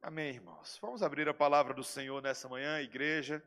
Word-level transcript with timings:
Amém, 0.00 0.28
irmãos. 0.28 0.78
Vamos 0.80 1.02
abrir 1.02 1.28
a 1.28 1.34
palavra 1.34 1.74
do 1.74 1.82
Senhor 1.82 2.22
nessa 2.22 2.48
manhã, 2.48 2.80
igreja, 2.80 3.42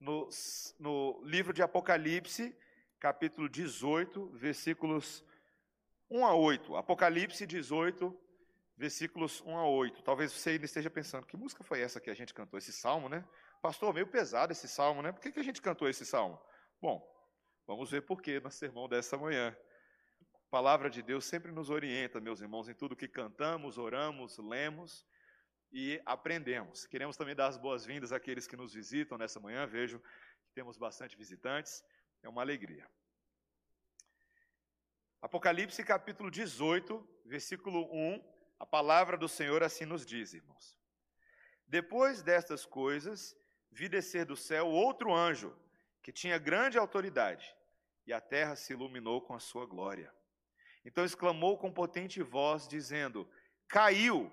no, 0.00 0.30
no 0.78 1.20
livro 1.24 1.52
de 1.52 1.62
Apocalipse, 1.62 2.56
capítulo 2.98 3.50
18, 3.50 4.30
versículos 4.30 5.22
1 6.08 6.24
a 6.24 6.34
8. 6.34 6.74
Apocalipse 6.74 7.46
18, 7.46 8.18
versículos 8.78 9.42
1 9.42 9.58
a 9.58 9.68
8. 9.68 10.02
Talvez 10.02 10.32
você 10.32 10.50
ainda 10.50 10.64
esteja 10.64 10.88
pensando, 10.88 11.26
que 11.26 11.36
música 11.36 11.62
foi 11.62 11.82
essa 11.82 12.00
que 12.00 12.08
a 12.08 12.14
gente 12.14 12.32
cantou? 12.32 12.56
Esse 12.56 12.72
salmo, 12.72 13.10
né? 13.10 13.22
Pastor, 13.60 13.92
meio 13.92 14.06
pesado 14.06 14.52
esse 14.52 14.68
salmo, 14.68 15.02
né? 15.02 15.12
Por 15.12 15.20
que, 15.20 15.30
que 15.30 15.40
a 15.40 15.44
gente 15.44 15.60
cantou 15.60 15.86
esse 15.86 16.06
salmo? 16.06 16.40
Bom, 16.80 17.06
vamos 17.66 17.90
ver 17.90 18.00
por 18.00 18.22
que 18.22 18.40
no 18.40 18.50
sermão 18.50 18.88
dessa 18.88 19.18
manhã. 19.18 19.54
A 20.32 20.50
palavra 20.50 20.88
de 20.88 21.02
Deus 21.02 21.26
sempre 21.26 21.52
nos 21.52 21.68
orienta, 21.68 22.22
meus 22.22 22.40
irmãos, 22.40 22.70
em 22.70 22.74
tudo 22.74 22.96
que 22.96 23.06
cantamos, 23.06 23.76
oramos, 23.76 24.38
lemos 24.38 25.06
e 25.72 26.00
aprendemos. 26.04 26.86
Queremos 26.86 27.16
também 27.16 27.34
dar 27.34 27.46
as 27.46 27.56
boas-vindas 27.56 28.12
àqueles 28.12 28.46
que 28.46 28.56
nos 28.56 28.74
visitam 28.74 29.16
nessa 29.16 29.38
manhã. 29.38 29.66
Vejo 29.66 30.00
que 30.42 30.52
temos 30.52 30.76
bastante 30.76 31.16
visitantes. 31.16 31.84
É 32.22 32.28
uma 32.28 32.42
alegria. 32.42 32.88
Apocalipse 35.22 35.84
capítulo 35.84 36.30
18, 36.30 37.06
versículo 37.26 37.86
1, 37.92 38.24
a 38.58 38.66
palavra 38.66 39.16
do 39.16 39.28
Senhor 39.28 39.62
assim 39.62 39.84
nos 39.84 40.04
diz, 40.04 40.32
irmãos. 40.32 40.78
Depois 41.66 42.22
destas 42.22 42.64
coisas, 42.64 43.36
vi 43.70 43.88
descer 43.88 44.24
do 44.24 44.34
céu 44.34 44.66
outro 44.66 45.14
anjo, 45.14 45.56
que 46.02 46.10
tinha 46.10 46.38
grande 46.38 46.78
autoridade, 46.78 47.54
e 48.06 48.12
a 48.12 48.20
terra 48.20 48.56
se 48.56 48.72
iluminou 48.72 49.20
com 49.20 49.34
a 49.34 49.38
sua 49.38 49.66
glória. 49.66 50.12
Então 50.84 51.04
exclamou 51.04 51.58
com 51.58 51.70
potente 51.70 52.22
voz, 52.22 52.66
dizendo: 52.66 53.30
Caiu, 53.68 54.32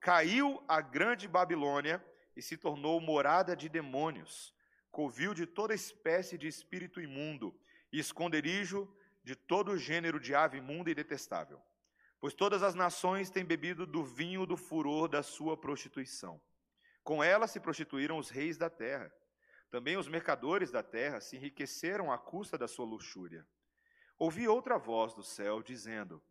caiu 0.00 0.62
a 0.68 0.80
grande 0.80 1.26
Babilônia 1.26 2.04
e 2.36 2.42
se 2.42 2.56
tornou 2.56 3.00
morada 3.00 3.56
de 3.56 3.68
demônios, 3.68 4.54
covil 4.90 5.34
de 5.34 5.46
toda 5.46 5.74
espécie 5.74 6.38
de 6.38 6.46
espírito 6.46 7.00
imundo 7.00 7.58
e 7.92 7.98
esconderijo 7.98 8.92
de 9.24 9.34
todo 9.34 9.76
gênero 9.76 10.20
de 10.20 10.34
ave 10.34 10.58
imunda 10.58 10.90
e 10.90 10.94
detestável. 10.94 11.60
Pois 12.20 12.34
todas 12.34 12.62
as 12.62 12.74
nações 12.74 13.30
têm 13.30 13.44
bebido 13.44 13.86
do 13.86 14.04
vinho 14.04 14.46
do 14.46 14.56
furor 14.56 15.08
da 15.08 15.22
sua 15.22 15.56
prostituição. 15.56 16.40
Com 17.04 17.22
ela 17.22 17.46
se 17.46 17.60
prostituíram 17.60 18.18
os 18.18 18.30
reis 18.30 18.56
da 18.56 18.68
terra. 18.68 19.12
Também 19.70 19.96
os 19.96 20.08
mercadores 20.08 20.70
da 20.70 20.82
terra 20.82 21.20
se 21.20 21.36
enriqueceram 21.36 22.10
à 22.10 22.18
custa 22.18 22.56
da 22.56 22.66
sua 22.66 22.86
luxúria. 22.86 23.46
Ouvi 24.18 24.48
outra 24.48 24.78
voz 24.78 25.14
do 25.14 25.22
céu 25.22 25.62
dizendo: 25.62 26.22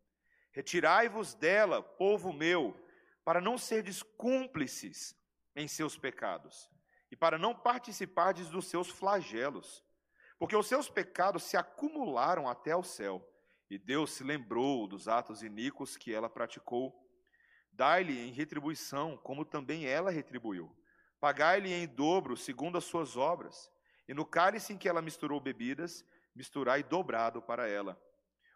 Retirai-vos 0.51 1.33
dela, 1.35 1.81
povo 1.81 2.33
meu, 2.33 2.75
para 3.27 3.41
não 3.41 3.57
serdes 3.57 4.01
cúmplices 4.01 5.13
em 5.53 5.67
seus 5.67 5.97
pecados 5.97 6.71
e 7.11 7.15
para 7.17 7.37
não 7.37 7.53
participardes 7.53 8.47
dos 8.47 8.67
seus 8.67 8.89
flagelos, 8.89 9.83
porque 10.39 10.55
os 10.55 10.65
seus 10.65 10.89
pecados 10.89 11.43
se 11.43 11.57
acumularam 11.57 12.47
até 12.47 12.71
ao 12.71 12.83
céu, 12.83 13.29
e 13.69 13.77
Deus 13.77 14.11
se 14.11 14.23
lembrou 14.23 14.87
dos 14.87 15.09
atos 15.09 15.43
iníquos 15.43 15.97
que 15.97 16.13
ela 16.13 16.29
praticou. 16.29 17.05
Dai-lhe 17.69 18.17
em 18.17 18.31
retribuição, 18.31 19.17
como 19.17 19.43
também 19.43 19.85
ela 19.85 20.09
retribuiu. 20.09 20.73
Pagai-lhe 21.19 21.73
em 21.73 21.85
dobro, 21.85 22.37
segundo 22.37 22.77
as 22.77 22.85
suas 22.85 23.17
obras. 23.17 23.69
E 24.07 24.13
no 24.13 24.25
cálice 24.25 24.71
em 24.71 24.77
que 24.77 24.87
ela 24.87 25.01
misturou 25.01 25.41
bebidas, 25.41 26.05
misturai 26.33 26.81
dobrado 26.81 27.41
para 27.41 27.67
ela. 27.67 28.01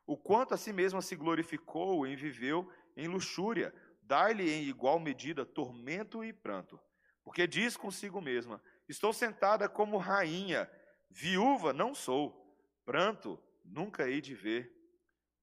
O 0.07 0.15
quanto 0.15 0.53
a 0.53 0.57
si 0.57 0.71
mesma 0.71 1.01
se 1.01 1.17
glorificou 1.17 2.07
e 2.07 2.15
viveu 2.15 2.71
em 2.95 3.09
luxúria, 3.09 3.73
dai-lhe 4.11 4.51
em 4.51 4.63
igual 4.63 4.99
medida 4.99 5.45
tormento 5.45 6.21
e 6.21 6.33
pranto. 6.33 6.77
Porque 7.23 7.47
diz 7.47 7.77
consigo 7.77 8.19
mesma: 8.19 8.61
Estou 8.89 9.13
sentada 9.13 9.69
como 9.69 9.97
rainha, 9.97 10.69
viúva 11.09 11.71
não 11.71 11.95
sou, 11.95 12.53
pranto 12.83 13.41
nunca 13.63 14.09
hei 14.09 14.19
de 14.19 14.35
ver. 14.35 14.69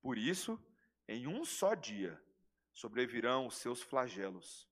Por 0.03 0.19
isso, 0.19 0.63
em 1.09 1.27
um 1.27 1.47
só 1.47 1.73
dia, 1.73 2.23
sobrevirão 2.75 3.47
os 3.47 3.57
seus 3.57 3.81
flagelos: 3.81 4.69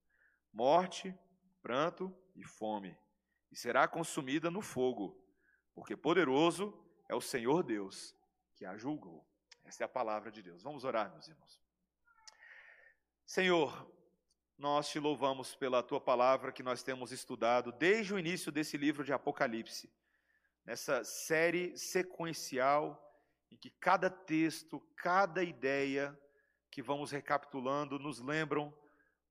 morte, 0.53 1.19
pranto 1.62 2.15
e 2.34 2.44
fome, 2.44 2.94
e 3.50 3.56
será 3.56 3.88
consumida 3.88 4.50
no 4.50 4.60
fogo, 4.60 5.19
porque 5.75 5.97
poderoso 5.97 6.78
é 7.09 7.15
o 7.15 7.20
Senhor 7.22 7.62
Deus 7.62 8.15
que 8.56 8.66
a 8.66 8.76
julgou. 8.76 9.26
Essa 9.65 9.84
é 9.84 9.87
a 9.87 9.88
palavra 9.88 10.31
de 10.31 10.43
Deus. 10.43 10.62
Vamos 10.62 10.84
orar, 10.84 11.10
meus 11.12 11.28
irmãos. 11.28 11.66
Senhor, 13.26 13.91
nós 14.59 14.89
te 14.89 14.99
louvamos 14.99 15.55
pela 15.55 15.83
tua 15.83 16.00
palavra 16.00 16.53
que 16.53 16.62
nós 16.62 16.83
temos 16.83 17.12
estudado 17.12 17.72
desde 17.72 18.15
o 18.15 18.19
início 18.19 18.50
desse 18.50 18.77
livro 18.77 19.05
de 19.05 19.12
Apocalipse, 19.12 19.93
nessa 20.65 21.05
série 21.05 21.77
sequencial 21.77 23.03
em 23.50 23.56
que 23.56 23.71
cada 23.71 24.11
texto, 24.11 24.81
cada 24.97 25.43
ideia 25.43 26.19
que 26.71 26.83
vamos 26.83 27.11
recapitulando 27.11 27.99
nos 27.99 28.21
lembram 28.21 28.77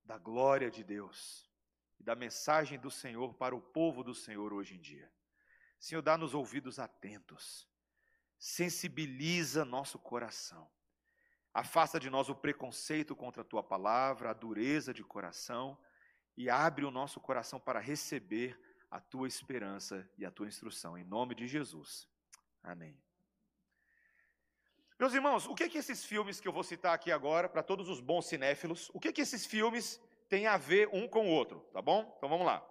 da 0.03 0.17
glória 0.17 0.69
de 0.69 0.83
Deus 0.83 1.49
e 1.99 2.03
da 2.03 2.15
mensagem 2.15 2.79
do 2.79 2.91
Senhor 2.91 3.33
para 3.33 3.55
o 3.55 3.61
povo 3.61 4.03
do 4.03 4.13
Senhor 4.13 4.53
hoje 4.53 4.75
em 4.75 4.81
dia. 4.81 5.11
Senhor, 5.79 6.01
dá-nos 6.01 6.33
ouvidos 6.33 6.79
atentos, 6.79 7.67
sensibiliza 8.37 9.65
nosso 9.65 9.99
coração, 9.99 10.69
afasta 11.55 11.97
de 11.97 12.09
nós 12.09 12.27
o 12.27 12.35
preconceito 12.35 13.15
contra 13.15 13.41
a 13.41 13.45
tua 13.45 13.63
palavra, 13.63 14.29
a 14.29 14.33
dureza 14.33 14.93
de 14.93 15.01
coração 15.05 15.77
e 16.35 16.49
abre 16.49 16.83
o 16.83 16.91
nosso 16.91 17.17
coração 17.21 17.57
para 17.57 17.79
receber 17.79 18.59
a 18.91 18.99
tua 18.99 19.25
esperança 19.25 20.05
e 20.17 20.25
a 20.25 20.31
tua 20.31 20.47
instrução. 20.47 20.97
Em 20.97 21.05
nome 21.05 21.33
de 21.33 21.47
Jesus. 21.47 22.09
Amém. 22.61 23.01
Meus 24.99 25.13
irmãos, 25.13 25.47
o 25.47 25.55
que 25.55 25.69
que 25.69 25.77
esses 25.77 26.03
filmes 26.03 26.41
que 26.41 26.47
eu 26.47 26.51
vou 26.51 26.63
citar 26.63 26.93
aqui 26.93 27.09
agora, 27.09 27.47
para 27.47 27.63
todos 27.63 27.87
os 27.87 28.01
bons 28.01 28.25
cinéfilos, 28.25 28.91
o 28.93 28.99
que 28.99 29.13
que 29.13 29.21
esses 29.21 29.45
filmes 29.45 30.01
têm 30.27 30.47
a 30.47 30.57
ver 30.57 30.89
um 30.91 31.07
com 31.07 31.25
o 31.25 31.31
outro, 31.31 31.61
tá 31.71 31.81
bom? 31.81 32.13
Então 32.17 32.27
vamos 32.27 32.45
lá. 32.45 32.65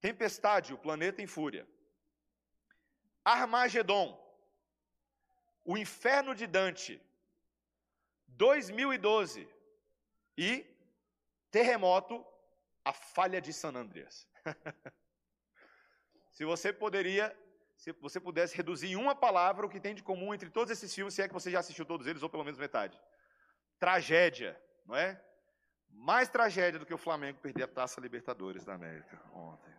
Tempestade, 0.00 0.72
o 0.72 0.78
planeta 0.78 1.20
em 1.20 1.26
fúria. 1.26 1.66
Armagedon, 3.24 4.20
o 5.64 5.76
inferno 5.76 6.32
de 6.32 6.46
Dante. 6.46 7.02
2012 8.36 9.48
e 10.36 10.66
terremoto, 11.50 12.24
a 12.84 12.92
falha 12.92 13.40
de 13.40 13.52
San 13.52 13.74
Andreas. 13.74 14.28
se 16.32 16.44
você 16.44 16.72
poderia 16.72 17.34
se 17.76 17.92
você 17.92 18.20
pudesse 18.20 18.56
reduzir 18.56 18.92
em 18.92 18.96
uma 18.96 19.14
palavra 19.14 19.66
o 19.66 19.68
que 19.68 19.80
tem 19.80 19.94
de 19.94 20.02
comum 20.02 20.32
entre 20.32 20.48
todos 20.48 20.70
esses 20.70 20.94
filmes, 20.94 21.12
se 21.12 21.22
é 21.22 21.28
que 21.28 21.34
você 21.34 21.50
já 21.50 21.58
assistiu 21.58 21.84
todos 21.84 22.06
eles, 22.06 22.22
ou 22.22 22.30
pelo 22.30 22.44
menos 22.44 22.58
metade. 22.58 22.98
Tragédia, 23.78 24.58
não 24.86 24.96
é? 24.96 25.22
Mais 25.90 26.28
tragédia 26.28 26.78
do 26.78 26.86
que 26.86 26.94
o 26.94 26.98
Flamengo 26.98 27.40
perder 27.40 27.64
a 27.64 27.68
Taça 27.68 28.00
Libertadores 28.00 28.64
da 28.64 28.74
América 28.74 29.20
ontem. 29.32 29.74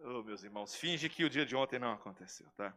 Oh, 0.00 0.22
meus 0.22 0.44
irmãos, 0.44 0.76
finge 0.76 1.08
que 1.08 1.24
o 1.24 1.30
dia 1.30 1.44
de 1.44 1.56
ontem 1.56 1.78
não 1.78 1.92
aconteceu, 1.92 2.48
tá? 2.56 2.72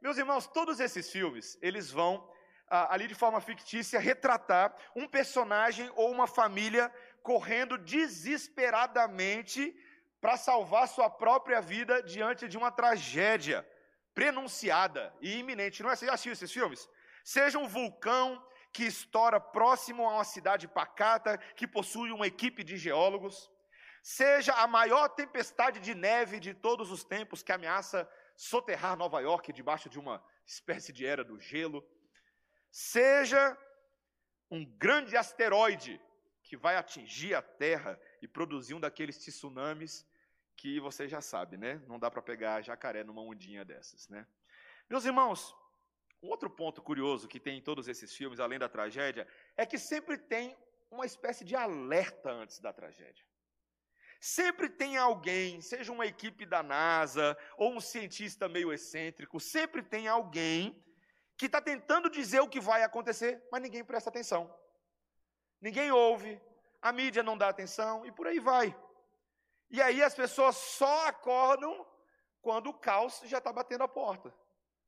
Meus 0.00 0.16
irmãos, 0.16 0.46
todos 0.46 0.80
esses 0.80 1.10
filmes, 1.10 1.58
eles 1.60 1.90
vão 1.90 2.26
ali 2.68 3.06
de 3.06 3.14
forma 3.14 3.40
fictícia 3.40 4.00
retratar 4.00 4.74
um 4.94 5.06
personagem 5.06 5.90
ou 5.94 6.10
uma 6.10 6.26
família 6.26 6.92
correndo 7.22 7.78
desesperadamente 7.78 9.74
para 10.20 10.36
salvar 10.36 10.88
sua 10.88 11.08
própria 11.08 11.60
vida 11.60 12.02
diante 12.02 12.48
de 12.48 12.56
uma 12.56 12.70
tragédia 12.70 13.66
prenunciada 14.14 15.14
e 15.20 15.38
iminente. 15.38 15.82
Não 15.82 15.90
é? 15.90 15.96
Você 15.96 16.06
já 16.06 16.14
assistiu 16.14 16.32
esses 16.32 16.52
filmes? 16.52 16.88
Seja 17.22 17.58
um 17.58 17.68
vulcão 17.68 18.42
que 18.72 18.84
estoura 18.84 19.40
próximo 19.40 20.06
a 20.06 20.14
uma 20.14 20.24
cidade 20.24 20.68
pacata, 20.68 21.38
que 21.54 21.66
possui 21.66 22.10
uma 22.10 22.26
equipe 22.26 22.62
de 22.62 22.76
geólogos, 22.76 23.50
seja 24.02 24.52
a 24.52 24.66
maior 24.66 25.08
tempestade 25.08 25.80
de 25.80 25.94
neve 25.94 26.38
de 26.38 26.54
todos 26.54 26.90
os 26.90 27.02
tempos 27.02 27.42
que 27.42 27.52
ameaça 27.52 28.08
soterrar 28.36 28.96
Nova 28.96 29.20
York 29.20 29.52
debaixo 29.52 29.88
de 29.88 29.98
uma 29.98 30.22
espécie 30.44 30.92
de 30.92 31.06
era 31.06 31.24
do 31.24 31.38
gelo, 31.40 31.84
seja 32.76 33.56
um 34.50 34.62
grande 34.62 35.16
asteroide 35.16 35.98
que 36.42 36.58
vai 36.58 36.76
atingir 36.76 37.34
a 37.34 37.40
Terra 37.40 37.98
e 38.20 38.28
produzir 38.28 38.74
um 38.74 38.80
daqueles 38.80 39.16
tsunamis 39.16 40.06
que 40.54 40.78
você 40.78 41.08
já 41.08 41.22
sabe, 41.22 41.56
né? 41.56 41.82
Não 41.86 41.98
dá 41.98 42.10
para 42.10 42.20
pegar 42.20 42.60
jacaré 42.60 43.02
numa 43.02 43.22
ondinha 43.22 43.64
dessas, 43.64 44.10
né? 44.10 44.26
Meus 44.90 45.06
irmãos, 45.06 45.56
um 46.22 46.28
outro 46.28 46.50
ponto 46.50 46.82
curioso 46.82 47.26
que 47.26 47.40
tem 47.40 47.56
em 47.56 47.62
todos 47.62 47.88
esses 47.88 48.14
filmes, 48.14 48.40
além 48.40 48.58
da 48.58 48.68
tragédia, 48.68 49.26
é 49.56 49.64
que 49.64 49.78
sempre 49.78 50.18
tem 50.18 50.54
uma 50.90 51.06
espécie 51.06 51.46
de 51.46 51.56
alerta 51.56 52.30
antes 52.30 52.60
da 52.60 52.74
tragédia. 52.74 53.24
Sempre 54.20 54.68
tem 54.68 54.98
alguém, 54.98 55.62
seja 55.62 55.90
uma 55.90 56.04
equipe 56.04 56.44
da 56.44 56.62
NASA 56.62 57.38
ou 57.56 57.72
um 57.72 57.80
cientista 57.80 58.50
meio 58.50 58.70
excêntrico, 58.70 59.40
sempre 59.40 59.82
tem 59.82 60.08
alguém 60.08 60.84
que 61.36 61.46
está 61.46 61.60
tentando 61.60 62.08
dizer 62.08 62.40
o 62.40 62.48
que 62.48 62.60
vai 62.60 62.82
acontecer, 62.82 63.46
mas 63.50 63.62
ninguém 63.62 63.84
presta 63.84 64.10
atenção. 64.10 64.52
Ninguém 65.60 65.90
ouve, 65.90 66.40
a 66.80 66.92
mídia 66.92 67.22
não 67.22 67.36
dá 67.36 67.48
atenção 67.48 68.06
e 68.06 68.12
por 68.12 68.26
aí 68.26 68.38
vai. 68.38 68.76
E 69.70 69.82
aí 69.82 70.02
as 70.02 70.14
pessoas 70.14 70.56
só 70.56 71.08
acordam 71.08 71.86
quando 72.40 72.68
o 72.68 72.74
caos 72.74 73.20
já 73.24 73.38
está 73.38 73.52
batendo 73.52 73.84
a 73.84 73.88
porta, 73.88 74.32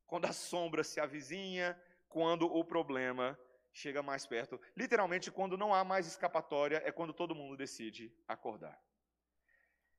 quando 0.07 0.27
a 0.27 0.33
sombra 0.33 0.85
se 0.85 1.01
avizinha, 1.01 1.81
quando 2.09 2.47
o 2.47 2.65
problema 2.65 3.39
chega 3.73 4.03
mais 4.03 4.27
perto. 4.27 4.61
Literalmente, 4.77 5.31
quando 5.31 5.57
não 5.57 5.75
há 5.75 5.85
mais 5.85 6.07
escapatória, 6.07 6.83
é 6.85 6.93
quando 6.93 7.13
todo 7.13 7.35
mundo 7.35 7.57
decide 7.57 8.15
acordar. 8.27 8.81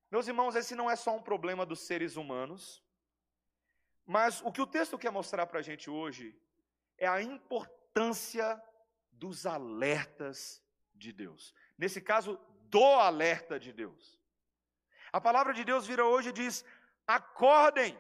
Meus 0.09 0.27
irmãos, 0.27 0.55
esse 0.55 0.73
não 0.73 0.89
é 0.89 0.95
só 0.95 1.15
um 1.15 1.21
problema 1.21 1.65
dos 1.65 1.81
seres 1.81 2.15
humanos, 2.15 2.83
mas 4.15 4.41
o 4.41 4.51
que 4.51 4.63
o 4.65 4.65
texto 4.65 4.97
quer 4.97 5.11
mostrar 5.11 5.45
para 5.45 5.59
a 5.59 5.61
gente 5.61 5.87
hoje 5.87 6.35
é 6.97 7.07
a 7.07 7.21
importância 7.21 8.59
dos 9.11 9.45
alertas 9.45 10.63
de 10.95 11.11
Deus. 11.13 11.53
Nesse 11.77 12.01
caso, 12.01 12.31
do 12.75 12.83
alerta 12.83 13.59
de 13.59 13.71
Deus. 13.71 14.19
A 15.13 15.21
palavra 15.21 15.53
de 15.53 15.63
Deus 15.63 15.85
vira 15.85 16.03
hoje 16.07 16.29
e 16.29 16.37
diz: 16.41 16.65
acordem, 17.05 17.95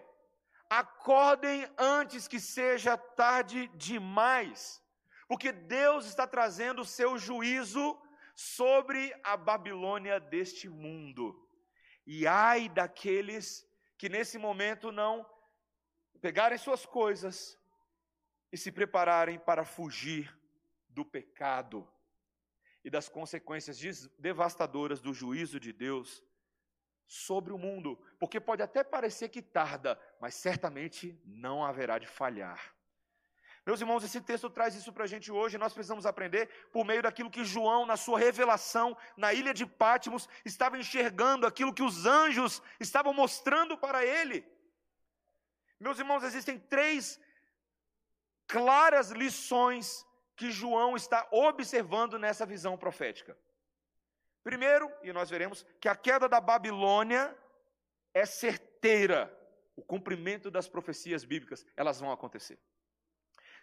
acordem 0.67 1.69
antes 1.77 2.27
que 2.27 2.39
seja 2.39 2.97
tarde 2.97 3.67
demais, 3.75 4.83
porque 5.27 5.51
Deus 5.51 6.07
está 6.07 6.25
trazendo 6.25 6.81
o 6.81 6.91
seu 6.97 7.19
juízo 7.19 7.85
sobre 8.33 9.15
a 9.23 9.37
Babilônia 9.37 10.19
deste 10.19 10.67
mundo. 10.67 11.47
E 12.03 12.25
ai 12.25 12.67
daqueles 12.67 13.63
que 13.95 14.09
nesse 14.09 14.39
momento 14.39 14.91
não 14.91 15.23
pegarem 16.19 16.57
suas 16.57 16.85
coisas 16.85 17.57
e 18.51 18.57
se 18.57 18.71
prepararem 18.71 19.39
para 19.39 19.65
fugir 19.65 20.37
do 20.87 21.05
pecado 21.05 21.87
e 22.83 22.89
das 22.89 23.09
consequências 23.09 23.79
devastadoras 24.17 25.01
do 25.01 25.13
juízo 25.13 25.59
de 25.59 25.71
Deus 25.71 26.23
sobre 27.05 27.51
o 27.51 27.57
mundo, 27.57 27.99
porque 28.19 28.39
pode 28.39 28.61
até 28.61 28.83
parecer 28.83 29.29
que 29.29 29.41
tarda, 29.41 29.99
mas 30.19 30.35
certamente 30.35 31.19
não 31.25 31.63
haverá 31.65 31.97
de 31.97 32.07
falhar. 32.07 32.75
Meus 33.65 33.81
irmãos, 33.81 34.03
esse 34.03 34.21
texto 34.21 34.49
traz 34.49 34.73
isso 34.73 34.91
para 34.91 35.03
a 35.03 35.07
gente 35.07 35.31
hoje. 35.31 35.57
Nós 35.57 35.73
precisamos 35.73 36.05
aprender 36.05 36.49
por 36.71 36.85
meio 36.85 37.03
daquilo 37.03 37.29
que 37.29 37.43
João, 37.43 37.85
na 37.85 37.97
sua 37.97 38.17
revelação, 38.17 38.97
na 39.15 39.33
ilha 39.33 39.53
de 39.53 39.65
Pátimos, 39.65 40.27
estava 40.43 40.77
enxergando, 40.77 41.45
aquilo 41.45 41.73
que 41.73 41.83
os 41.83 42.05
anjos 42.05 42.61
estavam 42.79 43.13
mostrando 43.13 43.77
para 43.77 44.03
ele. 44.03 44.43
Meus 45.79 45.97
irmãos, 45.97 46.23
existem 46.23 46.59
três 46.59 47.19
claras 48.47 49.11
lições 49.11 50.05
que 50.35 50.51
João 50.51 50.95
está 50.95 51.27
observando 51.31 52.17
nessa 52.17 52.45
visão 52.45 52.77
profética. 52.77 53.37
Primeiro, 54.43 54.91
e 55.03 55.13
nós 55.13 55.29
veremos, 55.29 55.65
que 55.79 55.87
a 55.87 55.95
queda 55.95 56.27
da 56.27 56.41
Babilônia 56.41 57.37
é 58.13 58.25
certeira. 58.25 59.35
O 59.75 59.81
cumprimento 59.81 60.51
das 60.51 60.67
profecias 60.67 61.23
bíblicas, 61.23 61.65
elas 61.75 61.99
vão 61.99 62.11
acontecer. 62.11 62.59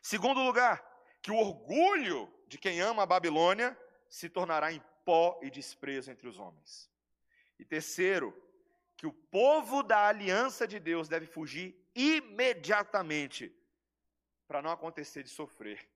Segundo 0.00 0.40
lugar, 0.40 0.82
que 1.20 1.30
o 1.30 1.36
orgulho 1.36 2.32
de 2.46 2.56
quem 2.56 2.80
ama 2.80 3.02
a 3.02 3.06
Babilônia 3.06 3.76
se 4.08 4.28
tornará 4.28 4.72
em 4.72 4.82
pó 5.04 5.38
e 5.42 5.50
desprezo 5.50 6.10
entre 6.10 6.28
os 6.28 6.38
homens. 6.38 6.90
E 7.58 7.64
terceiro, 7.64 8.34
que 8.96 9.06
o 9.06 9.12
povo 9.12 9.82
da 9.82 10.06
aliança 10.06 10.66
de 10.66 10.78
Deus 10.78 11.08
deve 11.08 11.26
fugir 11.26 11.76
imediatamente 11.94 13.54
para 14.46 14.62
não 14.62 14.70
acontecer 14.70 15.22
de 15.22 15.28
sofrer 15.28 15.86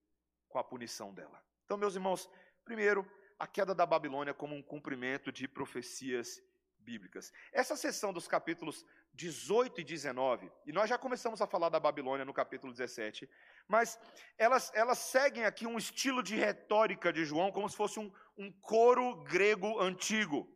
com 0.49 0.59
a 0.59 0.65
punição 0.65 1.15
dela. 1.15 1.43
Então, 1.65 1.79
meus 1.79 1.95
irmãos, 1.95 2.29
primeiro, 2.65 3.11
a 3.39 3.47
queda 3.47 3.75
da 3.75 3.87
Babilônia 3.87 4.35
como 4.35 4.55
um 4.55 4.63
cumprimento 4.63 5.33
de 5.33 5.49
profecias 5.49 6.43
bíblicas. 6.79 7.33
Essa 7.53 7.77
sessão 7.77 8.13
dos 8.13 8.27
capítulos 8.27 8.85
18 9.15 9.81
e 9.81 9.85
19, 9.85 10.51
e 10.67 10.73
nós 10.73 10.89
já 10.89 10.97
começamos 10.97 11.41
a 11.41 11.47
falar 11.47 11.69
da 11.69 11.81
Babilônia 11.81 12.25
no 12.25 12.33
capítulo 12.33 12.73
17, 12.73 13.29
mas 13.69 13.99
elas, 14.39 14.71
elas 14.75 14.99
seguem 14.99 15.45
aqui 15.45 15.67
um 15.67 15.79
estilo 15.79 16.23
de 16.23 16.37
retórica 16.37 17.13
de 17.13 17.25
João, 17.25 17.53
como 17.53 17.69
se 17.69 17.77
fosse 17.77 17.99
um, 17.99 18.13
um 18.37 18.51
coro 18.53 19.23
grego 19.25 19.81
antigo, 19.81 20.49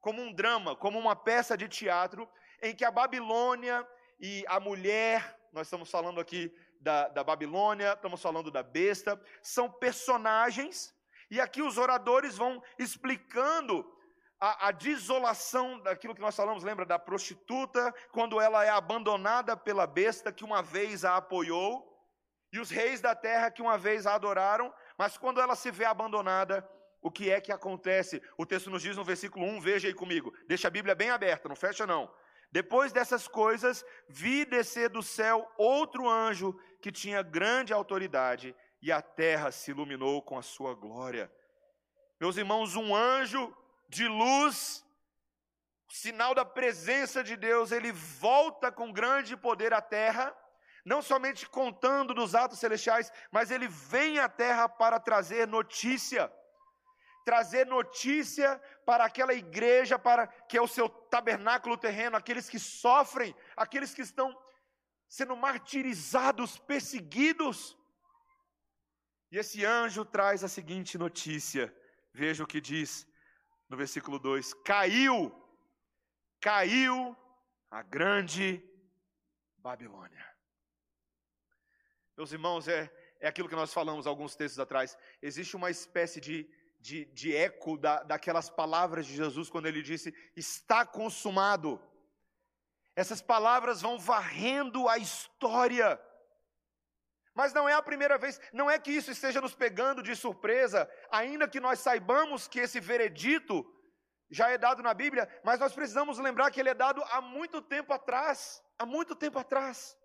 como 0.00 0.22
um 0.22 0.32
drama, 0.32 0.74
como 0.74 0.98
uma 0.98 1.14
peça 1.14 1.56
de 1.56 1.68
teatro, 1.68 2.28
em 2.62 2.74
que 2.74 2.84
a 2.84 2.90
Babilônia 2.90 3.86
e 4.18 4.44
a 4.48 4.58
mulher, 4.58 5.38
nós 5.52 5.66
estamos 5.66 5.90
falando 5.90 6.20
aqui 6.20 6.52
da, 6.80 7.08
da 7.08 7.22
Babilônia, 7.22 7.92
estamos 7.92 8.20
falando 8.20 8.50
da 8.50 8.62
besta, 8.62 9.20
são 9.42 9.70
personagens, 9.70 10.94
e 11.30 11.40
aqui 11.40 11.62
os 11.62 11.78
oradores 11.78 12.36
vão 12.36 12.62
explicando 12.78 13.86
a, 14.40 14.68
a, 14.68 14.70
desolação 14.70 15.78
daquilo 15.80 16.14
que 16.14 16.20
nós 16.20 16.34
falamos, 16.34 16.64
lembra 16.64 16.86
da 16.86 16.98
prostituta, 16.98 17.94
quando 18.10 18.40
ela 18.40 18.64
é 18.64 18.70
abandonada 18.70 19.56
pela 19.56 19.86
besta 19.86 20.32
que 20.32 20.44
uma 20.44 20.62
vez 20.62 21.04
a 21.04 21.16
apoiou, 21.16 21.86
e 22.52 22.58
os 22.58 22.70
reis 22.70 23.00
da 23.00 23.14
terra 23.14 23.50
que 23.50 23.62
uma 23.62 23.78
vez 23.78 24.06
a 24.06 24.14
adoraram, 24.14 24.74
mas 24.98 25.16
quando 25.16 25.40
ela 25.40 25.54
se 25.54 25.70
vê 25.70 25.84
abandonada, 25.84 26.68
o 27.02 27.10
que 27.10 27.30
é 27.30 27.40
que 27.40 27.52
acontece? 27.52 28.22
O 28.36 28.44
texto 28.44 28.70
nos 28.70 28.82
diz 28.82 28.96
no 28.96 29.04
versículo 29.04 29.46
1, 29.46 29.60
veja 29.60 29.88
aí 29.88 29.94
comigo, 29.94 30.34
deixa 30.46 30.68
a 30.68 30.70
Bíblia 30.70 30.94
bem 30.94 31.10
aberta, 31.10 31.48
não 31.48 31.56
fecha 31.56 31.86
não. 31.86 32.12
Depois 32.52 32.92
dessas 32.92 33.28
coisas, 33.28 33.84
vi 34.08 34.44
descer 34.44 34.88
do 34.88 35.02
céu 35.02 35.50
outro 35.56 36.08
anjo 36.08 36.58
que 36.80 36.90
tinha 36.90 37.22
grande 37.22 37.72
autoridade, 37.72 38.54
e 38.82 38.90
a 38.90 39.00
terra 39.00 39.52
se 39.52 39.70
iluminou 39.70 40.22
com 40.22 40.38
a 40.38 40.42
sua 40.42 40.74
glória. 40.74 41.30
Meus 42.18 42.36
irmãos, 42.36 42.74
um 42.76 42.94
anjo 42.94 43.54
de 43.88 44.06
luz, 44.08 44.84
sinal 45.88 46.34
da 46.34 46.44
presença 46.44 47.22
de 47.22 47.36
Deus, 47.36 47.72
ele 47.72 47.92
volta 47.92 48.70
com 48.72 48.92
grande 48.92 49.36
poder 49.36 49.72
à 49.72 49.80
terra, 49.80 50.34
não 50.84 51.02
somente 51.02 51.48
contando 51.48 52.14
dos 52.14 52.34
atos 52.34 52.58
celestiais, 52.58 53.12
mas 53.30 53.50
ele 53.50 53.68
vem 53.68 54.18
à 54.18 54.28
terra 54.28 54.68
para 54.68 54.98
trazer 54.98 55.46
notícia. 55.46 56.32
Trazer 57.24 57.66
notícia 57.66 58.58
para 58.84 59.04
aquela 59.04 59.34
igreja, 59.34 59.98
para 59.98 60.26
que 60.26 60.56
é 60.56 60.62
o 60.62 60.68
seu 60.68 60.88
tabernáculo 60.88 61.76
terreno, 61.76 62.16
aqueles 62.16 62.48
que 62.48 62.58
sofrem, 62.58 63.34
aqueles 63.56 63.94
que 63.94 64.02
estão 64.02 64.36
sendo 65.08 65.36
martirizados, 65.36 66.58
perseguidos. 66.58 67.76
E 69.30 69.38
esse 69.38 69.64
anjo 69.64 70.04
traz 70.04 70.42
a 70.42 70.48
seguinte 70.48 70.96
notícia: 70.96 71.74
veja 72.12 72.44
o 72.44 72.46
que 72.46 72.60
diz 72.60 73.06
no 73.68 73.76
versículo 73.76 74.18
2: 74.18 74.54
Caiu, 74.64 75.32
caiu 76.40 77.16
a 77.70 77.82
grande 77.82 78.62
Babilônia. 79.56 80.26
Meus 82.16 82.32
irmãos, 82.32 82.66
é, 82.68 82.92
é 83.20 83.28
aquilo 83.28 83.48
que 83.48 83.54
nós 83.54 83.72
falamos 83.72 84.06
alguns 84.06 84.34
textos 84.34 84.58
atrás. 84.58 84.96
Existe 85.22 85.56
uma 85.56 85.70
espécie 85.70 86.20
de, 86.20 86.46
de, 86.80 87.04
de 87.06 87.36
eco 87.36 87.76
da, 87.76 88.02
daquelas 88.02 88.48
palavras 88.48 89.06
de 89.06 89.14
Jesus 89.14 89.50
quando 89.50 89.66
ele 89.66 89.82
disse: 89.82 90.14
Está 90.34 90.84
consumado. 90.84 91.80
Essas 92.96 93.22
palavras 93.22 93.80
vão 93.80 93.98
varrendo 93.98 94.88
a 94.88 94.98
história 94.98 95.98
mas 97.32 97.54
não 97.54 97.66
é 97.66 97.72
a 97.72 97.80
primeira 97.80 98.18
vez, 98.18 98.38
não 98.52 98.68
é 98.68 98.78
que 98.78 98.90
isso 98.90 99.10
esteja 99.10 99.40
nos 99.40 99.54
pegando 99.54 100.02
de 100.02 100.14
surpresa, 100.16 100.90
ainda 101.10 101.48
que 101.48 101.60
nós 101.60 101.78
saibamos 101.78 102.48
que 102.48 102.58
esse 102.58 102.80
veredito 102.80 103.64
já 104.28 104.50
é 104.50 104.58
dado 104.58 104.82
na 104.82 104.92
Bíblia, 104.92 105.26
mas 105.42 105.58
nós 105.58 105.72
precisamos 105.72 106.18
lembrar 106.18 106.50
que 106.50 106.60
ele 106.60 106.68
é 106.68 106.74
dado 106.74 107.02
há 107.04 107.20
muito 107.22 107.62
tempo 107.62 107.94
atrás 107.94 108.60
há 108.80 108.86
muito 108.86 109.14
tempo 109.14 109.38
atrás. 109.38 109.96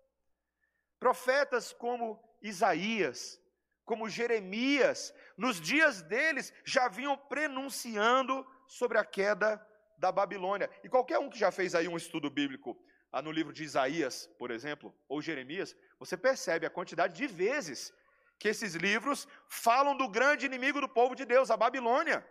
Profetas 1.00 1.72
como 1.72 2.22
Isaías, 2.42 3.40
como 3.86 4.10
Jeremias, 4.10 5.14
nos 5.36 5.60
dias 5.60 6.02
deles 6.02 6.52
já 6.64 6.88
vinham 6.88 7.16
prenunciando 7.16 8.44
sobre 8.66 8.98
a 8.98 9.04
queda 9.04 9.64
da 9.96 10.10
Babilônia. 10.10 10.68
E 10.82 10.88
qualquer 10.88 11.18
um 11.18 11.30
que 11.30 11.38
já 11.38 11.50
fez 11.52 11.74
aí 11.74 11.86
um 11.86 11.96
estudo 11.96 12.28
bíblico 12.28 12.76
ah, 13.12 13.22
no 13.22 13.30
livro 13.30 13.52
de 13.52 13.62
Isaías, 13.62 14.26
por 14.38 14.50
exemplo, 14.50 14.92
ou 15.08 15.22
Jeremias, 15.22 15.74
você 16.00 16.16
percebe 16.16 16.66
a 16.66 16.70
quantidade 16.70 17.14
de 17.14 17.28
vezes 17.28 17.94
que 18.38 18.48
esses 18.48 18.74
livros 18.74 19.26
falam 19.48 19.96
do 19.96 20.08
grande 20.08 20.44
inimigo 20.44 20.80
do 20.80 20.88
povo 20.88 21.14
de 21.14 21.24
Deus, 21.24 21.50
a 21.50 21.56
Babilônia. 21.56 22.26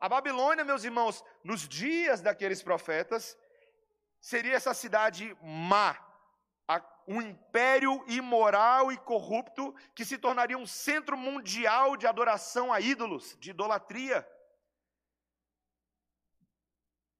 A 0.00 0.08
Babilônia, 0.08 0.64
meus 0.64 0.82
irmãos, 0.82 1.22
nos 1.44 1.68
dias 1.68 2.22
daqueles 2.22 2.62
profetas, 2.62 3.36
seria 4.18 4.54
essa 4.54 4.72
cidade 4.72 5.36
má, 5.42 5.94
um 7.06 7.20
império 7.20 8.04
imoral 8.06 8.92
e 8.92 8.96
corrupto 8.96 9.74
que 9.94 10.04
se 10.04 10.16
tornaria 10.16 10.56
um 10.56 10.66
centro 10.66 11.16
mundial 11.16 11.96
de 11.96 12.06
adoração 12.06 12.72
a 12.72 12.80
ídolos, 12.80 13.36
de 13.40 13.50
idolatria. 13.50 14.26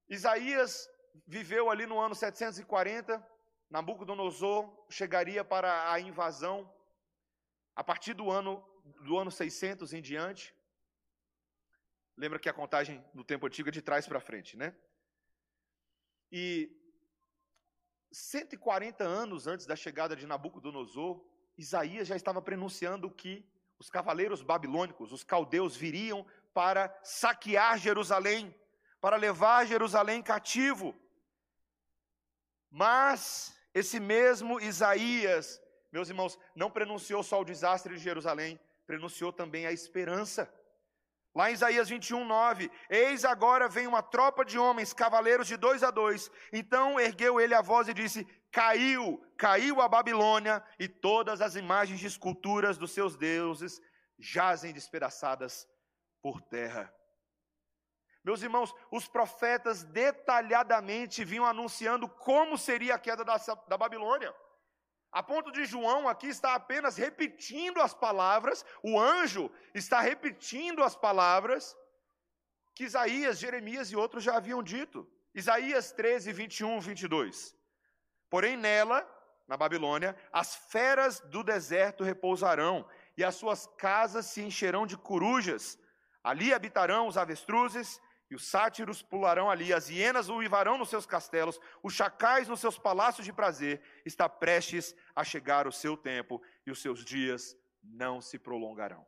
Isaías 0.09 0.88
viveu 1.26 1.71
ali 1.71 1.87
no 1.87 1.99
ano 1.99 2.14
740, 2.14 3.25
Nabucodonosor 3.69 4.69
chegaria 4.90 5.45
para 5.45 5.92
a 5.92 6.00
invasão 6.00 6.73
a 7.75 7.85
partir 7.85 8.14
do 8.14 8.30
ano 8.30 8.64
do 9.02 9.16
ano 9.16 9.30
600 9.30 9.92
em 9.92 10.02
diante. 10.02 10.54
Lembra 12.16 12.38
que 12.38 12.49
a 12.49 12.52
contagem 12.52 13.04
no 13.14 13.25
tempo 13.25 13.47
antigo 13.47 13.69
é 13.69 13.73
de 13.73 13.80
trás 13.80 14.07
para 14.07 14.21
frente, 14.21 14.57
né? 14.57 14.76
E 16.33 16.79
140 18.12 19.04
anos 19.04 19.46
antes 19.46 19.66
da 19.66 19.76
chegada 19.76 20.16
de 20.16 20.26
Nabucodonosor, 20.26 21.24
Isaías 21.56 22.08
já 22.08 22.16
estava 22.16 22.42
pronunciando 22.42 23.10
que 23.10 23.46
os 23.78 23.88
cavaleiros 23.88 24.42
babilônicos, 24.42 25.12
os 25.12 25.24
caldeus, 25.24 25.76
viriam 25.76 26.26
para 26.52 26.94
saquear 27.02 27.78
Jerusalém, 27.78 28.54
para 29.00 29.16
levar 29.16 29.66
Jerusalém 29.66 30.22
cativo. 30.22 30.94
Mas 32.70 33.54
esse 33.72 33.98
mesmo 33.98 34.60
Isaías, 34.60 35.60
meus 35.90 36.08
irmãos, 36.08 36.38
não 36.54 36.70
pronunciou 36.70 37.22
só 37.22 37.40
o 37.40 37.44
desastre 37.44 37.94
de 37.94 38.02
Jerusalém, 38.02 38.60
pronunciou 38.86 39.32
também 39.32 39.66
a 39.66 39.72
esperança. 39.72 40.52
Lá 41.34 41.50
em 41.50 41.54
Isaías 41.54 41.88
21, 41.88 42.25
9: 42.25 42.70
Eis 42.88 43.25
agora 43.25 43.68
vem 43.68 43.87
uma 43.87 44.02
tropa 44.02 44.44
de 44.44 44.58
homens, 44.58 44.92
cavaleiros 44.92 45.46
de 45.46 45.56
dois 45.56 45.82
a 45.82 45.90
dois. 45.90 46.30
Então 46.52 46.99
ergueu 46.99 47.40
ele 47.40 47.54
a 47.54 47.62
voz 47.62 47.87
e 47.88 47.94
disse: 47.94 48.26
Caiu, 48.50 49.25
caiu 49.37 49.80
a 49.80 49.88
Babilônia, 49.88 50.62
e 50.78 50.88
todas 50.88 51.40
as 51.40 51.54
imagens 51.54 52.00
de 52.00 52.06
esculturas 52.06 52.76
dos 52.76 52.90
seus 52.90 53.16
deuses 53.16 53.80
jazem 54.18 54.72
despedaçadas 54.72 55.68
por 56.20 56.42
terra. 56.42 56.92
Meus 58.25 58.42
irmãos, 58.42 58.75
os 58.90 59.08
profetas 59.08 59.82
detalhadamente 59.84 61.25
vinham 61.25 61.46
anunciando 61.46 62.08
como 62.08 62.58
seria 62.58 62.96
a 62.96 62.99
queda 62.99 63.25
da, 63.25 63.37
da 63.68 63.78
Babilônia. 63.78 64.34
A 65.12 65.22
ponto 65.22 65.50
de 65.50 65.64
João 65.64 66.08
aqui 66.08 66.28
está 66.28 66.54
apenas 66.54 66.96
repetindo 66.96 67.80
as 67.80 67.92
palavras, 67.92 68.64
o 68.82 68.98
anjo 68.98 69.50
está 69.74 70.00
repetindo 70.00 70.84
as 70.84 70.94
palavras 70.94 71.76
que 72.74 72.84
Isaías, 72.84 73.38
Jeremias 73.38 73.90
e 73.90 73.96
outros 73.96 74.22
já 74.22 74.36
haviam 74.36 74.62
dito. 74.62 75.06
Isaías 75.34 75.92
13, 75.92 76.32
21, 76.32 76.80
22. 76.80 77.56
Porém, 78.28 78.56
nela, 78.56 79.06
na 79.48 79.56
Babilônia, 79.56 80.16
as 80.32 80.54
feras 80.54 81.20
do 81.20 81.42
deserto 81.42 82.04
repousarão, 82.04 82.88
e 83.16 83.24
as 83.24 83.34
suas 83.34 83.66
casas 83.76 84.26
se 84.26 84.40
encherão 84.40 84.86
de 84.86 84.96
corujas. 84.96 85.78
Ali 86.22 86.54
habitarão 86.54 87.08
os 87.08 87.18
avestruzes 87.18 88.00
e 88.30 88.34
os 88.37 88.46
sátiros 88.46 89.02
pularão 89.02 89.50
ali, 89.50 89.72
as 89.72 89.88
hienas 89.88 90.28
uivarão 90.28 90.78
nos 90.78 90.88
seus 90.88 91.04
castelos, 91.04 91.58
os 91.82 91.92
chacais 91.92 92.46
nos 92.46 92.60
seus 92.60 92.78
palácios 92.78 93.26
de 93.26 93.32
prazer. 93.32 93.82
Está 94.04 94.28
prestes 94.28 94.94
a 95.14 95.25
chegar 95.25 95.66
o 95.66 95.72
seu 95.72 95.96
tempo 95.96 96.40
e 96.64 96.70
os 96.70 96.80
seus 96.80 97.04
dias 97.04 97.56
não 97.82 98.20
se 98.20 98.38
prolongarão. 98.38 99.04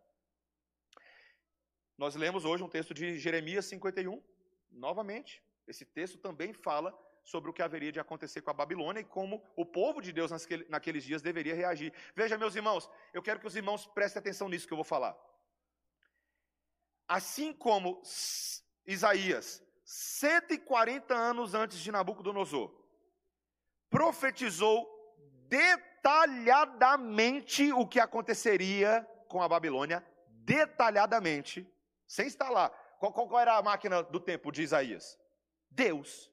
Nós 1.97 2.17
lemos 2.17 2.45
hoje 2.45 2.64
um 2.64 2.69
texto 2.69 2.93
de 2.93 3.17
Jeremias 3.17 3.67
51, 3.67 4.21
novamente. 4.73 5.41
Esse 5.69 5.85
texto 5.85 6.19
também 6.19 6.52
fala 6.52 6.93
sobre 7.23 7.49
o 7.49 7.52
que 7.52 7.62
haveria 7.62 7.93
de 7.93 8.00
acontecer 8.00 8.43
com 8.43 8.50
a 8.50 8.55
Babilônia 8.55 9.00
e 9.00 9.05
como 9.05 9.45
o 9.55 9.64
povo 9.64 10.00
de 10.00 10.12
Deus 10.12 10.33
naqueles 10.69 11.05
dias 11.05 11.23
deveria 11.23 11.55
reagir. 11.55 11.93
Veja, 12.17 12.37
meus 12.37 12.57
irmãos, 12.57 12.91
eu 13.12 13.23
quero 13.23 13.38
que 13.38 13.47
os 13.47 13.55
irmãos 13.55 13.87
prestem 13.87 14.19
atenção 14.19 14.49
nisso 14.49 14.67
que 14.67 14.73
eu 14.73 14.76
vou 14.76 14.85
falar. 14.85 15.17
Assim 17.07 17.52
como 17.52 18.02
Isaías, 18.87 19.62
140 19.85 21.15
anos 21.15 21.55
antes 21.55 21.79
de 21.79 21.93
Nabucodonosor, 21.93 22.75
profetizou 23.91 24.89
detalhadamente 25.49 27.73
o 27.73 27.87
que 27.87 28.01
aconteceria 28.01 29.09
com 29.29 29.41
a 29.43 29.49
Babilônia, 29.49 30.05
detalhadamente, 30.29 31.71
sem 32.07 32.27
estar 32.27 32.51
lá. 32.51 32.69
Qual, 32.99 33.12
qual, 33.12 33.41
era 33.41 33.57
a 33.57 33.62
máquina 33.62 34.03
do 34.03 34.21
tempo 34.21 34.51
de 34.51 34.62
Isaías? 34.62 35.19
Deus. 35.71 36.31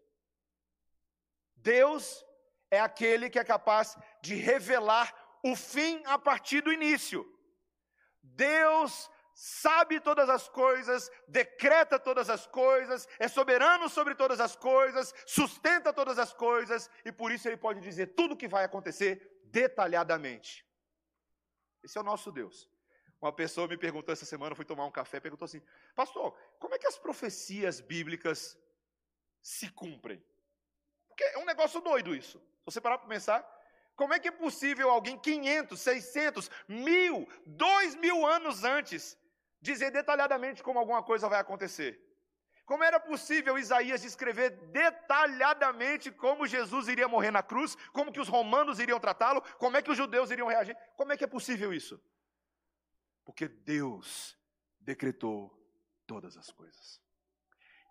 Deus 1.56 2.25
é 2.72 2.79
aquele 2.79 3.29
que 3.29 3.39
é 3.39 3.44
capaz 3.44 3.98
de 4.22 4.36
revelar 4.36 5.13
o 5.44 5.56
fim 5.56 6.01
a 6.06 6.18
partir 6.18 6.62
do 6.62 6.72
início. 6.72 7.25
Deus 8.22 9.10
sabe 9.41 10.01
todas 10.01 10.29
as 10.29 10.50
coisas, 10.50 11.10
decreta 11.25 11.98
todas 11.98 12.29
as 12.29 12.46
coisas, 12.46 13.08
é 13.17 13.25
soberano 13.25 13.88
sobre 13.88 14.13
todas 14.13 14.38
as 14.38 14.53
coisas, 14.53 15.13
sustenta 15.25 15.93
todas 15.93 16.19
as 16.19 16.34
coisas, 16.34 16.89
e 17.05 17.12
por 17.12 17.31
isso 17.31 17.48
ele 17.48 17.55
pode 17.55 17.79
dizer 17.79 18.08
tudo 18.08 18.34
o 18.34 18.38
que 18.38 18.50
vai 18.50 18.65
acontecer 18.65 19.39
detalhadamente. 19.46 20.67
Esse 21.81 21.98
é 21.98 22.01
o 22.01 22.03
nosso 22.03 22.34
Deus. 22.34 22.69
Uma 23.22 23.31
pessoa 23.31 23.65
me 23.65 23.77
perguntou 23.77 24.12
essa 24.12 24.25
semana, 24.25 24.55
fui 24.55 24.65
tomar 24.65 24.86
um 24.86 24.91
café, 24.91 25.22
perguntou 25.22 25.46
assim: 25.46 25.62
Pastor, 25.96 26.38
como 26.60 26.75
é 26.75 26.77
que 26.77 26.88
as 26.88 26.98
profecias 26.98 27.79
bíblicas 27.79 28.60
se 29.41 29.69
cumprem? 29.72 30.22
Porque 31.08 31.24
é 31.24 31.38
um 31.38 31.46
negócio 31.46 31.79
doido 31.79 32.13
isso. 32.13 32.39
Se 32.39 32.65
você 32.65 32.81
parar 32.81 32.98
para 32.98 33.08
pensar, 33.08 33.39
como 33.96 34.13
é 34.13 34.19
que 34.19 34.27
é 34.27 34.31
possível 34.31 34.89
alguém 34.89 35.17
500, 35.17 35.79
600, 35.79 36.51
mil, 36.67 37.25
dois 37.46 37.96
mil 37.96 38.25
anos 38.25 38.65
antes 38.65 39.17
dizer 39.62 39.92
detalhadamente 39.92 40.63
como 40.63 40.80
alguma 40.80 41.04
coisa 41.04 41.30
vai 41.30 41.39
acontecer. 41.39 42.00
Como 42.66 42.84
era 42.84 43.00
possível 43.00 43.58
Isaías 43.58 44.01
descrever 44.01 44.51
detalhadamente 44.72 46.12
como 46.12 46.46
Jesus 46.46 46.88
iria 46.88 47.08
morrer 47.08 47.32
na 47.32 47.42
cruz, 47.42 47.75
como 47.92 48.12
que 48.12 48.20
os 48.20 48.28
romanos 48.28 48.80
iriam 48.80 49.00
tratá-lo, 49.00 49.42
como 49.58 49.75
é 49.75 49.82
que 49.82 49.89
os 49.89 49.98
judeus 49.98 50.30
iriam 50.30 50.48
reagir? 50.48 50.78
Como 50.96 51.12
é 51.12 51.18
que 51.18 51.24
é 51.24 51.28
possível 51.28 51.74
isso? 51.74 52.00
Porque 53.25 53.48
Deus 53.48 54.38
decretou 54.80 55.51
todas 56.06 56.38
as 56.38 56.51
coisas. 56.51 57.01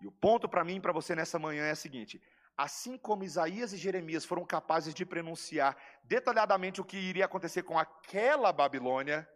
E 0.01 0.07
o 0.07 0.13
ponto 0.13 0.49
para 0.49 0.65
mim 0.65 0.77
e 0.77 0.81
para 0.81 0.93
você 0.93 1.15
nessa 1.15 1.39
manhã 1.39 1.65
é 1.65 1.73
o 1.73 1.77
seguinte: 1.77 2.23
assim 2.57 2.97
como 2.97 3.25
Isaías 3.25 3.73
e 3.73 3.77
Jeremias 3.77 4.25
foram 4.25 4.45
capazes 4.45 4.95
de 4.95 5.05
pronunciar 5.05 5.77
detalhadamente 6.05 6.81
o 6.81 6.85
que 6.85 6.97
iria 6.97 7.25
acontecer 7.25 7.63
com 7.63 7.79
aquela 7.79 8.53
Babilônia, 8.53 9.29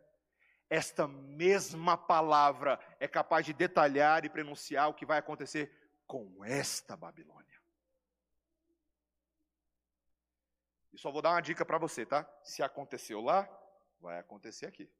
esta 0.72 1.06
mesma 1.06 1.98
palavra 1.98 2.80
é 2.98 3.06
capaz 3.06 3.44
de 3.44 3.52
detalhar 3.52 4.24
e 4.24 4.30
pronunciar 4.30 4.88
o 4.88 4.94
que 4.94 5.04
vai 5.04 5.18
acontecer 5.18 5.70
com 6.06 6.42
esta 6.42 6.96
Babilônia. 6.96 7.60
E 10.90 10.96
só 10.96 11.10
vou 11.12 11.20
dar 11.20 11.32
uma 11.32 11.42
dica 11.42 11.62
para 11.62 11.76
você, 11.76 12.06
tá? 12.06 12.26
Se 12.42 12.62
aconteceu 12.62 13.20
lá, 13.20 13.46
vai 14.00 14.18
acontecer 14.18 14.64
aqui. 14.64 14.90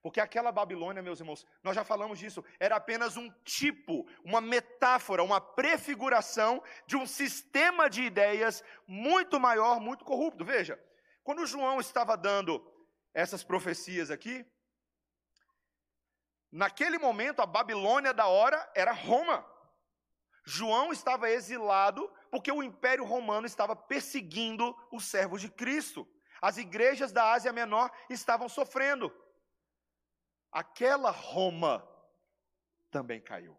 Porque 0.00 0.18
aquela 0.18 0.50
Babilônia, 0.50 1.02
meus 1.02 1.20
irmãos, 1.20 1.46
nós 1.62 1.74
já 1.74 1.84
falamos 1.84 2.18
disso, 2.18 2.42
era 2.58 2.76
apenas 2.76 3.18
um 3.18 3.30
tipo, 3.44 4.08
uma 4.24 4.40
metáfora, 4.40 5.22
uma 5.22 5.42
prefiguração 5.42 6.62
de 6.86 6.96
um 6.96 7.04
sistema 7.04 7.90
de 7.90 8.04
ideias 8.04 8.64
muito 8.86 9.38
maior, 9.38 9.78
muito 9.78 10.06
corrupto. 10.06 10.42
Veja, 10.42 10.82
quando 11.22 11.44
João 11.44 11.80
estava 11.80 12.16
dando 12.16 12.66
essas 13.12 13.44
profecias 13.44 14.10
aqui, 14.10 14.46
Naquele 16.50 16.98
momento, 16.98 17.40
a 17.40 17.46
Babilônia 17.46 18.12
da 18.12 18.26
hora 18.26 18.70
era 18.74 18.92
Roma. 18.92 19.46
João 20.44 20.92
estava 20.92 21.30
exilado 21.30 22.12
porque 22.30 22.50
o 22.50 22.62
Império 22.62 23.04
Romano 23.04 23.46
estava 23.46 23.76
perseguindo 23.76 24.76
os 24.90 25.04
servos 25.04 25.40
de 25.40 25.48
Cristo. 25.48 26.08
As 26.40 26.56
igrejas 26.56 27.12
da 27.12 27.32
Ásia 27.32 27.52
Menor 27.52 27.90
estavam 28.08 28.48
sofrendo. 28.48 29.14
Aquela 30.50 31.10
Roma 31.10 31.86
também 32.90 33.20
caiu, 33.20 33.56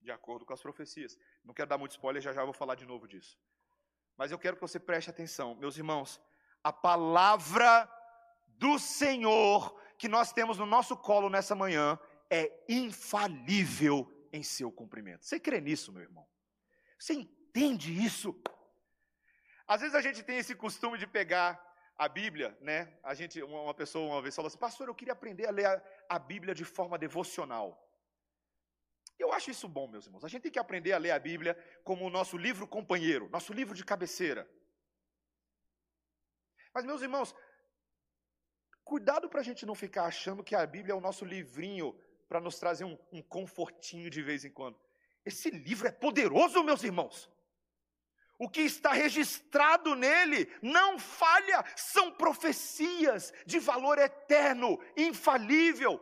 de 0.00 0.10
acordo 0.10 0.46
com 0.46 0.54
as 0.54 0.62
profecias. 0.62 1.18
Não 1.44 1.52
quero 1.52 1.68
dar 1.68 1.76
muito 1.76 1.92
spoiler, 1.92 2.22
já 2.22 2.32
já 2.32 2.44
vou 2.44 2.54
falar 2.54 2.76
de 2.76 2.86
novo 2.86 3.06
disso. 3.06 3.38
Mas 4.16 4.32
eu 4.32 4.38
quero 4.38 4.56
que 4.56 4.62
você 4.62 4.80
preste 4.80 5.10
atenção, 5.10 5.54
meus 5.56 5.76
irmãos. 5.76 6.20
A 6.64 6.72
palavra 6.72 7.90
do 8.46 8.78
Senhor 8.78 9.78
que 9.98 10.08
nós 10.08 10.32
temos 10.32 10.58
no 10.58 10.66
nosso 10.66 10.96
colo 10.96 11.28
nessa 11.28 11.54
manhã 11.54 11.98
é 12.30 12.52
infalível 12.68 14.12
em 14.32 14.42
seu 14.42 14.70
cumprimento. 14.70 15.24
Você 15.24 15.40
crê 15.40 15.60
nisso, 15.60 15.92
meu 15.92 16.02
irmão? 16.02 16.26
Você 16.98 17.14
entende 17.14 17.92
isso? 17.92 18.38
Às 19.66 19.80
vezes 19.80 19.94
a 19.94 20.00
gente 20.00 20.22
tem 20.22 20.38
esse 20.38 20.54
costume 20.54 20.98
de 20.98 21.06
pegar 21.06 21.60
a 21.98 22.08
Bíblia, 22.08 22.56
né? 22.60 22.98
A 23.02 23.14
gente, 23.14 23.42
uma 23.42 23.74
pessoa 23.74 24.12
uma 24.12 24.22
vez 24.22 24.34
falou 24.34 24.48
assim, 24.48 24.58
pastor, 24.58 24.88
eu 24.88 24.94
queria 24.94 25.12
aprender 25.12 25.46
a 25.46 25.50
ler 25.50 25.66
a, 25.66 25.82
a 26.10 26.18
Bíblia 26.18 26.54
de 26.54 26.64
forma 26.64 26.98
devocional. 26.98 27.82
Eu 29.18 29.32
acho 29.32 29.50
isso 29.50 29.66
bom, 29.66 29.88
meus 29.88 30.06
irmãos. 30.06 30.24
A 30.24 30.28
gente 30.28 30.42
tem 30.42 30.52
que 30.52 30.58
aprender 30.58 30.92
a 30.92 30.98
ler 30.98 31.10
a 31.10 31.18
Bíblia 31.18 31.56
como 31.82 32.04
o 32.04 32.10
nosso 32.10 32.36
livro 32.36 32.66
companheiro, 32.66 33.30
nosso 33.30 33.52
livro 33.52 33.74
de 33.74 33.84
cabeceira. 33.84 34.48
Mas, 36.74 36.84
meus 36.84 37.00
irmãos, 37.00 37.34
Cuidado 38.86 39.28
para 39.28 39.40
a 39.40 39.42
gente 39.42 39.66
não 39.66 39.74
ficar 39.74 40.04
achando 40.04 40.44
que 40.44 40.54
a 40.54 40.64
Bíblia 40.64 40.92
é 40.92 40.96
o 40.96 41.00
nosso 41.00 41.24
livrinho 41.24 41.92
para 42.28 42.40
nos 42.40 42.56
trazer 42.56 42.84
um, 42.84 42.96
um 43.10 43.20
confortinho 43.20 44.08
de 44.08 44.22
vez 44.22 44.44
em 44.44 44.50
quando. 44.50 44.78
Esse 45.24 45.50
livro 45.50 45.88
é 45.88 45.90
poderoso, 45.90 46.62
meus 46.62 46.84
irmãos. 46.84 47.28
O 48.38 48.48
que 48.48 48.60
está 48.60 48.92
registrado 48.92 49.96
nele 49.96 50.48
não 50.62 51.00
falha, 51.00 51.64
são 51.74 52.12
profecias 52.12 53.32
de 53.44 53.58
valor 53.58 53.98
eterno, 53.98 54.78
infalível. 54.96 55.98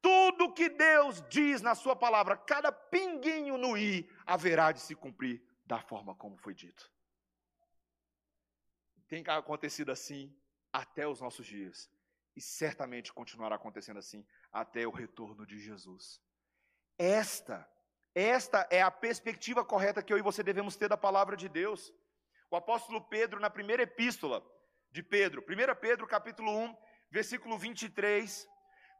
Tudo 0.00 0.52
que 0.52 0.68
Deus 0.68 1.20
diz 1.28 1.62
na 1.62 1.74
sua 1.74 1.96
palavra, 1.96 2.36
cada 2.36 2.70
pinguinho 2.70 3.58
no 3.58 3.76
i, 3.76 4.08
haverá 4.24 4.70
de 4.70 4.78
se 4.78 4.94
cumprir 4.94 5.42
da 5.66 5.80
forma 5.80 6.14
como 6.14 6.36
foi 6.36 6.54
dito. 6.54 6.88
Tem 9.08 9.24
acontecido 9.26 9.90
assim 9.90 10.32
até 10.72 11.08
os 11.08 11.20
nossos 11.20 11.44
dias. 11.44 11.90
E 12.36 12.40
certamente 12.40 13.12
continuará 13.12 13.56
acontecendo 13.56 13.98
assim 13.98 14.26
até 14.52 14.86
o 14.86 14.90
retorno 14.90 15.46
de 15.46 15.58
Jesus. 15.58 16.20
Esta, 16.98 17.68
esta 18.14 18.66
é 18.70 18.82
a 18.82 18.90
perspectiva 18.90 19.64
correta 19.64 20.02
que 20.02 20.12
eu 20.12 20.18
e 20.18 20.22
você 20.22 20.42
devemos 20.42 20.76
ter 20.76 20.88
da 20.88 20.96
palavra 20.96 21.36
de 21.36 21.48
Deus. 21.48 21.92
O 22.50 22.56
apóstolo 22.56 23.00
Pedro, 23.00 23.40
na 23.40 23.50
primeira 23.50 23.82
epístola 23.82 24.44
de 24.90 25.02
Pedro, 25.02 25.42
1 25.42 25.80
Pedro 25.80 26.06
capítulo 26.06 26.50
1, 26.50 26.76
versículo 27.10 27.58
23, 27.58 28.48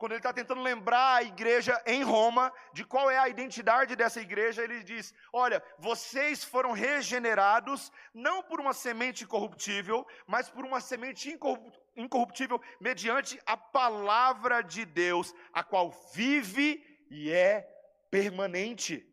quando 0.05 0.13
ele 0.13 0.19
está 0.19 0.35
tentando 0.35 0.61
lembrar 0.61 1.15
a 1.15 1.23
igreja 1.23 1.83
em 1.87 2.03
Roma 2.03 2.53
de 2.75 2.85
qual 2.85 3.11
é 3.11 3.17
a 3.17 3.27
identidade 3.27 3.97
dessa 3.97 4.21
igreja, 4.21 4.63
ele 4.63 4.83
diz: 4.83 5.15
Olha, 5.33 5.63
vocês 5.79 6.45
foram 6.45 6.73
regenerados 6.73 7.91
não 8.13 8.43
por 8.43 8.61
uma 8.61 8.75
semente 8.75 9.27
corruptível, 9.27 10.07
mas 10.27 10.51
por 10.51 10.63
uma 10.63 10.79
semente 10.79 11.35
incorruptível, 11.97 12.61
mediante 12.79 13.41
a 13.47 13.57
palavra 13.57 14.61
de 14.61 14.85
Deus, 14.85 15.35
a 15.55 15.65
qual 15.65 15.91
vive 16.13 16.85
e 17.11 17.33
é 17.33 17.67
permanente. 18.11 19.11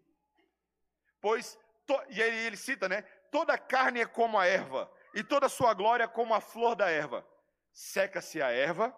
Pois, 1.21 1.57
to, 1.87 1.97
e 2.09 2.21
aí 2.21 2.47
ele 2.47 2.57
cita, 2.57 2.89
né? 2.89 3.03
Toda 3.31 3.57
carne 3.57 4.01
é 4.01 4.05
como 4.05 4.37
a 4.37 4.45
erva, 4.45 4.91
e 5.13 5.23
toda 5.23 5.47
sua 5.47 5.73
glória 5.73 6.05
como 6.05 6.33
a 6.33 6.41
flor 6.41 6.75
da 6.75 6.89
erva. 6.89 7.25
Seca-se 7.71 8.41
a 8.41 8.51
erva, 8.51 8.93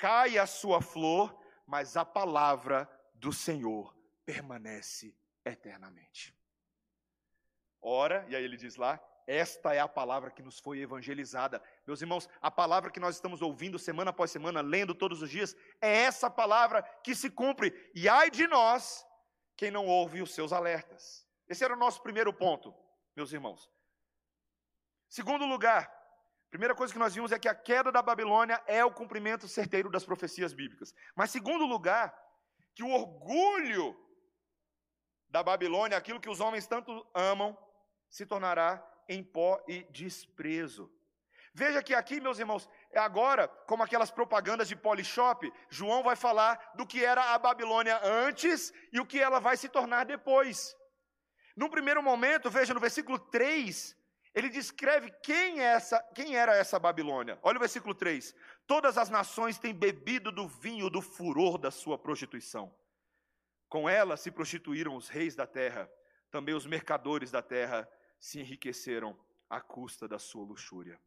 cai 0.00 0.38
a 0.38 0.46
sua 0.46 0.80
flor, 0.80 1.38
mas 1.66 1.96
a 1.96 2.04
palavra 2.04 2.90
do 3.14 3.32
Senhor 3.32 3.94
permanece 4.24 5.14
eternamente. 5.44 6.34
Ora, 7.82 8.24
e 8.28 8.34
aí 8.34 8.42
ele 8.42 8.56
diz 8.56 8.76
lá, 8.76 8.98
esta 9.26 9.74
é 9.74 9.78
a 9.78 9.86
palavra 9.86 10.30
que 10.30 10.42
nos 10.42 10.58
foi 10.58 10.80
evangelizada. 10.80 11.62
Meus 11.86 12.00
irmãos, 12.00 12.28
a 12.40 12.50
palavra 12.50 12.90
que 12.90 12.98
nós 12.98 13.14
estamos 13.14 13.42
ouvindo 13.42 13.78
semana 13.78 14.10
após 14.10 14.30
semana, 14.30 14.62
lendo 14.62 14.94
todos 14.94 15.22
os 15.22 15.30
dias, 15.30 15.54
é 15.80 16.02
essa 16.02 16.30
palavra 16.30 16.82
que 17.04 17.14
se 17.14 17.30
cumpre. 17.30 17.72
E 17.94 18.08
ai 18.08 18.30
de 18.30 18.46
nós, 18.46 19.06
quem 19.56 19.70
não 19.70 19.86
ouve 19.86 20.22
os 20.22 20.34
seus 20.34 20.52
alertas. 20.52 21.28
Esse 21.46 21.62
era 21.62 21.74
o 21.74 21.78
nosso 21.78 22.02
primeiro 22.02 22.32
ponto, 22.32 22.74
meus 23.14 23.32
irmãos. 23.32 23.70
Segundo 25.08 25.44
lugar, 25.44 25.99
primeira 26.50 26.74
coisa 26.74 26.92
que 26.92 26.98
nós 26.98 27.14
vimos 27.14 27.32
é 27.32 27.38
que 27.38 27.48
a 27.48 27.54
queda 27.54 27.90
da 27.92 28.02
Babilônia 28.02 28.62
é 28.66 28.84
o 28.84 28.92
cumprimento 28.92 29.46
certeiro 29.48 29.88
das 29.88 30.04
profecias 30.04 30.52
bíblicas. 30.52 30.94
Mas 31.14 31.30
segundo 31.30 31.64
lugar, 31.64 32.14
que 32.74 32.82
o 32.82 32.90
orgulho 32.90 33.96
da 35.28 35.42
Babilônia, 35.42 35.96
aquilo 35.96 36.20
que 36.20 36.28
os 36.28 36.40
homens 36.40 36.66
tanto 36.66 37.06
amam, 37.14 37.56
se 38.08 38.26
tornará 38.26 38.84
em 39.08 39.22
pó 39.22 39.62
e 39.68 39.84
desprezo. 39.90 40.92
Veja 41.52 41.82
que 41.82 41.94
aqui, 41.94 42.20
meus 42.20 42.38
irmãos, 42.38 42.68
é 42.92 42.98
agora, 42.98 43.48
como 43.66 43.82
aquelas 43.82 44.10
propagandas 44.10 44.68
de 44.68 44.76
Polishop, 44.76 45.52
João 45.68 46.02
vai 46.02 46.14
falar 46.14 46.72
do 46.74 46.86
que 46.86 47.04
era 47.04 47.34
a 47.34 47.38
Babilônia 47.38 48.00
antes 48.02 48.72
e 48.92 49.00
o 49.00 49.06
que 49.06 49.18
ela 49.18 49.40
vai 49.40 49.56
se 49.56 49.68
tornar 49.68 50.04
depois. 50.04 50.76
No 51.56 51.68
primeiro 51.68 52.02
momento, 52.02 52.48
veja 52.48 52.72
no 52.72 52.80
versículo 52.80 53.18
3, 53.18 53.96
ele 54.34 54.48
descreve 54.48 55.10
quem, 55.22 55.60
é 55.60 55.64
essa, 55.64 56.00
quem 56.14 56.36
era 56.36 56.54
essa 56.54 56.78
Babilônia. 56.78 57.38
Olha 57.42 57.56
o 57.56 57.60
versículo 57.60 57.94
3. 57.94 58.34
Todas 58.66 58.96
as 58.96 59.10
nações 59.10 59.58
têm 59.58 59.74
bebido 59.74 60.30
do 60.30 60.46
vinho 60.46 60.88
do 60.88 61.02
furor 61.02 61.58
da 61.58 61.70
sua 61.70 61.98
prostituição. 61.98 62.72
Com 63.68 63.88
ela 63.88 64.16
se 64.16 64.30
prostituíram 64.30 64.96
os 64.96 65.08
reis 65.08 65.34
da 65.34 65.46
terra, 65.46 65.90
também 66.30 66.54
os 66.54 66.66
mercadores 66.66 67.30
da 67.30 67.42
terra 67.42 67.88
se 68.18 68.40
enriqueceram 68.40 69.18
à 69.48 69.60
custa 69.60 70.06
da 70.06 70.18
sua 70.18 70.44
luxúria. 70.44 71.00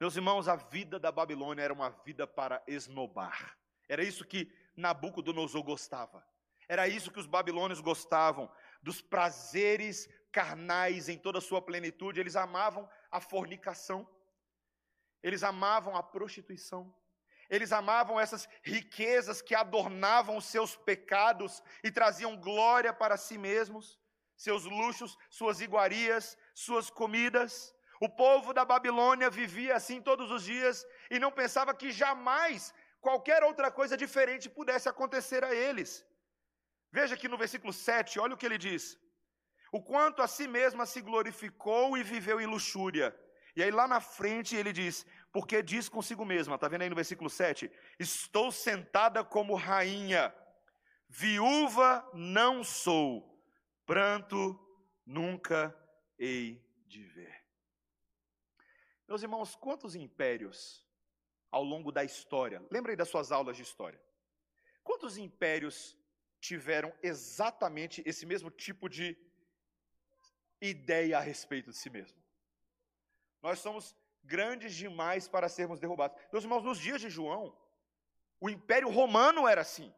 Meus 0.00 0.16
irmãos, 0.16 0.48
a 0.48 0.56
vida 0.56 0.98
da 0.98 1.12
Babilônia 1.12 1.62
era 1.62 1.72
uma 1.72 1.90
vida 1.90 2.26
para 2.26 2.62
esnobar. 2.66 3.56
Era 3.88 4.02
isso 4.02 4.24
que 4.24 4.50
Nabucodonosor 4.74 5.62
gostava. 5.62 6.26
Era 6.68 6.88
isso 6.88 7.10
que 7.10 7.20
os 7.20 7.26
babilônios 7.26 7.80
gostavam, 7.80 8.50
dos 8.82 9.02
prazeres 9.02 10.08
carnais 10.38 11.08
em 11.08 11.18
toda 11.18 11.38
a 11.38 11.46
sua 11.48 11.60
plenitude. 11.62 12.20
Eles 12.20 12.36
amavam 12.36 12.88
a 13.10 13.20
fornicação. 13.20 14.08
Eles 15.22 15.42
amavam 15.42 15.94
a 15.96 16.02
prostituição. 16.02 16.82
Eles 17.48 17.70
amavam 17.70 18.18
essas 18.18 18.48
riquezas 18.62 19.42
que 19.42 19.54
adornavam 19.54 20.36
os 20.36 20.46
seus 20.46 20.74
pecados 20.74 21.62
e 21.84 21.90
traziam 21.90 22.36
glória 22.36 22.92
para 22.92 23.16
si 23.16 23.36
mesmos 23.36 24.00
seus 24.46 24.64
luxos, 24.64 25.16
suas 25.38 25.60
iguarias, 25.66 26.36
suas 26.66 26.90
comidas. 27.00 27.52
O 28.06 28.08
povo 28.22 28.52
da 28.58 28.64
Babilônia 28.64 29.28
vivia 29.40 29.74
assim 29.76 29.98
todos 30.08 30.30
os 30.36 30.42
dias 30.52 30.76
e 31.10 31.18
não 31.24 31.30
pensava 31.40 31.74
que 31.80 31.90
jamais 32.02 32.74
qualquer 33.00 33.40
outra 33.48 33.70
coisa 33.78 33.96
diferente 34.04 34.54
pudesse 34.58 34.88
acontecer 34.88 35.44
a 35.44 35.54
eles. 35.54 35.90
Veja 36.98 37.14
aqui 37.14 37.28
no 37.28 37.38
versículo 37.44 37.72
7, 37.72 38.18
olha 38.24 38.34
o 38.34 38.40
que 38.40 38.46
ele 38.48 38.58
diz: 38.68 38.84
O 39.72 39.82
quanto 39.82 40.20
a 40.20 40.28
si 40.28 40.46
mesma 40.46 40.84
se 40.84 41.00
glorificou 41.00 41.96
e 41.96 42.02
viveu 42.02 42.38
em 42.38 42.46
luxúria. 42.46 43.16
E 43.56 43.62
aí 43.62 43.70
lá 43.70 43.88
na 43.88 44.00
frente 44.00 44.54
ele 44.54 44.72
diz: 44.72 45.06
Porque 45.32 45.62
diz 45.62 45.88
consigo 45.88 46.26
mesma, 46.26 46.56
está 46.56 46.68
vendo 46.68 46.82
aí 46.82 46.90
no 46.90 46.94
versículo 46.94 47.30
7? 47.30 47.72
Estou 47.98 48.52
sentada 48.52 49.24
como 49.24 49.54
rainha, 49.54 50.32
viúva 51.08 52.08
não 52.12 52.62
sou 52.62 53.32
pranto 53.86 54.58
nunca 55.06 55.74
hei 56.18 56.62
de 56.86 57.02
ver. 57.04 57.34
Meus 59.08 59.22
irmãos, 59.22 59.54
quantos 59.54 59.94
impérios 59.94 60.86
ao 61.50 61.64
longo 61.64 61.90
da 61.90 62.04
história, 62.04 62.62
lembrem 62.70 62.96
das 62.96 63.08
suas 63.08 63.32
aulas 63.32 63.56
de 63.56 63.62
história, 63.62 64.00
quantos 64.82 65.16
impérios 65.16 65.96
tiveram 66.40 66.92
exatamente 67.02 68.02
esse 68.06 68.24
mesmo 68.24 68.50
tipo 68.50 68.88
de 68.88 69.16
ideia 70.66 71.18
a 71.18 71.20
respeito 71.20 71.70
de 71.70 71.76
si 71.76 71.90
mesmo? 71.90 72.18
Nós 73.42 73.58
somos 73.58 73.96
grandes 74.22 74.74
demais 74.74 75.28
para 75.28 75.48
sermos 75.48 75.80
derrubados. 75.80 76.16
Meus 76.32 76.44
irmãos, 76.44 76.62
nos 76.62 76.78
dias 76.78 77.00
de 77.00 77.10
João, 77.10 77.56
o 78.40 78.48
Império 78.48 78.88
Romano 78.88 79.46
era 79.48 79.60
assim. 79.60 79.92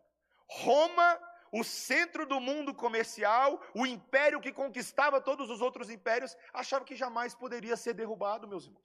Roma 0.46 1.20
o 1.56 1.62
centro 1.62 2.26
do 2.26 2.40
mundo 2.40 2.74
comercial, 2.74 3.62
o 3.72 3.86
império 3.86 4.40
que 4.40 4.52
conquistava 4.52 5.20
todos 5.20 5.48
os 5.48 5.60
outros 5.60 5.88
impérios, 5.88 6.36
achava 6.52 6.84
que 6.84 6.96
jamais 6.96 7.32
poderia 7.32 7.76
ser 7.76 7.94
derrubado, 7.94 8.48
meus 8.48 8.64
irmãos. 8.64 8.82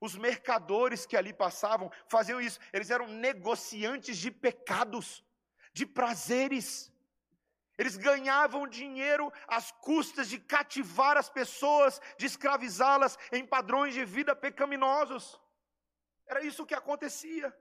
Os 0.00 0.14
mercadores 0.14 1.04
que 1.06 1.16
ali 1.16 1.32
passavam 1.32 1.90
faziam 2.06 2.40
isso, 2.40 2.60
eles 2.72 2.88
eram 2.88 3.08
negociantes 3.08 4.16
de 4.16 4.30
pecados, 4.30 5.24
de 5.72 5.84
prazeres. 5.84 6.92
Eles 7.76 7.96
ganhavam 7.96 8.68
dinheiro 8.68 9.32
às 9.48 9.72
custas 9.72 10.28
de 10.28 10.38
cativar 10.38 11.16
as 11.16 11.28
pessoas, 11.28 12.00
de 12.16 12.26
escravizá-las 12.26 13.18
em 13.32 13.44
padrões 13.44 13.94
de 13.94 14.04
vida 14.04 14.34
pecaminosos. 14.36 15.40
Era 16.26 16.44
isso 16.44 16.64
que 16.64 16.74
acontecia. 16.74 17.54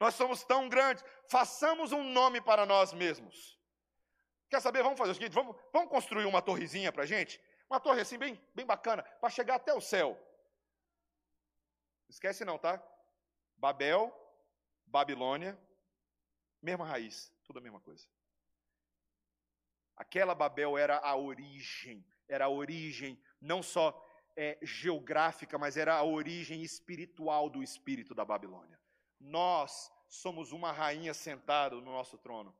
Nós 0.00 0.14
somos 0.14 0.42
tão 0.42 0.68
grandes, 0.68 1.04
façamos 1.28 1.92
um 1.92 2.02
nome 2.02 2.40
para 2.40 2.64
nós 2.66 2.92
mesmos. 2.92 3.60
Quer 4.48 4.60
saber? 4.60 4.82
Vamos 4.82 4.98
fazer 4.98 5.12
o 5.12 5.14
seguinte: 5.14 5.32
vamos, 5.32 5.56
vamos 5.72 5.90
construir 5.90 6.24
uma 6.24 6.42
torrezinha 6.42 6.90
para 6.90 7.04
a 7.04 7.06
gente? 7.06 7.40
Uma 7.70 7.80
torre 7.80 8.00
assim, 8.00 8.18
bem, 8.18 8.40
bem 8.54 8.66
bacana, 8.66 9.02
para 9.02 9.30
chegar 9.30 9.56
até 9.56 9.72
o 9.72 9.80
céu. 9.80 10.18
Esquece 12.08 12.44
não, 12.44 12.58
tá? 12.58 12.82
Babel, 13.56 14.12
Babilônia, 14.86 15.58
mesma 16.60 16.84
raiz, 16.84 17.32
tudo 17.44 17.58
a 17.58 17.62
mesma 17.62 17.80
coisa. 17.80 18.06
Aquela 20.02 20.34
Babel 20.34 20.76
era 20.76 20.98
a 20.98 21.14
origem, 21.14 22.04
era 22.28 22.46
a 22.46 22.48
origem 22.48 23.16
não 23.40 23.62
só 23.62 23.86
é, 24.36 24.58
geográfica, 24.60 25.56
mas 25.56 25.76
era 25.76 25.94
a 25.94 26.02
origem 26.02 26.60
espiritual 26.60 27.48
do 27.48 27.62
espírito 27.62 28.12
da 28.12 28.24
Babilônia. 28.24 28.80
Nós 29.20 29.92
somos 30.08 30.50
uma 30.50 30.72
rainha 30.72 31.14
sentada 31.14 31.76
no 31.76 31.92
nosso 31.92 32.18
trono. 32.18 32.52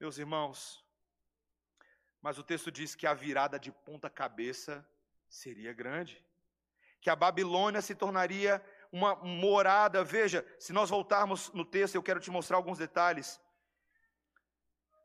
Meus 0.00 0.16
irmãos, 0.16 0.82
mas 2.22 2.38
o 2.38 2.42
texto 2.42 2.72
diz 2.72 2.94
que 2.94 3.06
a 3.06 3.12
virada 3.12 3.58
de 3.58 3.70
ponta 3.70 4.08
cabeça 4.08 4.88
seria 5.28 5.74
grande, 5.74 6.24
que 6.98 7.10
a 7.10 7.14
Babilônia 7.14 7.82
se 7.82 7.94
tornaria 7.94 8.64
uma 8.90 9.14
morada. 9.16 10.02
Veja, 10.02 10.46
se 10.58 10.72
nós 10.72 10.88
voltarmos 10.88 11.52
no 11.52 11.66
texto, 11.66 11.94
eu 11.94 12.02
quero 12.02 12.20
te 12.20 12.30
mostrar 12.30 12.56
alguns 12.56 12.78
detalhes. 12.78 13.38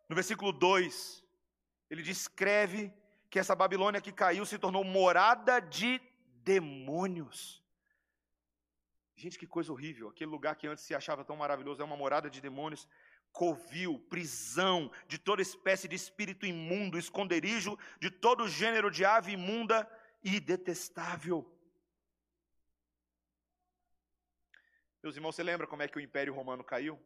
No 0.08 0.16
versículo 0.16 0.54
2, 0.54 1.28
ele 1.90 2.04
descreve 2.04 2.94
que 3.30 3.40
essa 3.40 3.56
Babilônia 3.56 4.02
que 4.02 4.12
caiu 4.12 4.46
se 4.46 4.58
tornou 4.58 4.84
morada 4.84 5.60
de 5.60 6.02
demônios. 6.44 7.64
Gente, 9.16 9.38
que 9.38 9.48
coisa 9.48 9.72
horrível. 9.72 10.10
Aquele 10.10 10.32
lugar 10.32 10.56
que 10.56 10.68
antes 10.68 10.84
se 10.84 10.96
achava 10.96 11.26
tão 11.26 11.36
maravilhoso 11.36 11.82
é 11.82 11.86
uma 11.86 11.98
morada 11.98 12.30
de 12.30 12.42
demônios. 12.42 12.88
covil, 13.32 14.00
prisão 14.10 14.92
de 15.08 15.20
toda 15.20 15.40
espécie 15.40 15.88
de 15.88 15.96
espírito 15.96 16.48
imundo, 16.48 16.98
esconderijo 16.98 17.78
de 18.00 18.10
todo 18.10 18.48
gênero 18.48 18.90
de 18.90 19.06
ave 19.06 19.34
imunda 19.34 19.88
e 20.24 20.40
detestável. 20.40 21.48
Meus 25.04 25.16
irmãos, 25.16 25.36
você 25.36 25.44
lembra 25.44 25.68
como 25.68 25.84
é 25.84 25.88
que 25.88 25.98
o 25.98 26.02
Império 26.02 26.34
Romano 26.34 26.64
caiu? 26.64 27.00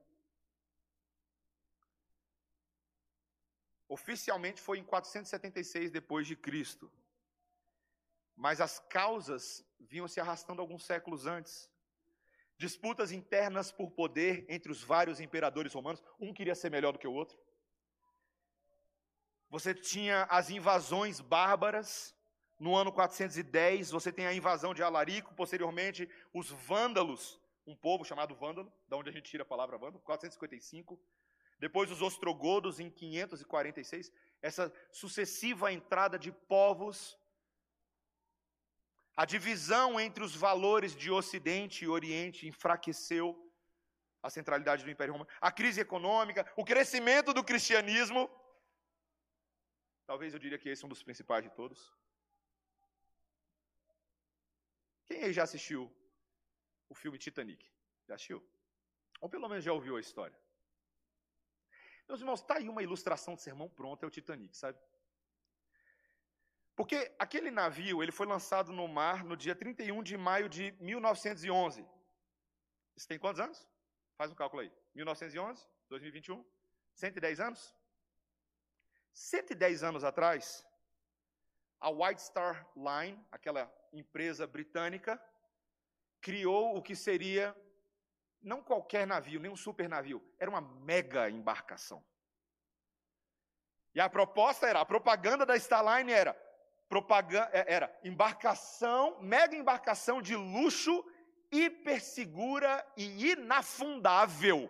Oficialmente 3.87 4.61
foi 4.61 4.79
em 4.79 4.83
476 4.83 5.91
depois 5.91 6.25
de 6.25 6.35
Cristo. 6.35 6.91
Mas 8.35 8.59
as 8.59 8.79
causas 8.79 9.65
vinham 9.79 10.07
se 10.07 10.19
arrastando 10.19 10.61
alguns 10.61 10.85
séculos 10.85 11.25
antes. 11.25 11.69
Disputas 12.57 13.11
internas 13.11 13.71
por 13.71 13.91
poder 13.91 14.45
entre 14.47 14.71
os 14.71 14.81
vários 14.81 15.19
imperadores 15.19 15.73
romanos, 15.73 16.03
um 16.19 16.33
queria 16.33 16.55
ser 16.55 16.69
melhor 16.69 16.93
do 16.93 16.99
que 16.99 17.07
o 17.07 17.13
outro. 17.13 17.37
Você 19.49 19.73
tinha 19.73 20.23
as 20.23 20.49
invasões 20.49 21.19
bárbaras, 21.19 22.15
no 22.59 22.75
ano 22.75 22.91
410, 22.91 23.91
você 23.91 24.11
tem 24.11 24.25
a 24.25 24.33
invasão 24.33 24.73
de 24.73 24.81
Alarico, 24.81 25.33
posteriormente 25.35 26.09
os 26.33 26.49
vândalos, 26.49 27.39
um 27.67 27.75
povo 27.75 28.05
chamado 28.05 28.33
vândalo, 28.35 28.71
da 28.87 28.95
onde 28.97 29.09
a 29.09 29.11
gente 29.11 29.29
tira 29.29 29.43
a 29.43 29.45
palavra 29.45 29.77
vândalo, 29.77 29.99
455. 29.99 30.99
Depois 31.65 31.89
os 31.89 32.01
ostrogodos 32.01 32.77
em 32.83 32.89
546, 32.89 34.11
essa 34.41 34.65
sucessiva 34.91 35.71
entrada 35.71 36.19
de 36.19 36.29
povos, 36.53 37.17
a 39.15 39.23
divisão 39.33 39.87
entre 40.05 40.21
os 40.27 40.35
valores 40.35 40.93
de 40.93 41.09
Ocidente 41.19 41.85
e 41.85 41.87
Oriente 41.87 42.45
enfraqueceu 42.51 43.27
a 44.21 44.29
centralidade 44.29 44.83
do 44.83 44.91
Império 44.91 45.13
Romano, 45.13 45.29
a 45.39 45.51
crise 45.59 45.79
econômica, 45.79 46.45
o 46.57 46.65
crescimento 46.65 47.33
do 47.33 47.45
cristianismo. 47.51 48.21
Talvez 50.05 50.33
eu 50.33 50.39
diria 50.45 50.59
que 50.59 50.67
esse 50.67 50.83
é 50.83 50.85
um 50.85 50.93
dos 50.95 51.03
principais 51.09 51.45
de 51.45 51.51
todos. 51.61 51.79
Quem 55.05 55.23
aí 55.23 55.31
já 55.31 55.43
assistiu 55.43 55.81
o 56.89 56.93
filme 56.93 57.17
Titanic? 57.17 57.71
Já 58.09 58.15
assistiu? 58.15 58.45
Ou 59.21 59.29
pelo 59.29 59.47
menos 59.47 59.63
já 59.63 59.71
ouviu 59.71 59.95
a 59.95 60.01
história? 60.01 60.37
Meus 62.13 62.21
irmãos, 62.21 62.41
está 62.41 62.57
aí 62.57 62.69
uma 62.69 62.83
ilustração 62.83 63.33
de 63.33 63.41
sermão 63.41 63.67
pronto, 63.67 64.03
é 64.03 64.07
o 64.07 64.11
Titanic, 64.11 64.55
sabe? 64.55 64.77
Porque 66.75 67.11
aquele 67.17 67.49
navio, 67.49 68.03
ele 68.03 68.11
foi 68.11 68.27
lançado 68.27 68.71
no 68.71 68.87
mar 68.87 69.23
no 69.23 69.35
dia 69.35 69.55
31 69.55 70.03
de 70.03 70.15
maio 70.15 70.47
de 70.47 70.73
1911. 70.73 71.83
Isso 72.95 73.07
tem 73.07 73.17
quantos 73.17 73.41
anos? 73.41 73.67
Faz 74.15 74.31
um 74.31 74.35
cálculo 74.35 74.61
aí. 74.61 74.71
1911, 74.93 75.67
2021, 75.89 76.45
110 76.93 77.39
anos? 77.39 77.75
110 79.11 79.81
anos 79.81 80.03
atrás, 80.03 80.63
a 81.79 81.89
White 81.89 82.21
Star 82.21 82.69
Line, 82.75 83.19
aquela 83.31 83.73
empresa 83.91 84.45
britânica, 84.45 85.19
criou 86.21 86.77
o 86.77 86.81
que 86.83 86.95
seria 86.95 87.55
não 88.43 88.61
qualquer 88.61 89.07
navio, 89.07 89.39
nem 89.39 89.51
um 89.51 89.55
super 89.55 89.87
navio, 89.87 90.21
era 90.37 90.49
uma 90.49 90.61
mega 90.61 91.29
embarcação. 91.29 92.03
E 93.95 93.99
a 93.99 94.09
proposta 94.09 94.67
era, 94.67 94.81
a 94.81 94.85
propaganda 94.85 95.45
da 95.45 95.55
Starline 95.55 96.11
era, 96.11 96.33
propaganda, 96.89 97.49
é, 97.53 97.73
era 97.73 97.99
embarcação, 98.03 99.21
mega 99.21 99.55
embarcação 99.55 100.21
de 100.21 100.35
luxo, 100.35 101.05
hiper 101.51 102.01
segura 102.01 102.85
e 102.97 103.31
inafundável. 103.31 104.69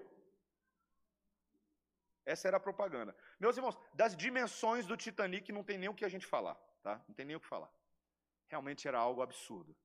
Essa 2.26 2.48
era 2.48 2.58
a 2.58 2.60
propaganda. 2.60 3.16
Meus 3.40 3.58
irmãos, 3.58 3.78
das 3.94 4.16
dimensões 4.16 4.86
do 4.86 4.96
Titanic 4.96 5.52
não 5.52 5.64
tem 5.64 5.78
nem 5.78 5.90
o 5.90 5.94
que 5.94 6.06
a 6.06 6.10
gente 6.10 6.26
falar, 6.26 6.56
tá? 6.82 7.02
Não 7.08 7.16
tem 7.16 7.26
nem 7.26 7.36
o 7.36 7.40
que 7.40 7.48
falar. 7.48 7.72
Realmente 8.48 8.88
era 8.88 8.98
algo 8.98 9.22
absurdo. 9.22 9.76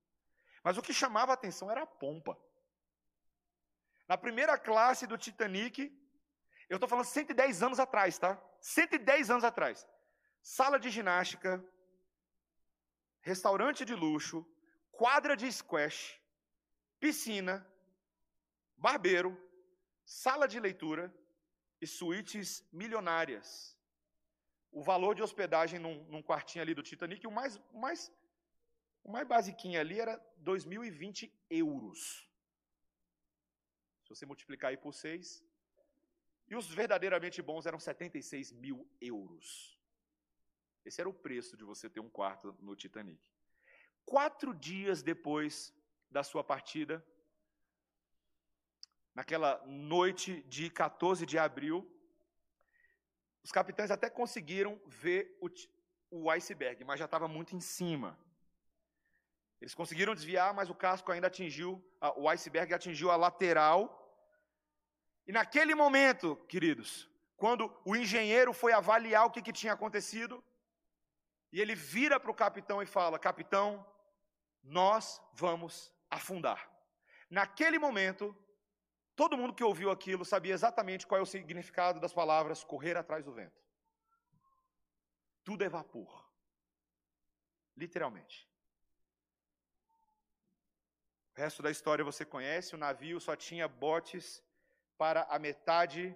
Mas 0.62 0.76
o 0.76 0.82
que 0.82 0.92
chamava 0.92 1.32
a 1.32 1.34
atenção 1.34 1.70
era 1.70 1.82
a 1.82 1.86
pompa. 1.86 2.38
Na 4.08 4.16
primeira 4.16 4.56
classe 4.56 5.06
do 5.06 5.18
Titanic, 5.18 5.92
eu 6.68 6.76
estou 6.76 6.88
falando 6.88 7.04
110 7.04 7.62
anos 7.62 7.78
atrás, 7.78 8.18
tá? 8.18 8.42
110 8.60 9.30
anos 9.30 9.44
atrás. 9.44 9.86
Sala 10.40 10.78
de 10.78 10.88
ginástica, 10.88 11.62
restaurante 13.20 13.84
de 13.84 13.94
luxo, 13.94 14.46
quadra 14.90 15.36
de 15.36 15.50
squash, 15.52 16.18
piscina, 16.98 17.66
barbeiro, 18.76 19.36
sala 20.04 20.48
de 20.48 20.58
leitura 20.58 21.14
e 21.80 21.86
suítes 21.86 22.66
milionárias. 22.72 23.76
O 24.70 24.82
valor 24.82 25.14
de 25.14 25.22
hospedagem 25.22 25.78
num, 25.78 26.04
num 26.04 26.22
quartinho 26.22 26.62
ali 26.62 26.74
do 26.74 26.82
Titanic, 26.82 27.26
o 27.26 27.30
mais, 27.30 27.56
o 27.72 27.78
mais, 27.78 28.12
o 29.02 29.10
mais 29.10 29.26
basiquinho 29.26 29.80
ali 29.80 30.00
era 30.00 30.18
2.020 30.42 31.30
euros. 31.50 32.27
Se 34.08 34.14
você 34.14 34.24
multiplicar 34.24 34.70
aí 34.70 34.76
por 34.78 34.94
seis. 34.94 35.44
E 36.48 36.56
os 36.56 36.66
verdadeiramente 36.66 37.42
bons 37.42 37.66
eram 37.66 37.78
76 37.78 38.52
mil 38.52 38.88
euros. 38.98 39.78
Esse 40.82 41.02
era 41.02 41.10
o 41.10 41.12
preço 41.12 41.58
de 41.58 41.64
você 41.64 41.90
ter 41.90 42.00
um 42.00 42.08
quarto 42.08 42.56
no 42.58 42.74
Titanic. 42.74 43.20
Quatro 44.06 44.54
dias 44.54 45.02
depois 45.02 45.74
da 46.10 46.22
sua 46.22 46.42
partida, 46.42 47.04
naquela 49.14 49.62
noite 49.66 50.42
de 50.44 50.70
14 50.70 51.26
de 51.26 51.38
abril, 51.38 51.86
os 53.42 53.52
capitães 53.52 53.90
até 53.90 54.08
conseguiram 54.08 54.80
ver 54.86 55.36
o, 55.42 55.50
o 56.10 56.30
iceberg, 56.30 56.82
mas 56.82 56.98
já 56.98 57.04
estava 57.04 57.28
muito 57.28 57.54
em 57.54 57.60
cima. 57.60 58.18
Eles 59.60 59.74
conseguiram 59.74 60.14
desviar, 60.14 60.54
mas 60.54 60.70
o 60.70 60.74
casco 60.74 61.10
ainda 61.10 61.26
atingiu, 61.26 61.82
o 62.16 62.28
iceberg 62.28 62.72
atingiu 62.72 63.10
a 63.10 63.16
lateral. 63.16 63.80
E 65.26 65.32
naquele 65.32 65.74
momento, 65.74 66.36
queridos, 66.48 67.10
quando 67.36 67.74
o 67.84 67.96
engenheiro 67.96 68.52
foi 68.52 68.72
avaliar 68.72 69.26
o 69.26 69.30
que, 69.30 69.42
que 69.42 69.52
tinha 69.52 69.72
acontecido, 69.72 70.42
e 71.52 71.60
ele 71.60 71.74
vira 71.74 72.20
para 72.20 72.30
o 72.30 72.34
capitão 72.34 72.82
e 72.82 72.86
fala: 72.86 73.18
Capitão, 73.18 73.84
nós 74.62 75.20
vamos 75.34 75.92
afundar. 76.10 76.70
Naquele 77.28 77.78
momento, 77.78 78.36
todo 79.16 79.36
mundo 79.36 79.54
que 79.54 79.64
ouviu 79.64 79.90
aquilo 79.90 80.24
sabia 80.24 80.54
exatamente 80.54 81.06
qual 81.06 81.18
é 81.18 81.22
o 81.22 81.26
significado 81.26 82.00
das 82.00 82.12
palavras 82.12 82.64
correr 82.64 82.96
atrás 82.96 83.24
do 83.24 83.32
vento. 83.32 83.60
Tudo 85.44 85.64
é 85.64 85.68
vapor. 85.68 86.26
Literalmente. 87.76 88.47
O 91.38 91.40
resto 91.40 91.62
da 91.62 91.70
história 91.70 92.04
você 92.04 92.24
conhece: 92.24 92.74
o 92.74 92.78
navio 92.78 93.20
só 93.20 93.36
tinha 93.36 93.68
botes 93.68 94.42
para 94.96 95.22
a 95.30 95.38
metade 95.38 96.12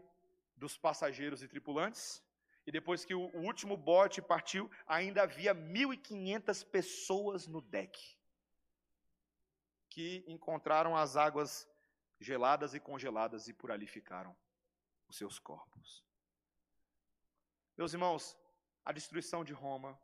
dos 0.56 0.76
passageiros 0.76 1.44
e 1.44 1.46
tripulantes. 1.46 2.20
E 2.66 2.72
depois 2.72 3.04
que 3.04 3.14
o, 3.14 3.30
último 3.36 3.76
bote 3.76 4.20
partiu, 4.20 4.68
ainda 4.84 5.22
havia 5.22 5.54
1.500 5.54 6.66
pessoas 6.66 7.46
no 7.46 7.60
deck 7.60 8.18
que 9.88 10.24
encontraram 10.26 10.96
as 10.96 11.16
águas 11.16 11.68
geladas 12.18 12.74
e 12.74 12.80
congeladas 12.80 13.46
e 13.46 13.52
por 13.52 13.70
ali 13.70 13.86
ficaram 13.86 14.36
os 15.06 15.16
seus 15.16 15.38
corpos. 15.38 16.04
Meus 17.78 17.92
irmãos, 17.92 18.36
a 18.84 18.90
destruição 18.90 19.44
de 19.44 19.52
Roma, 19.52 19.96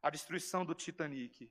a 0.00 0.08
destruição 0.08 0.64
do 0.64 0.72
Titanic, 0.72 1.50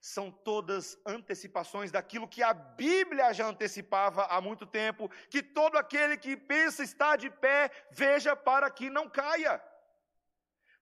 são 0.00 0.30
todas 0.30 0.98
antecipações 1.04 1.90
daquilo 1.90 2.26
que 2.26 2.42
a 2.42 2.54
Bíblia 2.54 3.32
já 3.34 3.46
antecipava 3.46 4.24
há 4.24 4.40
muito 4.40 4.66
tempo, 4.66 5.10
que 5.28 5.42
todo 5.42 5.76
aquele 5.76 6.16
que 6.16 6.36
pensa 6.36 6.82
estar 6.82 7.16
de 7.16 7.28
pé, 7.28 7.70
veja 7.90 8.34
para 8.34 8.70
que 8.70 8.88
não 8.88 9.08
caia. 9.08 9.62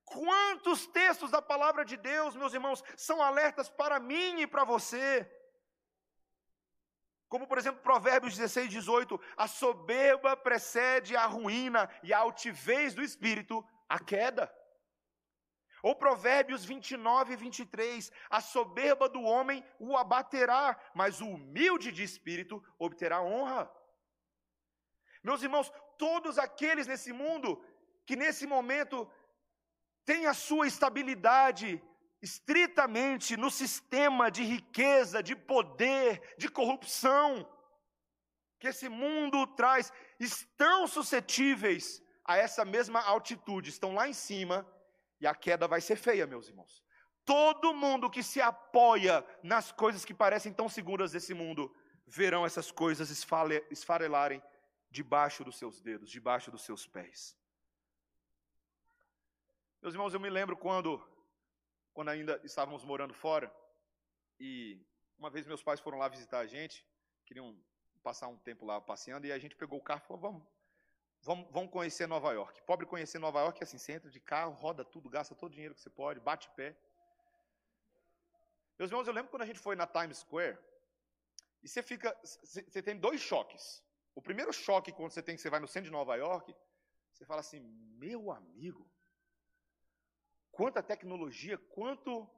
Quantos 0.05 0.87
textos 0.87 1.31
da 1.31 1.43
palavra 1.43 1.85
de 1.85 1.97
Deus, 1.97 2.37
meus 2.37 2.55
irmãos, 2.55 2.83
são 2.97 3.21
alertas 3.21 3.69
para 3.69 3.99
mim 3.99 4.41
e 4.41 4.47
para 4.47 4.65
você? 4.65 5.29
Como, 7.29 7.47
por 7.47 7.59
exemplo, 7.59 7.83
Provérbios 7.83 8.37
16, 8.37 8.71
18: 8.71 9.21
a 9.37 9.47
soberba 9.47 10.37
precede 10.37 11.15
a 11.15 11.27
ruína 11.27 11.91
e 12.03 12.13
a 12.13 12.19
altivez 12.19 12.95
do 12.95 13.03
espírito, 13.03 13.63
a 13.89 13.99
queda. 13.99 14.51
Ou 15.83 15.95
Provérbios 15.95 16.65
29 16.65 17.33
e 17.33 17.37
23: 17.37 18.11
A 18.31 18.41
soberba 18.41 19.09
do 19.09 19.23
homem 19.23 19.65
o 19.79 19.97
abaterá, 19.97 20.79
mas 20.95 21.21
o 21.21 21.29
humilde 21.29 21.93
de 21.93 22.03
espírito 22.03 22.63
obterá 22.79 23.23
honra. 23.23 23.71
Meus 25.23 25.43
irmãos, 25.43 25.73
todos 25.97 26.39
aqueles 26.39 26.87
nesse 26.87 27.13
mundo 27.13 27.63
que 28.07 28.17
nesse 28.17 28.47
momento 28.47 29.11
têm 30.05 30.27
a 30.27 30.35
sua 30.35 30.67
estabilidade 30.67 31.83
estritamente 32.21 33.37
no 33.37 33.51
sistema 33.51 34.31
de 34.31 34.43
riqueza, 34.43 35.23
de 35.23 35.37
poder, 35.37 36.35
de 36.37 36.49
corrupção, 36.49 37.49
que 38.59 38.69
esse 38.69 38.89
mundo 38.89 39.47
traz, 39.47 39.93
estão 40.19 40.87
suscetíveis 40.87 42.03
a 42.25 42.37
essa 42.37 42.65
mesma 42.65 43.01
altitude, 43.01 43.71
estão 43.71 43.95
lá 43.95 44.09
em 44.09 44.13
cima, 44.13 44.67
e 45.21 45.27
a 45.27 45.35
queda 45.35 45.67
vai 45.67 45.81
ser 45.81 45.97
feia, 45.97 46.27
meus 46.27 46.49
irmãos. 46.49 46.83
Todo 47.25 47.75
mundo 47.75 48.11
que 48.11 48.23
se 48.23 48.41
apoia 48.41 49.25
nas 49.43 49.71
coisas 49.71 50.05
que 50.05 50.15
parecem 50.15 50.53
tão 50.53 50.69
seguras 50.69 51.13
desse 51.13 51.35
mundo, 51.35 51.75
verão 52.07 52.47
essas 52.47 52.71
coisas 52.71 53.11
esfarelarem 53.71 54.43
debaixo 54.91 55.45
dos 55.45 55.59
seus 55.59 55.81
dedos, 55.81 56.11
debaixo 56.11 56.51
dos 56.51 56.63
seus 56.63 56.87
pés. 56.87 57.37
Meus 59.83 59.95
irmãos, 59.95 60.15
eu 60.15 60.21
me 60.21 60.31
lembro 60.31 60.57
quando, 60.57 61.07
quando 61.93 62.09
ainda 62.09 62.41
estávamos 62.43 62.83
morando 62.83 63.13
fora, 63.13 63.55
e 64.41 64.81
uma 65.19 65.31
vez 65.31 65.47
meus 65.47 65.63
pais 65.63 65.81
foram 65.81 65.99
lá 65.99 66.09
visitar 66.09 66.39
a 66.39 66.47
gente, 66.47 66.85
queriam 67.27 67.57
passar 68.03 68.29
um 68.29 68.39
tempo 68.39 68.65
lá 68.65 68.81
passeando, 68.81 69.27
e 69.27 69.33
a 69.33 69.39
gente 69.39 69.55
pegou 69.55 69.79
o 69.79 69.83
carro 69.83 70.01
e 70.03 70.07
falou, 70.07 70.23
vamos, 70.23 70.49
vamos, 71.23 71.51
vamos 71.51 71.71
conhecer 71.71 72.07
Nova 72.07 72.33
York. 72.33 72.63
Pobre 72.63 72.87
conhecer 72.87 73.19
Nova 73.19 73.41
York, 73.41 73.63
assim, 73.63 73.79
você 73.79 73.93
entra 73.93 74.11
de 74.11 74.21
carro, 74.21 74.53
roda 74.53 74.85
tudo, 74.85 75.09
gasta 75.09 75.35
todo 75.35 75.51
o 75.51 75.55
dinheiro 75.55 75.75
que 75.75 75.81
você 75.81 75.91
pode, 75.91 76.21
bate 76.21 76.51
pé. 76.51 76.77
Meus 78.79 78.91
irmãos, 78.91 79.07
eu 79.07 79.13
lembro 79.13 79.31
quando 79.31 79.43
a 79.43 79.47
gente 79.47 79.59
foi 79.59 79.75
na 79.75 79.87
Times 79.87 80.19
Square, 80.19 80.59
e 81.63 81.69
você 81.69 81.83
fica, 81.83 82.17
você 82.23 82.83
tem 82.83 82.97
dois 82.97 83.21
choques. 83.21 83.83
O 84.15 84.23
primeiro 84.23 84.53
choque 84.53 84.93
quando 84.93 85.11
você 85.11 85.23
tem 85.23 85.35
que 85.35 85.43
você 85.43 85.51
vai 85.51 85.61
no 85.61 85.67
centro 85.67 85.91
de 85.91 85.91
Nova 85.91 86.15
York, 86.17 86.55
você 87.13 87.25
fala 87.25 87.41
assim: 87.41 87.61
"Meu 87.99 88.31
amigo, 88.31 88.89
quanta 90.53 90.83
tecnologia, 90.83 91.59
quanto 91.59 92.29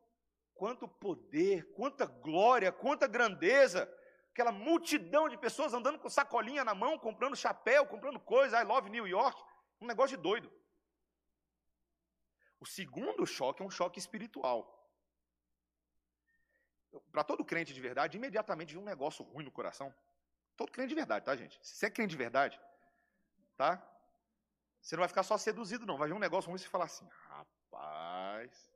quanto 0.54 0.86
poder, 0.86 1.72
quanta 1.72 2.04
glória, 2.04 2.70
quanta 2.70 3.06
grandeza, 3.06 3.90
aquela 4.32 4.52
multidão 4.52 5.28
de 5.28 5.36
pessoas 5.36 5.74
andando 5.74 5.98
com 5.98 6.08
sacolinha 6.08 6.64
na 6.64 6.74
mão, 6.74 6.98
comprando 6.98 7.36
chapéu, 7.36 7.86
comprando 7.86 8.18
coisa, 8.18 8.60
I 8.60 8.64
love 8.64 8.88
New 8.90 9.06
York, 9.06 9.42
um 9.80 9.86
negócio 9.86 10.16
de 10.16 10.22
doido. 10.22 10.52
O 12.58 12.66
segundo 12.66 13.26
choque 13.26 13.62
é 13.62 13.64
um 13.64 13.70
choque 13.70 13.98
espiritual 13.98 14.80
para 17.12 17.24
todo 17.24 17.44
crente 17.44 17.72
de 17.72 17.80
verdade, 17.80 18.16
imediatamente 18.16 18.74
vem 18.74 18.82
um 18.82 18.86
negócio 18.86 19.24
ruim 19.24 19.44
no 19.44 19.50
coração. 19.50 19.94
Todo 20.56 20.72
crente 20.72 20.88
de 20.88 20.94
verdade, 20.94 21.24
tá, 21.24 21.36
gente? 21.36 21.58
Se 21.62 21.76
você 21.76 21.86
é 21.86 21.90
crente 21.90 22.10
de 22.10 22.16
verdade, 22.16 22.60
tá? 23.56 23.82
Você 24.80 24.96
não 24.96 25.00
vai 25.00 25.08
ficar 25.08 25.22
só 25.22 25.38
seduzido, 25.38 25.86
não. 25.86 25.96
Vai 25.96 26.08
vir 26.08 26.14
um 26.14 26.18
negócio 26.18 26.48
ruim 26.48 26.56
e 26.56 26.62
você 26.62 26.68
falar 26.68 26.86
assim, 26.86 27.06
rapaz. 27.28 28.70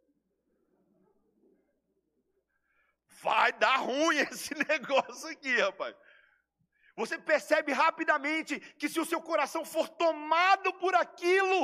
Vai 3.25 3.53
dar 3.65 3.77
ruim 3.77 4.19
esse 4.31 4.55
negócio 4.55 5.29
aqui, 5.35 5.55
rapaz. 5.57 5.95
Você 6.97 7.17
percebe 7.19 7.73
rapidamente 7.73 8.61
que 8.79 8.89
se 8.89 9.01
o 9.01 9.05
seu 9.05 9.21
coração 9.31 9.65
for 9.65 9.89
tomado 9.89 10.73
por 10.75 10.95
aquilo, 10.95 11.61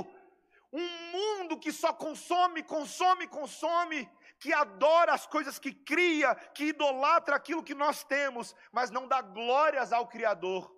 um 0.73 0.88
mundo 1.12 1.59
que 1.59 1.70
só 1.70 1.92
consome, 1.92 2.62
consome, 2.62 3.27
consome, 3.27 4.11
que 4.40 4.53
adora 4.53 5.12
as 5.12 5.27
coisas 5.27 5.59
que 5.59 5.73
cria, 5.73 6.35
que 6.35 6.64
idolatra 6.73 7.37
aquilo 7.37 7.62
que 7.62 7.75
nós 7.75 8.03
temos, 8.03 8.55
mas 8.73 8.90
não 8.90 9.07
dá 9.07 9.20
glórias 9.20 9.92
ao 9.92 10.09
Criador, 10.09 10.75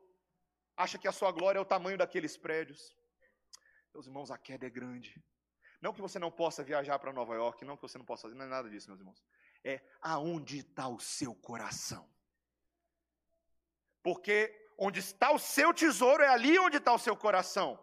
acha 0.76 0.98
que 0.98 1.08
a 1.08 1.12
sua 1.12 1.30
glória 1.30 1.58
é 1.58 1.62
o 1.62 1.72
tamanho 1.76 1.96
daqueles 1.96 2.36
prédios. 2.36 2.94
Meus 3.94 4.06
irmãos, 4.06 4.30
a 4.30 4.38
queda 4.38 4.66
é 4.66 4.70
grande. 4.70 5.14
Não 5.80 5.92
que 5.92 6.00
você 6.00 6.18
não 6.18 6.30
possa 6.30 6.62
viajar 6.62 6.98
para 6.98 7.12
Nova 7.12 7.34
York, 7.34 7.64
não 7.64 7.76
que 7.76 7.82
você 7.82 7.98
não 7.98 8.04
possa 8.04 8.22
fazer, 8.22 8.34
não 8.34 8.44
é 8.44 8.48
nada 8.48 8.68
disso, 8.68 8.88
meus 8.88 9.00
irmãos. 9.00 9.22
É 9.64 9.80
aonde 10.00 10.58
está 10.58 10.88
o 10.88 10.98
seu 10.98 11.34
coração. 11.34 12.08
Porque 14.02 14.36
onde 14.76 15.00
está 15.00 15.30
o 15.30 15.38
seu 15.38 15.72
tesouro 15.72 16.22
é 16.22 16.28
ali 16.28 16.58
onde 16.58 16.78
está 16.78 16.92
o 16.92 16.98
seu 16.98 17.16
coração. 17.16 17.78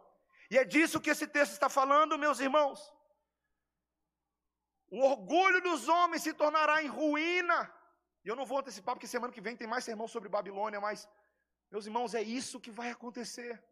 E 0.52 0.58
é 0.58 0.66
disso 0.66 1.00
que 1.00 1.10
esse 1.10 1.28
texto 1.28 1.54
está 1.54 1.70
falando, 1.70 2.18
meus 2.18 2.40
irmãos. 2.40 2.94
O 4.92 5.00
orgulho 5.02 5.62
dos 5.62 5.88
homens 5.88 6.24
se 6.24 6.34
tornará 6.34 6.84
em 6.84 6.88
ruína. 6.88 7.74
E 8.26 8.28
eu 8.28 8.36
não 8.36 8.46
vou 8.46 8.60
antecipar, 8.60 8.96
porque 8.96 9.08
semana 9.08 9.32
que 9.32 9.42
vem 9.42 9.56
tem 9.56 9.68
mais 9.68 9.84
sermão 9.84 10.08
sobre 10.08 10.28
Babilônia, 10.28 10.82
mas, 10.82 11.08
meus 11.72 11.86
irmãos, 11.86 12.14
é 12.14 12.22
isso 12.22 12.60
que 12.60 12.72
vai 12.72 12.90
acontecer. 12.90 13.64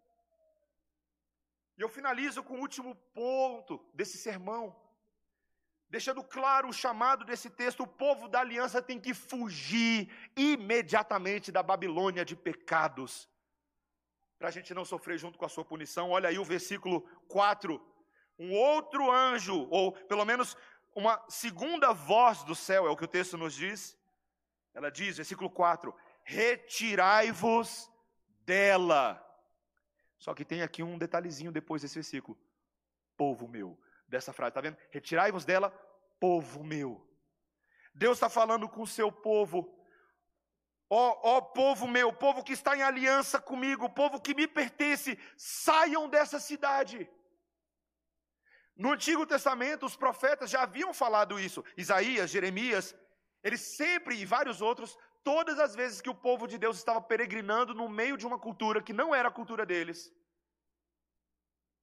E 1.77 1.81
eu 1.81 1.89
finalizo 1.89 2.43
com 2.43 2.55
o 2.55 2.61
último 2.61 2.95
ponto 3.13 3.83
desse 3.93 4.17
sermão, 4.17 4.75
deixando 5.89 6.23
claro 6.23 6.67
o 6.67 6.73
chamado 6.73 7.25
desse 7.25 7.49
texto: 7.49 7.83
o 7.83 7.87
povo 7.87 8.27
da 8.27 8.41
aliança 8.41 8.81
tem 8.81 8.99
que 8.99 9.13
fugir 9.13 10.09
imediatamente 10.35 11.51
da 11.51 11.63
Babilônia 11.63 12.25
de 12.25 12.35
pecados, 12.35 13.29
para 14.37 14.49
a 14.49 14.51
gente 14.51 14.73
não 14.73 14.85
sofrer 14.85 15.17
junto 15.17 15.37
com 15.37 15.45
a 15.45 15.49
sua 15.49 15.65
punição. 15.65 16.11
Olha 16.11 16.29
aí 16.29 16.37
o 16.37 16.45
versículo 16.45 17.01
4. 17.27 17.81
Um 18.39 18.53
outro 18.53 19.11
anjo, 19.11 19.67
ou 19.71 19.91
pelo 19.91 20.23
menos 20.23 20.55
uma 20.93 21.23
segunda 21.27 21.91
voz 21.91 22.43
do 22.43 22.53
céu, 22.53 22.85
é 22.85 22.89
o 22.89 22.95
que 22.95 23.05
o 23.05 23.07
texto 23.07 23.37
nos 23.37 23.53
diz. 23.53 23.97
Ela 24.73 24.91
diz, 24.91 25.17
versículo 25.17 25.49
4: 25.49 25.95
Retirai-vos 26.23 27.89
dela. 28.45 29.23
Só 30.19 30.33
que 30.33 30.45
tem 30.45 30.61
aqui 30.61 30.83
um 30.83 30.97
detalhezinho 30.97 31.51
depois 31.51 31.81
desse 31.81 31.95
versículo. 31.95 32.37
Povo 33.15 33.47
meu. 33.47 33.79
Dessa 34.07 34.33
frase, 34.33 34.49
está 34.49 34.61
vendo? 34.61 34.77
Retirai-vos 34.89 35.45
dela, 35.45 35.69
povo 36.19 36.63
meu. 36.63 37.05
Deus 37.93 38.17
está 38.17 38.29
falando 38.29 38.69
com 38.69 38.83
o 38.83 38.87
seu 38.87 39.11
povo. 39.11 39.73
Ó, 40.89 41.37
oh, 41.37 41.41
povo 41.41 41.87
meu, 41.87 42.13
povo 42.13 42.43
que 42.43 42.53
está 42.53 42.77
em 42.77 42.81
aliança 42.81 43.41
comigo, 43.41 43.89
povo 43.89 44.21
que 44.21 44.33
me 44.33 44.47
pertence, 44.47 45.19
saiam 45.35 46.07
dessa 46.07 46.39
cidade. 46.39 47.09
No 48.75 48.91
Antigo 48.91 49.25
Testamento, 49.25 49.85
os 49.85 49.97
profetas 49.97 50.49
já 50.49 50.61
haviam 50.61 50.93
falado 50.93 51.39
isso. 51.39 51.65
Isaías, 51.75 52.29
Jeremias, 52.29 52.95
eles 53.43 53.61
sempre 53.61 54.15
e 54.15 54.25
vários 54.25 54.61
outros, 54.61 54.97
todas 55.23 55.59
as 55.59 55.75
vezes 55.75 55.99
que 55.99 56.09
o 56.09 56.15
povo 56.15 56.47
de 56.47 56.57
Deus 56.57 56.77
estava 56.77 57.01
peregrinando 57.01 57.73
no 57.73 57.89
meio 57.89 58.15
de 58.15 58.25
uma 58.25 58.39
cultura 58.39 58.81
que 58.81 58.93
não 58.93 59.13
era 59.13 59.27
a 59.27 59.31
cultura 59.31 59.65
deles, 59.65 60.13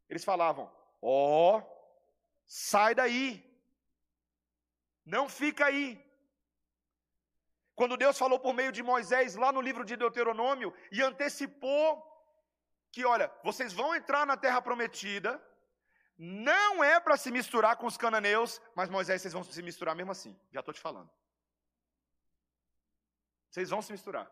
eles 0.08 0.24
falavam: 0.24 0.72
Ó, 1.02 1.58
oh, 1.58 1.73
sai 2.46 2.94
daí, 2.94 3.42
não 5.04 5.28
fica 5.28 5.66
aí. 5.66 6.02
Quando 7.74 7.96
Deus 7.96 8.16
falou 8.16 8.38
por 8.38 8.54
meio 8.54 8.72
de 8.72 8.82
Moisés 8.82 9.34
lá 9.34 9.50
no 9.52 9.60
livro 9.60 9.84
de 9.84 9.96
Deuteronômio 9.96 10.72
e 10.92 11.02
antecipou 11.02 12.02
que, 12.92 13.04
olha, 13.04 13.30
vocês 13.42 13.72
vão 13.72 13.94
entrar 13.94 14.24
na 14.24 14.36
terra 14.36 14.62
prometida, 14.62 15.42
não 16.16 16.82
é 16.84 17.00
para 17.00 17.16
se 17.16 17.30
misturar 17.32 17.76
com 17.76 17.86
os 17.86 17.96
cananeus, 17.96 18.60
mas 18.74 18.88
Moisés, 18.88 19.20
vocês 19.20 19.34
vão 19.34 19.42
se 19.42 19.62
misturar 19.62 19.96
mesmo 19.96 20.12
assim. 20.12 20.38
Já 20.52 20.60
estou 20.60 20.72
te 20.72 20.80
falando. 20.80 21.10
Vocês 23.50 23.70
vão 23.70 23.82
se 23.82 23.90
misturar. 23.90 24.30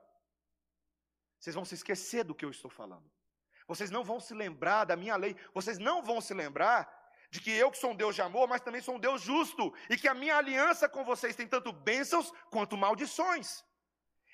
Vocês 1.38 1.54
vão 1.54 1.64
se 1.64 1.74
esquecer 1.74 2.22
do 2.22 2.34
que 2.36 2.44
eu 2.44 2.50
estou 2.50 2.70
falando. 2.70 3.10
Vocês 3.66 3.90
não 3.90 4.04
vão 4.04 4.20
se 4.20 4.32
lembrar 4.32 4.84
da 4.84 4.96
minha 4.96 5.16
lei. 5.16 5.36
Vocês 5.52 5.78
não 5.78 6.00
vão 6.00 6.20
se 6.20 6.32
lembrar 6.32 7.01
de 7.32 7.40
que 7.40 7.50
eu 7.50 7.70
que 7.70 7.78
sou 7.78 7.92
um 7.92 7.96
Deus 7.96 8.14
de 8.14 8.20
amor, 8.20 8.46
mas 8.46 8.60
também 8.60 8.82
sou 8.82 8.96
um 8.96 9.00
Deus 9.00 9.22
justo. 9.22 9.72
E 9.88 9.96
que 9.96 10.06
a 10.06 10.12
minha 10.12 10.36
aliança 10.36 10.86
com 10.86 11.02
vocês 11.02 11.34
tem 11.34 11.48
tanto 11.48 11.72
bênçãos 11.72 12.30
quanto 12.50 12.76
maldições. 12.76 13.64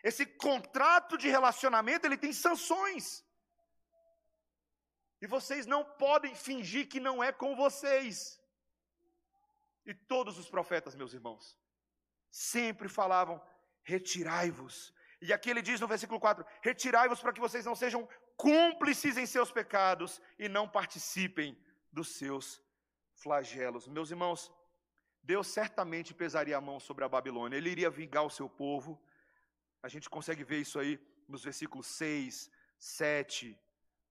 Esse 0.03 0.27
contrato 0.27 1.17
de 1.17 1.29
relacionamento, 1.29 2.05
ele 2.05 2.19
tem 2.25 2.33
sanções. 2.33 3.25
E 5.23 5.29
vocês 5.29 5.65
não 5.65 5.85
podem 5.85 6.35
fingir 6.35 6.89
que 6.89 6.99
não 6.99 7.23
é 7.23 7.31
com 7.31 7.55
vocês. 7.55 8.37
E 9.87 9.95
todos 9.95 10.37
os 10.37 10.51
profetas, 10.51 10.97
meus 10.97 11.15
irmãos, 11.15 11.57
sempre 12.29 12.89
falavam: 12.89 13.41
retirai-vos. 13.85 14.93
E 15.23 15.33
aqui 15.33 15.51
ele 15.51 15.63
diz 15.63 15.81
no 15.81 15.87
versículo 15.87 16.19
4: 16.19 16.45
retirai-vos 16.63 17.21
para 17.21 17.33
que 17.33 17.41
vocês 17.47 17.65
não 17.65 17.77
sejam 17.77 18.09
cúmplices 18.37 19.17
em 19.17 19.27
seus 19.27 19.53
pecados 19.53 20.21
e 20.37 20.49
não 20.49 20.69
participem 20.69 21.57
dos 21.93 22.17
seus 22.17 22.61
flagelos. 23.23 23.87
Meus 23.89 24.11
irmãos, 24.11 24.53
Deus 25.23 25.47
certamente 25.47 26.15
pesaria 26.15 26.57
a 26.57 26.61
mão 26.61 26.79
sobre 26.81 27.05
a 27.05 27.09
Babilônia, 27.09 27.57
ele 27.57 27.71
iria 27.71 27.91
vingar 27.91 28.25
o 28.25 28.31
seu 28.31 28.49
povo. 28.49 29.01
A 29.83 29.89
gente 29.89 30.09
consegue 30.09 30.43
ver 30.43 30.61
isso 30.61 30.79
aí 30.79 30.99
nos 31.29 31.45
versículos 31.45 31.87
6, 31.87 32.51
7, 32.79 33.59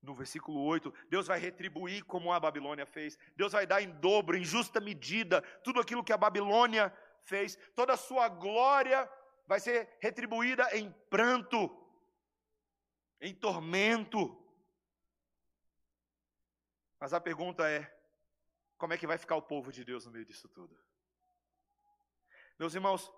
no 0.02 0.14
versículo 0.14 0.64
8, 0.64 0.94
Deus 1.10 1.28
vai 1.28 1.40
retribuir 1.40 2.04
como 2.06 2.32
a 2.32 2.40
Babilônia 2.40 2.86
fez. 2.86 3.18
Deus 3.36 3.52
vai 3.52 3.66
dar 3.66 3.82
em 3.82 3.90
dobro, 4.00 4.38
em 4.38 4.44
justa 4.44 4.80
medida, 4.80 5.42
tudo 5.64 5.80
aquilo 5.80 6.04
que 6.04 6.14
a 6.14 6.18
Babilônia 6.18 6.96
fez. 7.24 7.58
Toda 7.76 7.94
a 7.94 7.98
sua 7.98 8.30
glória 8.30 9.10
vai 9.48 9.60
ser 9.60 9.98
retribuída 10.00 10.70
em 10.78 10.92
pranto, 11.10 11.70
em 13.20 13.34
tormento. 13.34 14.40
Mas 17.00 17.14
a 17.14 17.20
pergunta 17.20 17.68
é: 17.68 17.97
como 18.78 18.94
é 18.94 18.98
que 18.98 19.08
vai 19.08 19.18
ficar 19.18 19.36
o 19.36 19.42
povo 19.42 19.72
de 19.72 19.84
Deus 19.84 20.06
no 20.06 20.12
meio 20.12 20.26
disso 20.26 20.48
tudo? 20.48 20.78
Meus 22.60 22.74
irmãos, 22.74 23.12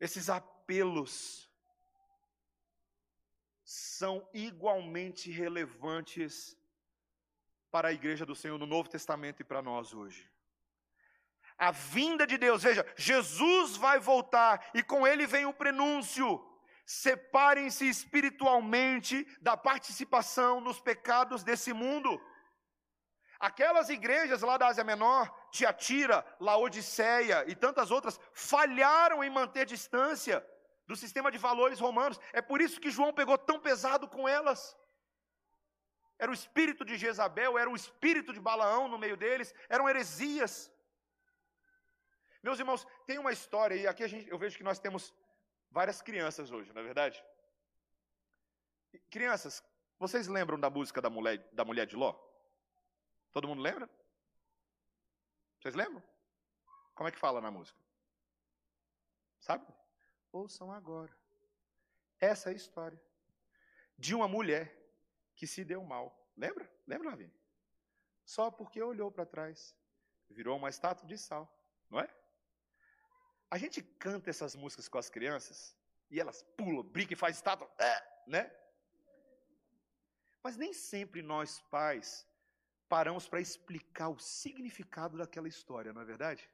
esses 0.00 0.28
apelos 0.28 1.50
são 3.64 4.28
igualmente 4.32 5.30
relevantes 5.30 6.56
para 7.70 7.88
a 7.88 7.92
igreja 7.92 8.26
do 8.26 8.34
Senhor 8.34 8.58
no 8.58 8.66
Novo 8.66 8.88
Testamento 8.88 9.40
e 9.40 9.44
para 9.44 9.62
nós 9.62 9.94
hoje. 9.94 10.30
A 11.56 11.70
vinda 11.70 12.26
de 12.26 12.36
Deus, 12.36 12.62
veja, 12.62 12.84
Jesus 12.96 13.76
vai 13.76 13.98
voltar 13.98 14.70
e 14.74 14.82
com 14.82 15.06
ele 15.06 15.26
vem 15.26 15.46
o 15.46 15.54
prenúncio. 15.54 16.44
Separem-se 16.84 17.88
espiritualmente 17.88 19.24
da 19.40 19.56
participação 19.56 20.60
nos 20.60 20.80
pecados 20.80 21.44
desse 21.44 21.72
mundo. 21.72 22.20
Aquelas 23.48 23.88
igrejas 23.88 24.40
lá 24.42 24.56
da 24.56 24.68
Ásia 24.68 24.84
Menor, 24.84 25.24
Tiatira, 25.50 26.24
Laodiceia 26.38 27.44
e 27.48 27.56
tantas 27.56 27.90
outras, 27.90 28.20
falharam 28.32 29.24
em 29.24 29.30
manter 29.38 29.66
distância 29.66 30.36
do 30.86 30.94
sistema 30.94 31.28
de 31.28 31.38
valores 31.38 31.80
romanos. 31.80 32.20
É 32.32 32.40
por 32.40 32.60
isso 32.60 32.80
que 32.80 32.94
João 32.96 33.12
pegou 33.12 33.36
tão 33.36 33.58
pesado 33.58 34.06
com 34.06 34.28
elas. 34.28 34.60
Era 36.20 36.30
o 36.30 36.34
espírito 36.34 36.84
de 36.84 36.96
Jezabel, 36.96 37.58
era 37.58 37.68
o 37.68 37.74
espírito 37.74 38.32
de 38.32 38.38
Balaão 38.48 38.86
no 38.86 38.96
meio 38.96 39.16
deles, 39.16 39.52
eram 39.68 39.88
heresias. 39.88 40.70
Meus 42.44 42.60
irmãos, 42.60 42.86
tem 43.08 43.18
uma 43.18 43.32
história, 43.32 43.74
e 43.74 43.88
aqui 43.88 44.06
gente, 44.06 44.30
eu 44.30 44.38
vejo 44.38 44.56
que 44.56 44.62
nós 44.70 44.78
temos 44.78 45.12
várias 45.68 46.00
crianças 46.00 46.52
hoje, 46.52 46.72
não 46.72 46.80
é 46.80 46.84
verdade? 46.84 47.24
Crianças, 49.10 49.64
vocês 49.98 50.28
lembram 50.28 50.60
da 50.60 50.70
música 50.70 51.02
da 51.02 51.10
mulher, 51.10 51.38
da 51.52 51.64
mulher 51.64 51.86
de 51.86 51.96
Ló? 51.96 52.14
Todo 53.32 53.48
mundo 53.48 53.62
lembra? 53.62 53.88
Vocês 55.58 55.74
lembram? 55.74 56.02
Como 56.94 57.08
é 57.08 57.12
que 57.12 57.18
fala 57.18 57.40
na 57.40 57.50
música? 57.50 57.80
Sabe? 59.40 59.66
Ouçam 60.30 60.70
agora. 60.70 61.16
Essa 62.20 62.50
é 62.50 62.52
a 62.52 62.56
história 62.56 63.00
de 63.98 64.14
uma 64.14 64.28
mulher 64.28 64.76
que 65.34 65.46
se 65.46 65.64
deu 65.64 65.82
mal. 65.82 66.30
Lembra? 66.36 66.70
Lembra, 66.86 67.10
Lavínia? 67.10 67.34
Só 68.24 68.50
porque 68.50 68.82
olhou 68.82 69.10
para 69.10 69.26
trás. 69.26 69.74
Virou 70.28 70.56
uma 70.56 70.68
estátua 70.68 71.06
de 71.06 71.18
sal, 71.18 71.50
não 71.90 72.00
é? 72.00 72.08
A 73.50 73.58
gente 73.58 73.82
canta 73.82 74.30
essas 74.30 74.54
músicas 74.54 74.88
com 74.88 74.98
as 74.98 75.10
crianças 75.10 75.76
e 76.10 76.20
elas 76.20 76.42
pulam, 76.56 76.82
brincam 76.82 77.12
e 77.12 77.16
fazem 77.16 77.36
estátua, 77.36 77.70
é, 77.78 78.22
né? 78.26 78.50
Mas 80.42 80.56
nem 80.56 80.72
sempre 80.72 81.22
nós 81.22 81.60
pais 81.62 82.26
paramos 82.92 83.26
para 83.26 83.40
explicar 83.40 84.10
o 84.10 84.18
significado 84.18 85.16
daquela 85.16 85.48
história, 85.48 85.94
não 85.94 86.02
é 86.02 86.04
verdade? 86.04 86.46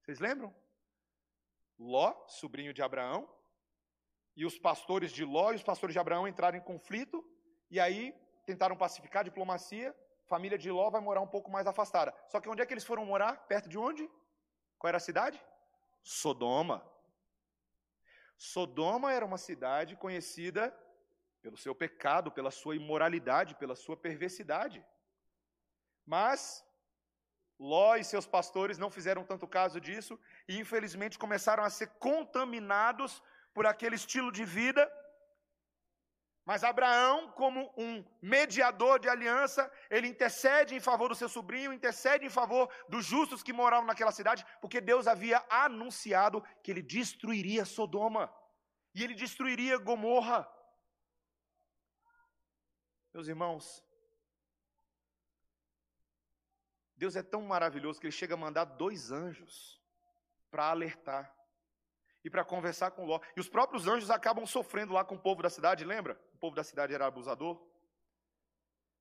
Vocês 0.00 0.20
lembram? 0.20 0.54
Ló, 1.76 2.14
sobrinho 2.28 2.72
de 2.72 2.82
Abraão, 2.82 3.28
e 4.36 4.46
os 4.46 4.56
pastores 4.56 5.10
de 5.10 5.24
Ló 5.24 5.50
e 5.50 5.56
os 5.56 5.64
pastores 5.64 5.92
de 5.92 5.98
Abraão 5.98 6.28
entraram 6.28 6.56
em 6.56 6.60
conflito, 6.60 7.18
e 7.68 7.80
aí 7.80 8.14
tentaram 8.44 8.76
pacificar 8.76 9.22
a 9.22 9.24
diplomacia, 9.24 9.92
família 10.28 10.56
de 10.56 10.70
Ló 10.70 10.88
vai 10.88 11.00
morar 11.00 11.20
um 11.20 11.32
pouco 11.34 11.50
mais 11.50 11.66
afastada. 11.66 12.14
Só 12.28 12.40
que 12.40 12.48
onde 12.48 12.62
é 12.62 12.66
que 12.66 12.72
eles 12.72 12.84
foram 12.84 13.04
morar? 13.04 13.44
Perto 13.48 13.68
de 13.68 13.76
onde? 13.76 14.08
Qual 14.78 14.88
era 14.88 14.98
a 14.98 15.08
cidade? 15.08 15.44
Sodoma. 16.04 16.88
Sodoma 18.36 19.12
era 19.12 19.26
uma 19.26 19.36
cidade 19.36 19.96
conhecida 19.96 20.72
pelo 21.46 21.56
seu 21.64 21.74
pecado, 21.74 22.34
pela 22.38 22.50
sua 22.50 22.74
imoralidade, 22.74 23.58
pela 23.62 23.76
sua 23.76 23.96
perversidade. 23.96 24.84
Mas 26.14 26.40
Ló 27.58 27.96
e 27.96 28.04
seus 28.04 28.26
pastores 28.26 28.78
não 28.78 28.90
fizeram 28.90 29.24
tanto 29.24 29.46
caso 29.46 29.80
disso 29.80 30.14
e, 30.48 30.58
infelizmente, 30.58 31.18
começaram 31.24 31.64
a 31.64 31.70
ser 31.70 31.88
contaminados 32.08 33.22
por 33.54 33.64
aquele 33.64 33.96
estilo 34.02 34.30
de 34.38 34.44
vida 34.44 34.84
mas 36.48 36.62
Abraão, 36.62 37.32
como 37.32 37.60
um 37.76 38.04
mediador 38.22 39.00
de 39.00 39.08
aliança, 39.08 39.68
ele 39.90 40.06
intercede 40.06 40.76
em 40.76 40.80
favor 40.88 41.08
do 41.08 41.14
seu 41.16 41.28
sobrinho, 41.28 41.72
intercede 41.72 42.24
em 42.24 42.30
favor 42.30 42.70
dos 42.88 43.04
justos 43.04 43.42
que 43.42 43.52
moravam 43.52 43.84
naquela 43.84 44.12
cidade, 44.12 44.46
porque 44.60 44.80
Deus 44.80 45.08
havia 45.08 45.44
anunciado 45.50 46.40
que 46.62 46.70
ele 46.70 46.82
destruiria 46.82 47.64
Sodoma 47.64 48.32
e 48.94 49.02
ele 49.02 49.14
destruiria 49.14 49.76
Gomorra. 49.76 50.48
Meus 53.16 53.28
irmãos, 53.28 53.82
Deus 56.94 57.16
é 57.16 57.22
tão 57.22 57.40
maravilhoso 57.40 57.98
que 57.98 58.06
ele 58.06 58.12
chega 58.12 58.34
a 58.34 58.36
mandar 58.36 58.66
dois 58.66 59.10
anjos 59.10 59.80
para 60.50 60.66
alertar 60.66 61.34
e 62.22 62.28
para 62.28 62.44
conversar 62.44 62.90
com 62.90 63.06
Ló. 63.06 63.18
E 63.34 63.40
os 63.40 63.48
próprios 63.48 63.88
anjos 63.88 64.10
acabam 64.10 64.44
sofrendo 64.44 64.92
lá 64.92 65.02
com 65.02 65.14
o 65.14 65.18
povo 65.18 65.42
da 65.42 65.48
cidade, 65.48 65.82
lembra? 65.82 66.20
O 66.34 66.36
povo 66.36 66.54
da 66.54 66.62
cidade 66.62 66.92
era 66.92 67.06
abusador. 67.06 67.58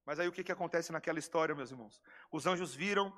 Mas 0.05 0.17
aí 0.17 0.29
o 0.29 0.31
que, 0.31 0.45
que 0.45 0.51
acontece 0.53 0.93
naquela 0.93 1.19
história, 1.19 1.53
meus 1.53 1.71
irmãos? 1.71 2.01
Os 2.31 2.47
anjos 2.47 2.73
viram 2.73 3.13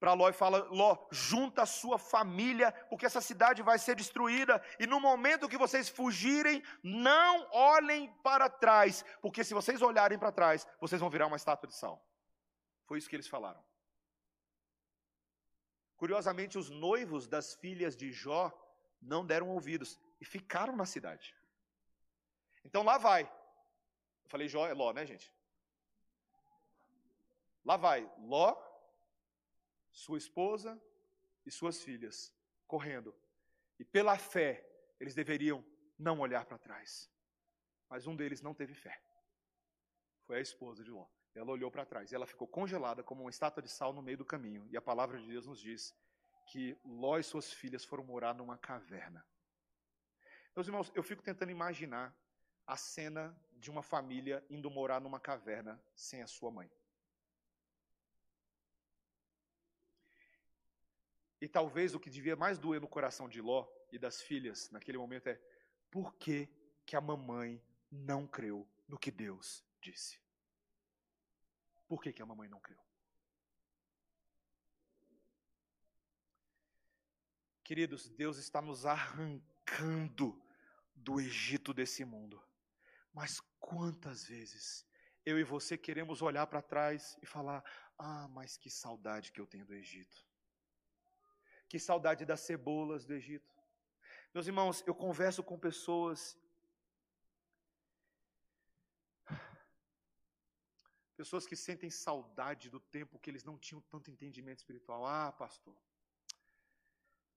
para 0.00 0.14
Ló 0.14 0.30
e 0.30 0.32
falam: 0.32 0.66
Ló, 0.72 1.06
junta 1.10 1.62
a 1.62 1.66
sua 1.66 1.98
família, 1.98 2.72
porque 2.88 3.04
essa 3.04 3.20
cidade 3.20 3.62
vai 3.62 3.78
ser 3.78 3.94
destruída. 3.94 4.60
E 4.78 4.86
no 4.86 4.98
momento 4.98 5.48
que 5.48 5.58
vocês 5.58 5.90
fugirem, 5.90 6.62
não 6.82 7.46
olhem 7.52 8.10
para 8.22 8.48
trás, 8.48 9.04
porque 9.20 9.44
se 9.44 9.52
vocês 9.52 9.82
olharem 9.82 10.18
para 10.18 10.32
trás, 10.32 10.66
vocês 10.80 11.00
vão 11.00 11.10
virar 11.10 11.26
uma 11.26 11.36
estátua 11.36 11.68
de 11.68 11.74
sal. 11.74 12.02
Foi 12.86 12.98
isso 12.98 13.08
que 13.08 13.14
eles 13.14 13.28
falaram. 13.28 13.62
Curiosamente, 15.98 16.56
os 16.56 16.70
noivos 16.70 17.28
das 17.28 17.54
filhas 17.54 17.94
de 17.94 18.10
Jó 18.10 18.50
não 19.02 19.24
deram 19.24 19.50
ouvidos 19.50 20.00
e 20.18 20.24
ficaram 20.24 20.74
na 20.74 20.86
cidade. 20.86 21.36
Então 22.64 22.82
lá 22.82 22.96
vai. 22.96 23.24
Eu 24.24 24.30
falei 24.30 24.48
Jó, 24.48 24.66
é 24.66 24.72
Ló, 24.72 24.94
né, 24.94 25.04
gente? 25.04 25.30
Lá 27.62 27.76
vai 27.76 28.10
Ló, 28.18 28.56
sua 29.90 30.18
esposa 30.18 30.80
e 31.44 31.50
suas 31.50 31.82
filhas 31.82 32.34
correndo. 32.66 33.14
E 33.78 33.84
pela 33.84 34.16
fé, 34.18 34.66
eles 34.98 35.14
deveriam 35.14 35.64
não 35.98 36.20
olhar 36.20 36.44
para 36.44 36.58
trás. 36.58 37.10
Mas 37.88 38.06
um 38.06 38.14
deles 38.14 38.40
não 38.40 38.54
teve 38.54 38.74
fé. 38.74 39.02
Foi 40.22 40.38
a 40.38 40.40
esposa 40.40 40.84
de 40.84 40.90
Ló. 40.90 41.06
Ela 41.34 41.50
olhou 41.50 41.70
para 41.70 41.84
trás 41.84 42.10
e 42.10 42.14
ela 42.14 42.26
ficou 42.26 42.46
congelada 42.46 43.02
como 43.02 43.22
uma 43.22 43.30
estátua 43.30 43.62
de 43.62 43.68
sal 43.68 43.92
no 43.92 44.02
meio 44.02 44.18
do 44.18 44.24
caminho. 44.24 44.66
E 44.70 44.76
a 44.76 44.82
palavra 44.82 45.18
de 45.18 45.26
Deus 45.26 45.46
nos 45.46 45.60
diz 45.60 45.94
que 46.46 46.76
Ló 46.84 47.18
e 47.18 47.22
suas 47.22 47.52
filhas 47.52 47.84
foram 47.84 48.04
morar 48.04 48.34
numa 48.34 48.58
caverna. 48.58 49.24
Meus 50.54 50.66
irmãos, 50.66 50.90
eu 50.94 51.02
fico 51.02 51.22
tentando 51.22 51.50
imaginar 51.50 52.14
a 52.66 52.76
cena 52.76 53.36
de 53.52 53.70
uma 53.70 53.82
família 53.82 54.44
indo 54.48 54.70
morar 54.70 55.00
numa 55.00 55.20
caverna 55.20 55.82
sem 55.94 56.22
a 56.22 56.26
sua 56.26 56.50
mãe. 56.50 56.70
E 61.40 61.48
talvez 61.48 61.94
o 61.94 62.00
que 62.00 62.10
devia 62.10 62.36
mais 62.36 62.58
doer 62.58 62.80
no 62.80 62.88
coração 62.88 63.28
de 63.28 63.40
Ló 63.40 63.66
e 63.90 63.98
das 63.98 64.20
filhas 64.20 64.70
naquele 64.70 64.98
momento 64.98 65.28
é 65.28 65.40
por 65.90 66.14
que, 66.16 66.48
que 66.84 66.94
a 66.94 67.00
mamãe 67.00 67.62
não 67.90 68.26
creu 68.26 68.68
no 68.86 68.98
que 68.98 69.10
Deus 69.10 69.64
disse? 69.80 70.20
Por 71.88 72.02
que, 72.02 72.12
que 72.12 72.22
a 72.22 72.26
mamãe 72.26 72.48
não 72.48 72.60
creu? 72.60 72.78
Queridos, 77.64 78.08
Deus 78.10 78.36
está 78.36 78.60
nos 78.60 78.84
arrancando 78.84 80.40
do 80.94 81.20
Egito 81.20 81.72
desse 81.72 82.04
mundo. 82.04 82.42
Mas 83.12 83.40
quantas 83.58 84.24
vezes 84.24 84.86
eu 85.24 85.38
e 85.38 85.44
você 85.44 85.76
queremos 85.78 86.22
olhar 86.22 86.46
para 86.46 86.62
trás 86.62 87.16
e 87.22 87.26
falar: 87.26 87.64
ah, 87.98 88.28
mas 88.28 88.56
que 88.56 88.70
saudade 88.70 89.32
que 89.32 89.40
eu 89.40 89.46
tenho 89.46 89.66
do 89.66 89.74
Egito. 89.74 90.29
Que 91.70 91.78
saudade 91.78 92.26
das 92.30 92.40
cebolas 92.48 93.04
do 93.08 93.14
Egito. 93.20 93.54
Meus 94.34 94.46
irmãos, 94.50 94.76
eu 94.90 94.94
converso 95.04 95.42
com 95.48 95.66
pessoas. 95.68 96.20
Pessoas 101.20 101.46
que 101.46 101.56
sentem 101.66 101.90
saudade 102.06 102.68
do 102.74 102.80
tempo 102.96 103.20
que 103.20 103.30
eles 103.30 103.44
não 103.50 103.56
tinham 103.64 103.80
tanto 103.92 104.10
entendimento 104.10 104.58
espiritual. 104.62 105.06
Ah, 105.06 105.30
pastor, 105.44 105.76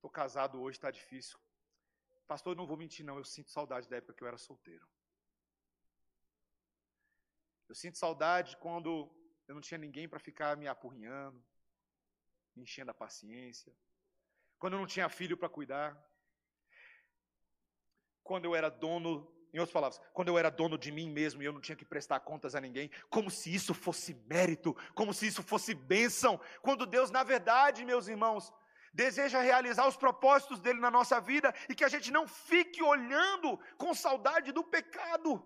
Estou 0.03 0.11
casado 0.11 0.61
hoje, 0.61 0.77
está 0.77 0.91
difícil. 0.91 1.39
Pastor, 2.27 2.57
não 2.57 2.67
vou 2.67 2.75
mentir, 2.75 3.05
não. 3.05 3.17
Eu 3.17 3.23
sinto 3.23 3.49
saudade 3.49 3.87
da 3.87 3.95
época 3.95 4.13
que 4.13 4.21
eu 4.21 4.27
era 4.27 4.37
solteiro. 4.37 4.85
Eu 7.69 7.75
sinto 7.81 7.97
saudade 7.97 8.57
quando 8.57 8.89
eu 9.47 9.55
não 9.55 9.61
tinha 9.61 9.77
ninguém 9.77 10.09
para 10.09 10.19
ficar 10.19 10.57
me 10.57 10.67
apurrinhando, 10.67 11.41
me 12.53 12.63
enchendo 12.63 12.91
a 12.91 12.93
paciência. 12.93 13.73
Quando 14.63 14.75
eu 14.75 14.79
não 14.79 14.87
tinha 14.87 15.09
filho 15.09 15.35
para 15.35 15.49
cuidar. 15.49 15.93
Quando 18.23 18.45
eu 18.45 18.55
era 18.55 18.69
dono, 18.69 19.29
em 19.53 19.59
outras 19.59 19.73
palavras, 19.73 20.01
quando 20.13 20.29
eu 20.29 20.37
era 20.37 20.49
dono 20.49 20.77
de 20.77 20.89
mim 20.89 21.09
mesmo 21.09 21.43
e 21.43 21.45
eu 21.45 21.51
não 21.51 21.59
tinha 21.59 21.75
que 21.75 21.83
prestar 21.83 22.21
contas 22.21 22.55
a 22.55 22.61
ninguém, 22.61 22.89
como 23.09 23.29
se 23.29 23.53
isso 23.53 23.73
fosse 23.73 24.13
mérito, 24.25 24.73
como 24.95 25.13
se 25.13 25.27
isso 25.27 25.43
fosse 25.43 25.73
bênção. 25.73 26.39
Quando 26.61 26.85
Deus, 26.85 27.11
na 27.11 27.23
verdade, 27.23 27.83
meus 27.83 28.07
irmãos, 28.07 28.53
deseja 28.93 29.41
realizar 29.41 29.85
os 29.85 29.97
propósitos 29.97 30.61
dele 30.61 30.79
na 30.79 30.89
nossa 30.89 31.19
vida 31.19 31.53
e 31.67 31.75
que 31.75 31.83
a 31.83 31.89
gente 31.89 32.09
não 32.09 32.25
fique 32.25 32.81
olhando 32.81 33.59
com 33.77 33.93
saudade 33.93 34.53
do 34.53 34.63
pecado. 34.63 35.45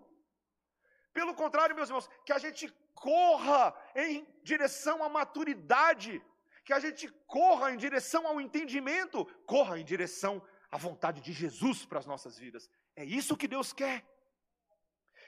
Pelo 1.12 1.34
contrário, 1.34 1.74
meus 1.74 1.88
irmãos, 1.88 2.08
que 2.24 2.32
a 2.32 2.38
gente 2.38 2.72
corra 2.94 3.74
em 3.96 4.24
direção 4.44 5.02
à 5.02 5.08
maturidade, 5.08 6.22
que 6.68 6.74
a 6.74 6.78
gente 6.78 7.08
corra 7.26 7.72
em 7.72 7.78
direção 7.78 8.26
ao 8.26 8.38
entendimento, 8.38 9.24
corra 9.46 9.80
em 9.80 9.84
direção 9.92 10.42
à 10.70 10.76
vontade 10.76 11.22
de 11.22 11.32
Jesus 11.32 11.86
para 11.86 11.98
as 11.98 12.04
nossas 12.04 12.38
vidas. 12.38 12.68
É 12.94 13.02
isso 13.02 13.38
que 13.38 13.48
Deus 13.48 13.72
quer. 13.72 14.04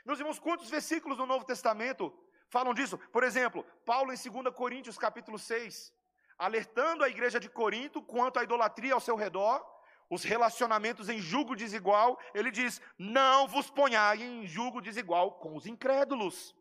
Meus 0.05 0.19
irmãos, 0.19 0.39
quantos 0.39 0.69
versículos 0.69 1.17
no 1.17 1.25
Novo 1.25 1.47
Testamento 1.47 2.13
falam 2.51 2.75
disso? 2.75 2.99
Por 3.11 3.25
exemplo, 3.25 3.65
Paulo 3.87 4.13
em 4.13 4.19
2 4.19 4.55
Coríntios 4.55 4.99
capítulo 4.99 5.39
6, 5.39 5.95
alertando 6.37 7.05
a 7.05 7.09
igreja 7.09 7.41
de 7.41 7.49
Corinto 7.49 8.03
quanto 8.03 8.39
à 8.39 8.43
idolatria 8.45 8.93
ao 8.93 9.01
seu 9.01 9.17
redor, 9.17 9.67
os 10.11 10.23
relacionamentos 10.23 11.09
em 11.09 11.21
julgo 11.23 11.57
desigual, 11.57 12.21
ele 12.35 12.51
diz: 12.51 12.83
Não 12.99 13.49
vos 13.49 13.71
ponhai 13.71 14.23
em 14.23 14.47
julgo 14.47 14.83
desigual 14.83 15.39
com 15.39 15.57
os 15.57 15.65
incrédulos. 15.65 16.55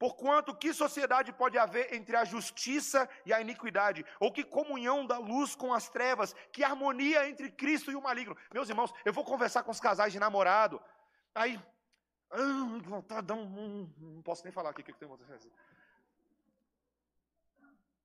Porquanto, 0.00 0.56
que 0.56 0.72
sociedade 0.72 1.30
pode 1.30 1.58
haver 1.58 1.92
entre 1.92 2.16
a 2.16 2.24
justiça 2.24 3.06
e 3.26 3.34
a 3.34 3.40
iniquidade? 3.42 4.02
Ou 4.18 4.32
que 4.32 4.42
comunhão 4.42 5.06
da 5.06 5.18
luz 5.18 5.54
com 5.54 5.74
as 5.74 5.90
trevas? 5.90 6.34
Que 6.50 6.64
harmonia 6.64 7.28
entre 7.28 7.50
Cristo 7.50 7.92
e 7.92 7.94
o 7.94 8.00
maligno? 8.00 8.34
Meus 8.50 8.70
irmãos, 8.70 8.94
eu 9.04 9.12
vou 9.12 9.26
conversar 9.26 9.62
com 9.62 9.70
os 9.70 9.78
casais 9.78 10.10
de 10.10 10.18
namorado. 10.18 10.80
Aí, 11.34 11.60
ah, 12.30 12.38
não 12.38 14.22
posso 14.22 14.42
nem 14.42 14.50
falar 14.50 14.70
aqui 14.70 14.80
o 14.80 14.84
que, 14.84 14.94
tem 14.94 15.06
fazer. 15.06 15.52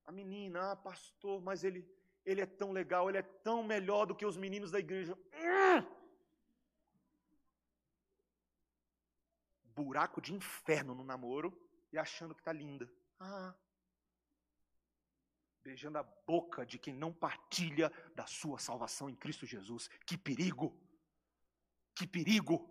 A 0.06 0.12
menina, 0.12 0.74
ah, 0.74 0.76
pastor, 0.76 1.42
mas 1.42 1.64
ele, 1.64 1.90
ele 2.26 2.42
é 2.42 2.46
tão 2.46 2.74
legal, 2.74 3.08
ele 3.08 3.20
é 3.20 3.24
tão 3.48 3.64
melhor 3.64 4.06
do 4.06 4.14
que 4.14 4.26
os 4.26 4.36
meninos 4.36 4.70
da 4.70 4.80
igreja. 4.80 5.18
Hum! 5.34 5.96
Buraco 9.64 10.20
de 10.20 10.34
inferno 10.34 10.94
no 10.94 11.06
namoro 11.06 11.65
e 11.96 12.00
achando 12.00 12.36
que 12.36 12.42
está 12.42 12.52
linda. 12.52 12.92
Ah. 13.20 13.56
Beijando 15.64 15.98
a 15.98 16.04
boca 16.04 16.66
de 16.66 16.78
quem 16.78 16.94
não 16.94 17.12
partilha 17.12 17.92
da 18.14 18.28
sua 18.28 18.60
salvação 18.60 19.10
em 19.10 19.16
Cristo 19.16 19.46
Jesus. 19.46 19.90
Que 20.06 20.18
perigo! 20.18 20.78
Que 21.96 22.06
perigo! 22.06 22.70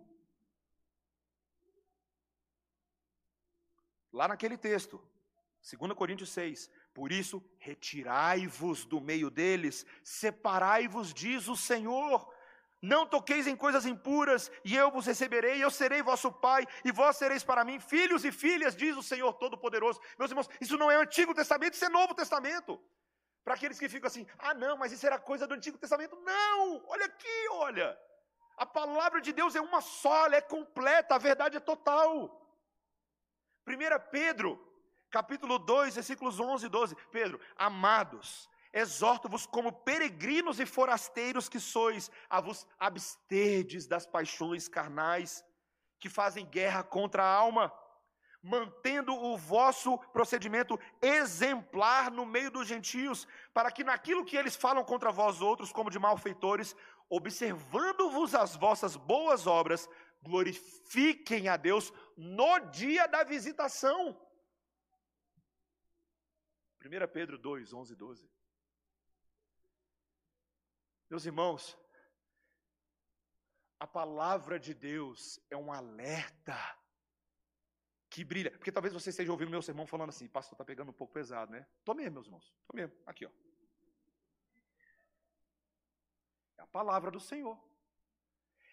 Lá 4.13 4.27
naquele 4.27 4.57
texto, 4.57 5.01
2 5.61 5.93
Coríntios 5.93 6.29
6, 6.29 6.69
por 6.93 7.11
isso, 7.11 7.43
retirai-vos 7.57 8.85
do 8.85 9.01
meio 9.01 9.29
deles, 9.29 9.85
separai-vos, 10.03 11.13
diz 11.13 11.47
o 11.47 11.57
Senhor. 11.57 12.31
Não 12.81 13.05
toqueis 13.05 13.47
em 13.47 13.55
coisas 13.55 13.85
impuras, 13.85 14.51
e 14.63 14.75
eu 14.75 14.91
vos 14.91 15.05
receberei, 15.05 15.63
eu 15.63 15.71
serei 15.71 16.01
vosso 16.03 16.31
pai, 16.31 16.67
e 16.83 16.91
vós 16.91 17.17
sereis 17.17 17.43
para 17.43 17.63
mim 17.63 17.79
filhos 17.79 18.23
e 18.23 18.31
filhas, 18.31 18.75
diz 18.75 18.95
o 18.95 19.03
Senhor 19.03 19.33
Todo-Poderoso. 19.33 19.99
Meus 20.19 20.29
irmãos, 20.29 20.49
isso 20.61 20.77
não 20.77 20.91
é 20.91 20.95
Antigo 20.95 21.33
Testamento, 21.33 21.73
isso 21.73 21.85
é 21.85 21.89
Novo 21.89 22.13
Testamento. 22.13 22.79
Para 23.43 23.53
aqueles 23.53 23.79
que 23.79 23.87
ficam 23.87 24.07
assim, 24.07 24.25
ah, 24.39 24.53
não, 24.53 24.77
mas 24.77 24.91
isso 24.91 25.05
era 25.05 25.19
coisa 25.19 25.47
do 25.47 25.53
Antigo 25.53 25.77
Testamento. 25.77 26.15
Não, 26.21 26.83
olha 26.87 27.05
aqui, 27.05 27.47
olha. 27.51 27.97
A 28.57 28.65
palavra 28.65 29.21
de 29.21 29.33
Deus 29.33 29.55
é 29.55 29.61
uma 29.61 29.81
só, 29.81 30.25
ela 30.25 30.35
é 30.35 30.41
completa, 30.41 31.15
a 31.15 31.19
verdade 31.19 31.57
é 31.57 31.59
total. 31.59 32.41
1 33.67 34.09
Pedro, 34.11 34.59
capítulo 35.09 35.59
2, 35.59 35.95
versículos 35.95 36.39
11 36.39 36.65
e 36.65 36.69
12. 36.69 36.95
Pedro, 37.11 37.39
amados, 37.55 38.49
exorto-vos 38.75 39.45
como 39.45 39.71
peregrinos 39.71 40.59
e 40.59 40.65
forasteiros 40.65 41.47
que 41.47 41.61
sois, 41.61 42.11
a 42.29 42.41
vos 42.41 42.67
absterdes 42.77 43.87
das 43.87 44.05
paixões 44.05 44.67
carnais 44.67 45.43
que 45.97 46.09
fazem 46.09 46.45
guerra 46.45 46.83
contra 46.83 47.23
a 47.23 47.33
alma, 47.33 47.73
mantendo 48.43 49.13
o 49.15 49.37
vosso 49.37 49.97
procedimento 50.11 50.77
exemplar 51.01 52.11
no 52.11 52.25
meio 52.25 52.51
dos 52.51 52.67
gentios, 52.67 53.25
para 53.53 53.71
que 53.71 53.83
naquilo 53.83 54.25
que 54.25 54.35
eles 54.35 54.57
falam 54.57 54.83
contra 54.83 55.09
vós 55.09 55.41
outros, 55.41 55.71
como 55.71 55.89
de 55.89 55.97
malfeitores, 55.97 56.75
observando-vos 57.09 58.35
as 58.35 58.57
vossas 58.57 58.97
boas 58.97 59.47
obras, 59.47 59.89
glorifiquem 60.21 61.47
a 61.47 61.55
Deus 61.55 61.93
no 62.17 62.59
dia 62.71 63.07
da 63.07 63.23
visitação. 63.23 64.19
1 66.83 67.07
Pedro 67.11 67.37
2, 67.37 67.73
11 67.73 67.93
e 67.93 67.95
12. 67.95 68.35
Meus 71.09 71.25
irmãos, 71.25 71.77
a 73.79 73.85
palavra 73.87 74.59
de 74.59 74.73
Deus 74.73 75.39
é 75.49 75.55
um 75.55 75.71
alerta 75.71 76.57
que 78.09 78.23
brilha. 78.23 78.51
Porque 78.51 78.71
talvez 78.71 78.93
você 78.93 79.09
esteja 79.09 79.31
ouvindo 79.31 79.51
meu 79.51 79.61
sermão 79.61 79.85
falando 79.85 80.09
assim, 80.09 80.27
pastor, 80.27 80.53
está 80.53 80.65
pegando 80.65 80.89
um 80.89 80.93
pouco 80.93 81.13
pesado, 81.13 81.51
né? 81.51 81.67
Tô 81.83 81.93
mesmo, 81.93 82.13
meus 82.13 82.25
irmãos. 82.25 82.53
Tô 82.67 82.75
mesmo. 82.75 82.95
Aqui, 83.05 83.25
ó. 83.25 83.31
É 86.57 86.61
a 86.61 86.67
palavra 86.67 87.11
do 87.11 87.19
Senhor 87.19 87.57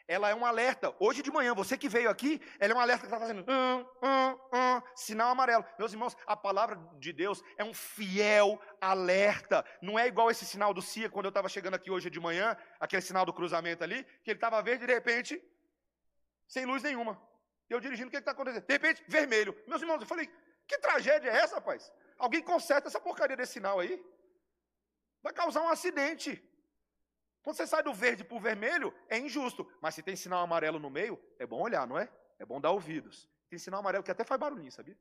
ela 0.06 0.28
é 0.28 0.34
um 0.34 0.44
alerta. 0.44 0.94
Hoje 0.98 1.22
de 1.22 1.30
manhã, 1.30 1.54
você 1.54 1.76
que 1.76 1.88
veio 1.88 2.10
aqui, 2.10 2.40
ela 2.58 2.72
é 2.72 2.76
um 2.76 2.80
alerta 2.80 3.06
que 3.06 3.06
está 3.06 3.18
fazendo 3.18 3.44
hum, 3.48 3.86
hum, 4.02 4.38
hum, 4.52 4.82
sinal 4.94 5.30
amarelo. 5.30 5.64
Meus 5.78 5.92
irmãos, 5.92 6.16
a 6.26 6.36
palavra 6.36 6.76
de 6.98 7.12
Deus 7.12 7.42
é 7.56 7.64
um 7.64 7.74
fiel 7.74 8.60
alerta. 8.80 9.64
Não 9.80 9.98
é 9.98 10.06
igual 10.06 10.30
esse 10.30 10.44
sinal 10.44 10.74
do 10.74 10.82
CIA 10.82 11.10
quando 11.10 11.26
eu 11.26 11.30
estava 11.30 11.48
chegando 11.48 11.74
aqui 11.74 11.90
hoje 11.90 12.10
de 12.10 12.20
manhã, 12.20 12.56
aquele 12.78 13.02
sinal 13.02 13.24
do 13.24 13.32
cruzamento 13.32 13.82
ali, 13.82 14.04
que 14.24 14.30
ele 14.30 14.36
estava 14.36 14.62
verde 14.62 14.84
e 14.84 14.86
de 14.86 14.94
repente, 14.94 15.42
sem 16.46 16.64
luz 16.64 16.82
nenhuma. 16.82 17.20
Eu 17.68 17.80
dirigindo, 17.80 18.08
o 18.08 18.10
que 18.10 18.18
está 18.18 18.32
acontecendo? 18.32 18.66
De 18.66 18.72
repente, 18.72 19.02
vermelho. 19.08 19.56
Meus 19.66 19.80
irmãos, 19.80 20.00
eu 20.00 20.06
falei, 20.06 20.30
que 20.66 20.78
tragédia 20.78 21.30
é 21.30 21.36
essa, 21.36 21.56
rapaz? 21.56 21.90
Alguém 22.18 22.42
conserta 22.42 22.88
essa 22.88 23.00
porcaria 23.00 23.36
desse 23.36 23.54
sinal 23.54 23.80
aí? 23.80 24.02
Vai 25.22 25.32
causar 25.32 25.62
um 25.62 25.68
acidente. 25.68 26.42
Quando 27.42 27.56
você 27.56 27.66
sai 27.66 27.82
do 27.82 27.92
verde 27.92 28.24
para 28.24 28.36
o 28.36 28.40
vermelho, 28.40 28.94
é 29.08 29.18
injusto. 29.18 29.70
Mas 29.80 29.94
se 29.94 30.02
tem 30.02 30.14
sinal 30.14 30.42
amarelo 30.42 30.78
no 30.78 30.88
meio, 30.88 31.20
é 31.38 31.46
bom 31.46 31.60
olhar, 31.60 31.86
não 31.86 31.98
é? 31.98 32.10
É 32.38 32.44
bom 32.44 32.60
dar 32.60 32.70
ouvidos. 32.70 33.28
Tem 33.48 33.58
sinal 33.58 33.80
amarelo 33.80 34.04
que 34.04 34.10
até 34.10 34.24
faz 34.24 34.40
barulhinho, 34.40 34.70
sabia? 34.70 34.96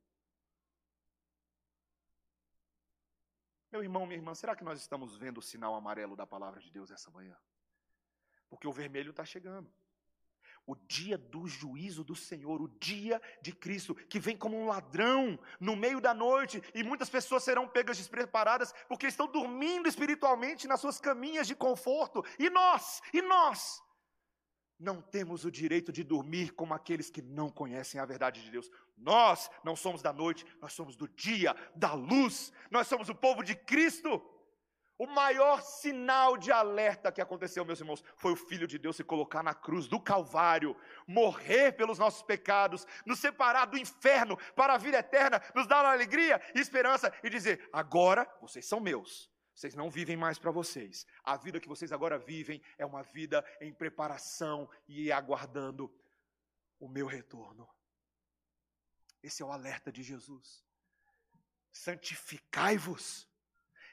Meu 3.72 3.82
irmão, 3.82 4.06
minha 4.06 4.18
irmã, 4.18 4.36
será 4.36 4.56
que 4.56 4.64
nós 4.64 4.80
estamos 4.80 5.16
vendo 5.16 5.38
o 5.38 5.42
sinal 5.42 5.76
amarelo 5.76 6.16
da 6.16 6.28
palavra 6.28 6.60
de 6.60 6.70
Deus 6.70 6.92
essa 6.92 7.10
manhã? 7.10 7.38
Porque 8.50 8.68
o 8.68 8.72
vermelho 8.72 9.12
está 9.12 9.24
chegando 9.24 9.72
o 10.66 10.76
dia 10.76 11.18
do 11.18 11.47
juízo 11.47 12.03
do 12.03 12.16
Senhor, 12.16 12.62
o 12.62 12.68
dia 12.80 13.22
de 13.41 13.51
Cristo, 13.51 13.95
que 13.95 14.20
vem 14.20 14.38
como 14.38 14.57
um 14.57 14.68
ladrão 14.68 15.39
no 15.59 15.76
meio 15.76 15.99
da 15.99 16.14
noite, 16.14 16.62
e 16.74 16.84
muitas 16.84 17.09
pessoas 17.09 17.43
serão 17.43 17.68
pegas 17.68 17.97
despreparadas, 17.97 18.74
porque 18.88 19.07
estão 19.07 19.28
dormindo 19.28 19.88
espiritualmente 19.88 20.68
nas 20.68 20.80
suas 20.80 20.99
caminhas 20.99 21.47
de 21.47 21.55
conforto, 21.55 22.24
e 22.39 22.49
nós, 22.49 23.01
e 23.14 23.22
nós, 23.22 23.82
não 24.82 24.99
temos 24.99 25.45
o 25.45 25.51
direito 25.51 25.91
de 25.91 26.03
dormir 26.03 26.53
como 26.53 26.74
aqueles 26.74 27.09
que 27.09 27.22
não 27.22 27.51
conhecem 27.51 28.01
a 28.01 28.05
verdade 28.05 28.41
de 28.41 28.49
Deus. 28.49 28.70
Nós 28.97 29.47
não 29.64 29.76
somos 29.76 30.01
da 30.01 30.12
noite, 30.12 30.43
nós 30.59 30.74
somos 30.74 30.95
do 30.95 31.07
dia, 31.07 31.55
da 31.76 31.93
luz, 31.93 32.51
nós 32.72 32.88
somos 32.88 33.07
o 33.07 33.14
povo 33.14 33.43
de 33.43 33.53
Cristo. 33.53 34.20
O 35.02 35.08
maior 35.08 35.64
sinal 35.64 36.38
de 36.38 36.52
alerta 36.52 37.12
que 37.12 37.20
aconteceu, 37.20 37.66
meus 37.66 37.80
irmãos, 37.80 38.04
foi 38.16 38.34
o 38.34 38.36
Filho 38.36 38.68
de 38.68 38.78
Deus 38.78 38.95
se 38.95 39.04
colocar 39.04 39.41
na 39.41 39.52
cruz 39.52 39.88
do 39.88 39.99
Calvário, 39.99 40.78
morrer 41.08 41.72
pelos 41.72 41.97
nossos 41.97 42.22
pecados, 42.22 42.86
nos 43.04 43.18
separar 43.18 43.66
do 43.66 43.80
inferno 43.80 44.38
para 44.56 44.76
a 44.76 44.78
vida 44.78 44.99
eterna, 44.99 45.41
nos 45.56 45.66
dar 45.66 45.84
alegria 45.84 46.39
e 46.54 46.60
esperança 46.60 47.12
e 47.24 47.32
dizer: 47.32 47.68
agora 47.74 48.32
vocês 48.39 48.64
são 48.68 48.80
meus. 48.80 49.28
Vocês 49.56 49.74
não 49.74 49.89
vivem 49.89 50.16
mais 50.16 50.38
para 50.38 50.52
vocês. 50.52 51.08
A 51.24 51.36
vida 51.36 51.60
que 51.60 51.68
vocês 51.68 51.91
agora 51.91 52.20
vivem 52.20 52.62
é 52.78 52.86
uma 52.86 53.02
vida 53.02 53.43
em 53.60 53.74
preparação 53.74 54.70
e 54.88 55.12
aguardando 55.12 55.91
o 56.80 56.88
meu 56.88 57.08
retorno. 57.08 57.68
Esse 59.24 59.41
é 59.41 59.45
o 59.47 59.52
alerta 59.52 59.91
de 59.91 60.04
Jesus. 60.04 60.64
Santificai-vos 61.72 63.31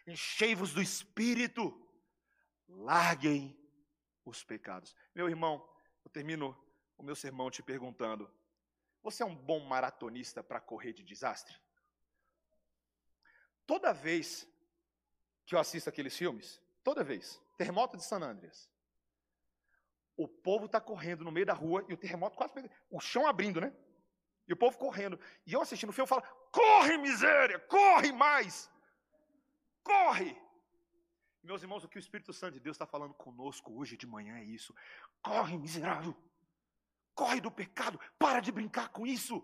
enchei-vos 0.08 0.72
do 0.72 0.80
espírito, 0.80 1.74
larguem 2.66 3.58
os 4.24 4.42
pecados. 4.42 4.94
Meu 5.14 5.28
irmão, 5.28 5.66
eu 6.04 6.10
termino 6.10 6.56
o 6.96 7.02
meu 7.02 7.14
sermão 7.14 7.50
te 7.50 7.62
perguntando: 7.62 8.30
você 9.02 9.22
é 9.22 9.26
um 9.26 9.34
bom 9.34 9.60
maratonista 9.60 10.42
para 10.42 10.60
correr 10.60 10.92
de 10.92 11.04
desastre? 11.04 11.54
Toda 13.66 13.92
vez 13.92 14.48
que 15.44 15.54
eu 15.54 15.58
assisto 15.58 15.88
aqueles 15.88 16.16
filmes, 16.16 16.60
toda 16.82 17.04
vez, 17.04 17.40
terremoto 17.56 17.96
de 17.96 18.04
San 18.04 18.20
Andreas, 18.22 18.68
o 20.16 20.26
povo 20.26 20.66
está 20.66 20.80
correndo 20.80 21.22
no 21.22 21.30
meio 21.30 21.46
da 21.46 21.52
rua 21.52 21.84
e 21.88 21.92
o 21.92 21.96
terremoto 21.96 22.36
quase 22.36 22.52
pega, 22.54 22.70
o 22.90 22.98
chão 22.98 23.26
abrindo, 23.26 23.60
né? 23.60 23.72
E 24.46 24.52
o 24.52 24.56
povo 24.56 24.78
correndo. 24.78 25.20
E 25.46 25.52
eu 25.52 25.60
assistindo 25.60 25.90
o 25.90 25.92
filme, 25.92 26.04
eu 26.04 26.08
falo: 26.08 26.22
corre, 26.50 26.96
miséria, 26.96 27.58
corre 27.60 28.10
mais 28.10 28.70
corre. 29.88 30.30
Meus 31.42 31.62
irmãos, 31.62 31.82
o 31.84 31.88
que 31.88 31.98
o 31.98 32.04
Espírito 32.04 32.32
Santo 32.32 32.54
de 32.54 32.60
Deus 32.60 32.74
está 32.74 32.86
falando 32.86 33.14
conosco 33.14 33.72
hoje 33.78 33.96
de 33.96 34.06
manhã 34.06 34.34
é 34.38 34.44
isso. 34.44 34.74
Corre, 35.22 35.56
miserável. 35.56 36.14
Corre 37.14 37.40
do 37.40 37.50
pecado. 37.50 37.98
Para 38.18 38.40
de 38.40 38.52
brincar 38.52 38.88
com 38.90 39.06
isso. 39.06 39.36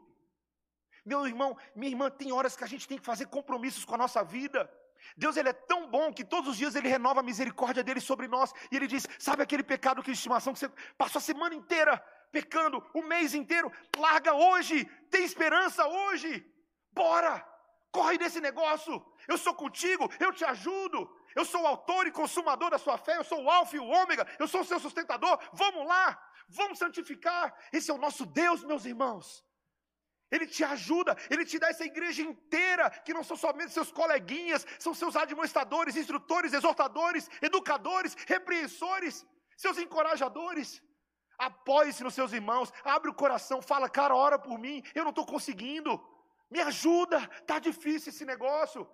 Meu 1.04 1.26
irmão, 1.26 1.56
minha 1.74 1.92
irmã, 1.92 2.10
tem 2.10 2.32
horas 2.32 2.56
que 2.56 2.64
a 2.64 2.66
gente 2.66 2.88
tem 2.88 2.98
que 2.98 3.04
fazer 3.04 3.26
compromissos 3.26 3.84
com 3.84 3.94
a 3.94 4.02
nossa 4.04 4.22
vida. 4.22 4.70
Deus 5.16 5.36
ele 5.36 5.50
é 5.50 5.52
tão 5.52 5.90
bom 5.90 6.12
que 6.12 6.24
todos 6.24 6.50
os 6.50 6.56
dias 6.56 6.74
ele 6.74 6.88
renova 6.88 7.20
a 7.20 7.22
misericórdia 7.30 7.84
dele 7.84 8.00
sobre 8.00 8.26
nós. 8.26 8.52
E 8.70 8.76
ele 8.76 8.86
diz: 8.86 9.06
Sabe 9.18 9.42
aquele 9.42 9.62
pecado 9.62 10.02
que 10.02 10.10
estimação 10.10 10.52
que 10.52 10.58
você 10.58 10.70
passou 10.96 11.18
a 11.18 11.22
semana 11.22 11.54
inteira 11.54 12.02
pecando, 12.32 12.84
o 12.94 13.02
mês 13.02 13.34
inteiro? 13.34 13.70
Larga 13.96 14.34
hoje, 14.34 14.84
tem 15.10 15.24
esperança 15.24 15.86
hoje. 15.86 16.44
Bora, 16.92 17.46
corre 17.96 18.16
desse 18.22 18.40
negócio. 18.48 18.94
Eu 19.32 19.38
sou 19.44 19.54
contigo, 19.62 20.04
eu 20.24 20.32
te 20.38 20.44
ajudo. 20.52 20.98
Eu 21.38 21.44
sou 21.44 21.62
o 21.62 21.70
autor 21.72 22.02
e 22.06 22.16
consumador 22.20 22.70
da 22.74 22.78
sua 22.84 22.96
fé, 23.06 23.14
eu 23.16 23.24
sou 23.30 23.40
o 23.42 23.50
alfa 23.50 23.74
e 23.76 23.80
o 23.84 23.90
ômega, 24.02 24.24
eu 24.42 24.46
sou 24.52 24.60
o 24.60 24.68
seu 24.70 24.78
sustentador. 24.84 25.34
Vamos 25.52 25.84
lá, 25.92 26.04
vamos 26.60 26.78
santificar. 26.82 27.44
Esse 27.72 27.90
é 27.90 27.94
o 27.94 28.02
nosso 28.06 28.24
Deus, 28.42 28.62
meus 28.72 28.84
irmãos. 28.92 29.26
Ele 30.34 30.46
te 30.54 30.62
ajuda, 30.74 31.16
ele 31.32 31.44
te 31.50 31.58
dá 31.62 31.68
essa 31.68 31.84
igreja 31.84 32.22
inteira, 32.30 32.88
que 33.04 33.14
não 33.16 33.24
são 33.28 33.36
somente 33.36 33.72
seus 33.72 33.90
coleguinhas, 34.00 34.66
são 34.84 34.94
seus 35.00 35.16
administradores, 35.24 35.96
instrutores, 35.96 36.52
exortadores, 36.52 37.28
educadores, 37.48 38.16
repreensores, 38.34 39.24
seus 39.64 39.76
encorajadores. 39.84 40.82
Apoie-se 41.38 42.02
nos 42.04 42.14
seus 42.14 42.32
irmãos, 42.32 42.72
abre 42.96 43.10
o 43.10 43.18
coração, 43.22 43.60
fala, 43.60 43.88
cara, 43.88 44.14
ora 44.14 44.38
por 44.38 44.56
mim, 44.58 44.82
eu 44.94 45.04
não 45.04 45.10
estou 45.10 45.26
conseguindo, 45.34 45.92
me 46.50 46.60
ajuda, 46.60 47.18
está 47.40 47.58
difícil 47.58 48.10
esse 48.10 48.24
negócio 48.24 48.88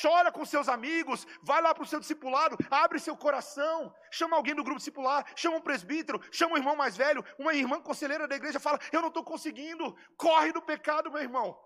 chora 0.00 0.32
com 0.32 0.44
seus 0.44 0.68
amigos, 0.68 1.26
vai 1.42 1.62
lá 1.62 1.74
para 1.74 1.84
o 1.84 1.86
seu 1.86 2.00
discipulado, 2.00 2.56
abre 2.70 2.98
seu 2.98 3.16
coração, 3.16 3.94
chama 4.10 4.36
alguém 4.36 4.54
do 4.54 4.64
grupo 4.64 4.78
discipular, 4.78 5.24
chama 5.36 5.56
um 5.56 5.60
presbítero, 5.60 6.20
chama 6.32 6.54
um 6.54 6.58
irmão 6.58 6.76
mais 6.76 6.96
velho, 6.96 7.24
uma 7.38 7.54
irmã 7.54 7.80
conselheira 7.80 8.26
da 8.26 8.36
igreja, 8.36 8.60
fala: 8.60 8.78
Eu 8.92 9.00
não 9.00 9.08
estou 9.08 9.24
conseguindo, 9.24 9.96
corre 10.16 10.52
do 10.52 10.62
pecado, 10.62 11.10
meu 11.10 11.22
irmão. 11.22 11.58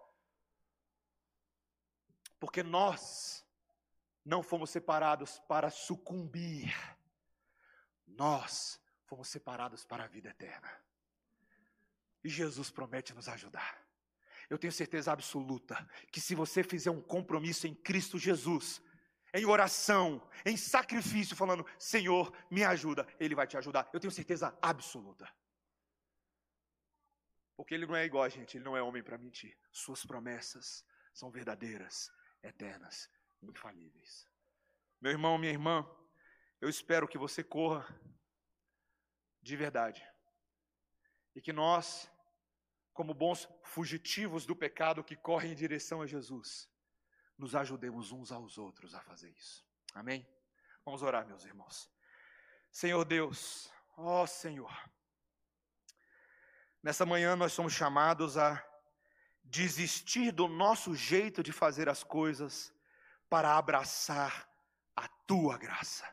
Porque 2.39 2.63
nós 2.63 3.47
não 4.25 4.43
fomos 4.43 4.71
separados 4.71 5.39
para 5.49 5.71
sucumbir, 5.71 6.75
nós 8.07 8.81
fomos 9.07 9.29
separados 9.29 9.85
para 9.85 10.05
a 10.05 10.09
vida 10.09 10.31
eterna. 10.31 10.71
E 12.25 12.29
Jesus 12.29 12.71
promete 12.71 13.15
nos 13.15 13.29
ajudar 13.29 13.82
eu 14.53 14.59
tenho 14.59 14.73
certeza 14.73 15.11
absoluta 15.11 15.89
que 16.13 16.21
se 16.21 16.35
você 16.35 16.63
fizer 16.63 16.91
um 16.91 17.01
compromisso 17.01 17.67
em 17.67 17.75
Cristo 17.75 18.19
Jesus, 18.19 18.83
em 19.33 19.47
oração, 19.47 20.29
em 20.45 20.59
sacrifício, 20.59 21.35
falando, 21.35 21.65
Senhor, 21.79 22.31
me 22.51 22.63
ajuda, 22.63 23.09
Ele 23.19 23.35
vai 23.35 23.47
te 23.47 23.57
ajudar. 23.57 23.89
Eu 23.95 23.99
tenho 23.99 24.11
certeza 24.11 24.55
absoluta. 24.61 25.27
Porque 27.57 27.73
Ele 27.73 27.87
não 27.87 27.97
é 27.97 28.05
igual 28.05 28.25
a 28.25 28.29
gente, 28.29 28.59
Ele 28.59 28.65
não 28.65 28.77
é 28.77 28.83
homem 28.83 29.03
para 29.03 29.17
mentir. 29.17 29.57
Suas 29.71 30.05
promessas 30.05 30.85
são 31.15 31.31
verdadeiras, 31.31 32.13
eternas, 32.43 33.09
infalíveis. 33.41 34.29
Meu 35.01 35.13
irmão, 35.13 35.39
minha 35.39 35.53
irmã, 35.53 35.89
eu 36.61 36.69
espero 36.69 37.09
que 37.09 37.17
você 37.17 37.43
corra 37.43 37.89
de 39.41 39.57
verdade. 39.57 40.07
E 41.35 41.41
que 41.41 41.55
nós 41.55 42.12
como 42.93 43.15
bons 43.15 43.49
fugitivos 43.63 44.45
do 44.45 44.55
pecado 44.55 45.05
que 45.05 45.17
correm 45.17 45.53
em 45.53 45.55
direção 45.55 46.03
a 46.03 46.07
Jesus, 46.07 46.69
nos 47.39 47.55
ajudemos 47.55 48.13
uns 48.13 48.31
aos 48.31 48.59
outros 48.59 48.95
a 48.95 49.01
fazer 49.01 49.31
isso. 49.31 49.65
Amém? 49.95 50.27
Vamos 50.85 51.03
orar, 51.03 51.27
meus 51.27 51.45
irmãos. 51.45 51.91
Senhor 52.71 53.05
Deus, 53.05 53.71
ó 53.97 54.27
Senhor, 54.27 54.73
nessa 56.83 57.05
manhã 57.05 57.37
nós 57.37 57.53
somos 57.53 57.73
chamados 57.73 58.37
a 58.37 58.63
desistir 59.43 60.33
do 60.33 60.49
nosso 60.49 60.95
jeito 60.95 61.43
de 61.43 61.53
fazer 61.53 61.89
as 61.89 62.03
coisas 62.03 62.73
para 63.29 63.57
abraçar 63.57 64.49
a 64.97 65.09
tua 65.27 65.57
graça, 65.59 66.07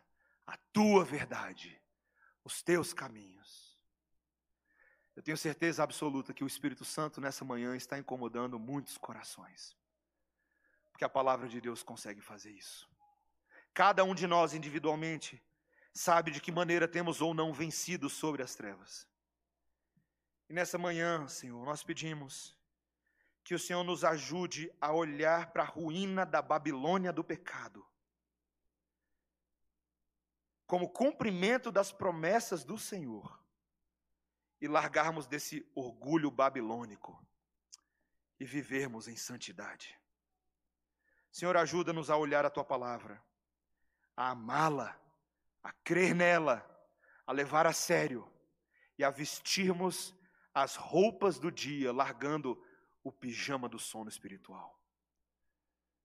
a 0.45 0.57
tua 0.73 1.03
verdade, 1.03 1.81
os 2.43 2.61
teus 2.61 2.93
caminhos. 2.93 3.68
Eu 5.19 5.23
tenho 5.23 5.37
certeza 5.37 5.83
absoluta 5.83 6.33
que 6.33 6.45
o 6.45 6.47
Espírito 6.47 6.85
Santo 6.85 7.19
nessa 7.19 7.43
manhã 7.43 7.75
está 7.75 7.99
incomodando 7.99 8.57
muitos 8.57 8.97
corações. 8.97 9.75
Porque 10.93 11.03
a 11.03 11.09
palavra 11.09 11.45
de 11.49 11.59
Deus 11.59 11.83
consegue 11.83 12.21
fazer 12.21 12.51
isso. 12.51 12.89
Cada 13.73 14.01
um 14.05 14.15
de 14.15 14.25
nós 14.25 14.53
individualmente 14.53 15.43
sabe 15.93 16.31
de 16.31 16.39
que 16.39 16.53
maneira 16.53 16.87
temos 16.87 17.19
ou 17.19 17.33
não 17.33 17.51
vencido 17.51 18.09
sobre 18.09 18.41
as 18.41 18.55
trevas. 18.55 19.05
E 20.47 20.53
nessa 20.53 20.77
manhã, 20.77 21.27
Senhor, 21.27 21.65
nós 21.65 21.83
pedimos 21.83 22.57
que 23.43 23.53
o 23.53 23.59
Senhor 23.59 23.83
nos 23.83 24.05
ajude 24.05 24.73
a 24.79 24.93
olhar 24.93 25.51
para 25.51 25.63
a 25.63 25.67
ruína 25.67 26.25
da 26.25 26.41
Babilônia 26.41 27.11
do 27.11 27.25
pecado, 27.25 27.85
como 30.65 30.87
cumprimento 30.87 31.73
das 31.73 31.91
promessas 31.91 32.63
do 32.63 32.77
Senhor 32.77 33.38
e 34.61 34.67
largarmos 34.67 35.27
desse 35.27 35.69
orgulho 35.75 36.29
babilônico 36.29 37.25
e 38.39 38.45
vivermos 38.45 39.07
em 39.07 39.15
santidade. 39.15 39.97
Senhor, 41.31 41.55
ajuda-nos 41.57 42.09
a 42.09 42.17
olhar 42.17 42.45
a 42.45 42.49
tua 42.49 42.63
palavra, 42.63 43.23
a 44.15 44.31
amá-la, 44.31 44.99
a 45.63 45.71
crer 45.71 46.13
nela, 46.15 46.65
a 47.25 47.31
levar 47.31 47.67
a 47.67 47.73
sério 47.73 48.29
e 48.97 49.03
a 49.03 49.09
vestirmos 49.09 50.15
as 50.53 50.75
roupas 50.75 51.39
do 51.39 51.51
dia, 51.51 51.91
largando 51.93 52.61
o 53.03 53.11
pijama 53.11 53.69
do 53.69 53.79
sono 53.79 54.09
espiritual. 54.09 54.77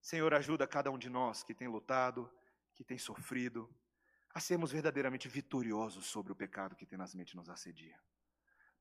Senhor, 0.01 0.35
ajuda 0.35 0.67
cada 0.67 0.91
um 0.91 0.99
de 0.99 1.09
nós 1.09 1.43
que 1.43 1.55
tem 1.55 1.67
lutado, 1.67 2.31
que 2.75 2.85
tem 2.85 2.99
sofrido, 2.99 3.75
a 4.35 4.41
sermos 4.41 4.71
verdadeiramente 4.71 5.29
vitoriosos 5.29 6.07
sobre 6.07 6.33
o 6.33 6.37
pecado 6.37 6.77
que 6.77 6.85
tenazmente 6.85 7.35
nos 7.35 7.49
assedia. 7.49 7.99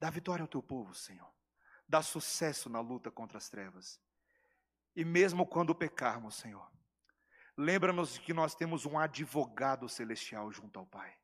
Dá 0.04 0.10
vitória 0.10 0.43
ao 0.43 0.49
teu 0.49 0.62
povo, 0.62 0.93
Senhor. 0.93 1.32
Dá 1.88 2.01
sucesso 2.01 2.70
na 2.70 2.82
luta 2.82 3.10
contra 3.10 3.38
as 3.38 3.47
trevas. 3.47 4.01
E 4.93 5.06
mesmo 5.06 5.47
quando 5.47 5.74
pecarmos, 5.74 6.36
Senhor, 6.36 6.70
lembra-nos 7.56 8.18
que 8.18 8.34
nós 8.34 8.54
temos 8.54 8.86
um 8.86 8.99
advogado 8.99 9.88
celestial 9.88 10.51
junto 10.51 10.78
ao 10.78 10.86
Pai. 10.86 11.18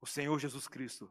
O 0.00 0.08
Senhor 0.08 0.36
Jesus 0.40 0.66
Cristo, 0.66 1.08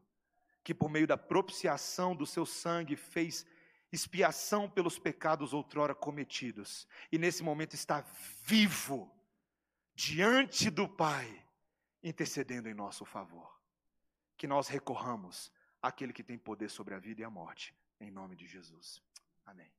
que 0.61 0.73
por 0.73 0.89
meio 0.89 1.07
da 1.07 1.17
propiciação 1.17 2.13
do 2.13 2.25
seu 2.25 2.45
sangue 2.45 2.97
fez 2.97 3.45
expiação 3.89 4.69
pelos 4.69 4.99
pecados 4.99 5.53
outrora 5.53 5.95
cometidos, 5.95 6.85
e 7.09 7.17
nesse 7.17 7.43
momento 7.43 7.75
está 7.75 8.03
vivo 8.43 9.09
diante 9.95 10.69
do 10.69 10.85
Pai, 10.85 11.47
intercedendo 12.03 12.67
em 12.67 12.73
nosso 12.73 13.05
favor. 13.05 13.57
Que 14.35 14.45
nós 14.45 14.67
recorramos 14.67 15.49
aquele 15.87 16.13
que 16.13 16.23
tem 16.23 16.37
poder 16.37 16.69
sobre 16.69 16.93
a 16.93 16.99
vida 16.99 17.21
e 17.21 17.23
a 17.23 17.29
morte, 17.29 17.75
em 17.99 18.11
nome 18.11 18.35
de 18.35 18.45
Jesus. 18.45 19.01
Amém. 19.45 19.71